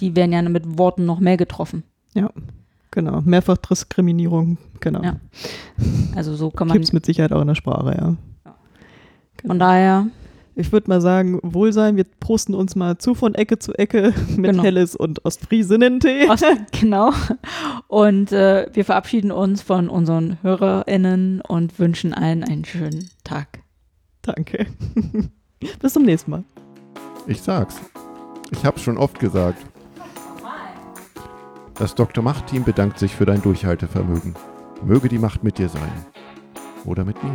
die 0.00 0.16
werden 0.16 0.32
ja 0.32 0.42
mit 0.42 0.78
Worten 0.78 1.04
noch 1.06 1.20
mehr 1.20 1.36
getroffen. 1.36 1.82
Genau. 2.90 3.20
Mehrfachdiskriminierung, 3.20 4.56
genau. 4.80 5.02
Ja. 5.02 5.16
Also 6.16 6.34
so 6.34 6.50
kann 6.50 6.68
man. 6.68 6.74
Gibt 6.74 6.86
es 6.86 6.92
mit 6.92 7.04
Sicherheit 7.06 7.32
auch 7.32 7.42
in 7.42 7.46
der 7.48 7.54
Sprache, 7.54 7.94
ja. 7.96 8.16
Von 9.46 9.58
daher, 9.58 10.06
Ich 10.58 10.72
würde 10.72 10.90
mal 10.90 11.00
sagen, 11.00 11.38
Wohlsein, 11.44 11.96
wir 11.96 12.04
prosten 12.18 12.52
uns 12.52 12.74
mal 12.74 12.98
zu 12.98 13.14
von 13.14 13.36
Ecke 13.36 13.60
zu 13.60 13.74
Ecke 13.74 14.12
mit 14.36 14.50
Genau. 14.50 14.64
Helles 14.64 14.96
und 14.96 15.24
Ostfriesinnen-Tee. 15.24 16.28
Ost, 16.28 16.44
genau. 16.80 17.12
Und 17.86 18.32
äh, 18.32 18.66
wir 18.72 18.84
verabschieden 18.84 19.30
uns 19.30 19.62
von 19.62 19.88
unseren 19.88 20.42
HörerInnen 20.42 21.42
und 21.42 21.78
wünschen 21.78 22.12
allen 22.12 22.42
einen 22.42 22.64
schönen 22.64 23.08
Tag. 23.22 23.60
Danke. 24.22 24.66
Bis 25.80 25.92
zum 25.92 26.02
nächsten 26.02 26.32
Mal. 26.32 26.44
Ich 27.28 27.40
sag's. 27.40 27.76
Ich 28.50 28.64
hab's 28.64 28.82
schon 28.82 28.98
oft 28.98 29.20
gesagt. 29.20 29.64
Das 31.76 31.94
Dr. 31.94 32.24
Macht-Team 32.24 32.64
bedankt 32.64 32.98
sich 32.98 33.14
für 33.14 33.26
dein 33.26 33.42
Durchhaltevermögen. 33.42 34.34
Möge 34.84 35.08
die 35.08 35.18
Macht 35.18 35.44
mit 35.44 35.58
dir 35.58 35.68
sein. 35.68 35.92
Oder 36.84 37.04
mit 37.04 37.22
mir. 37.22 37.34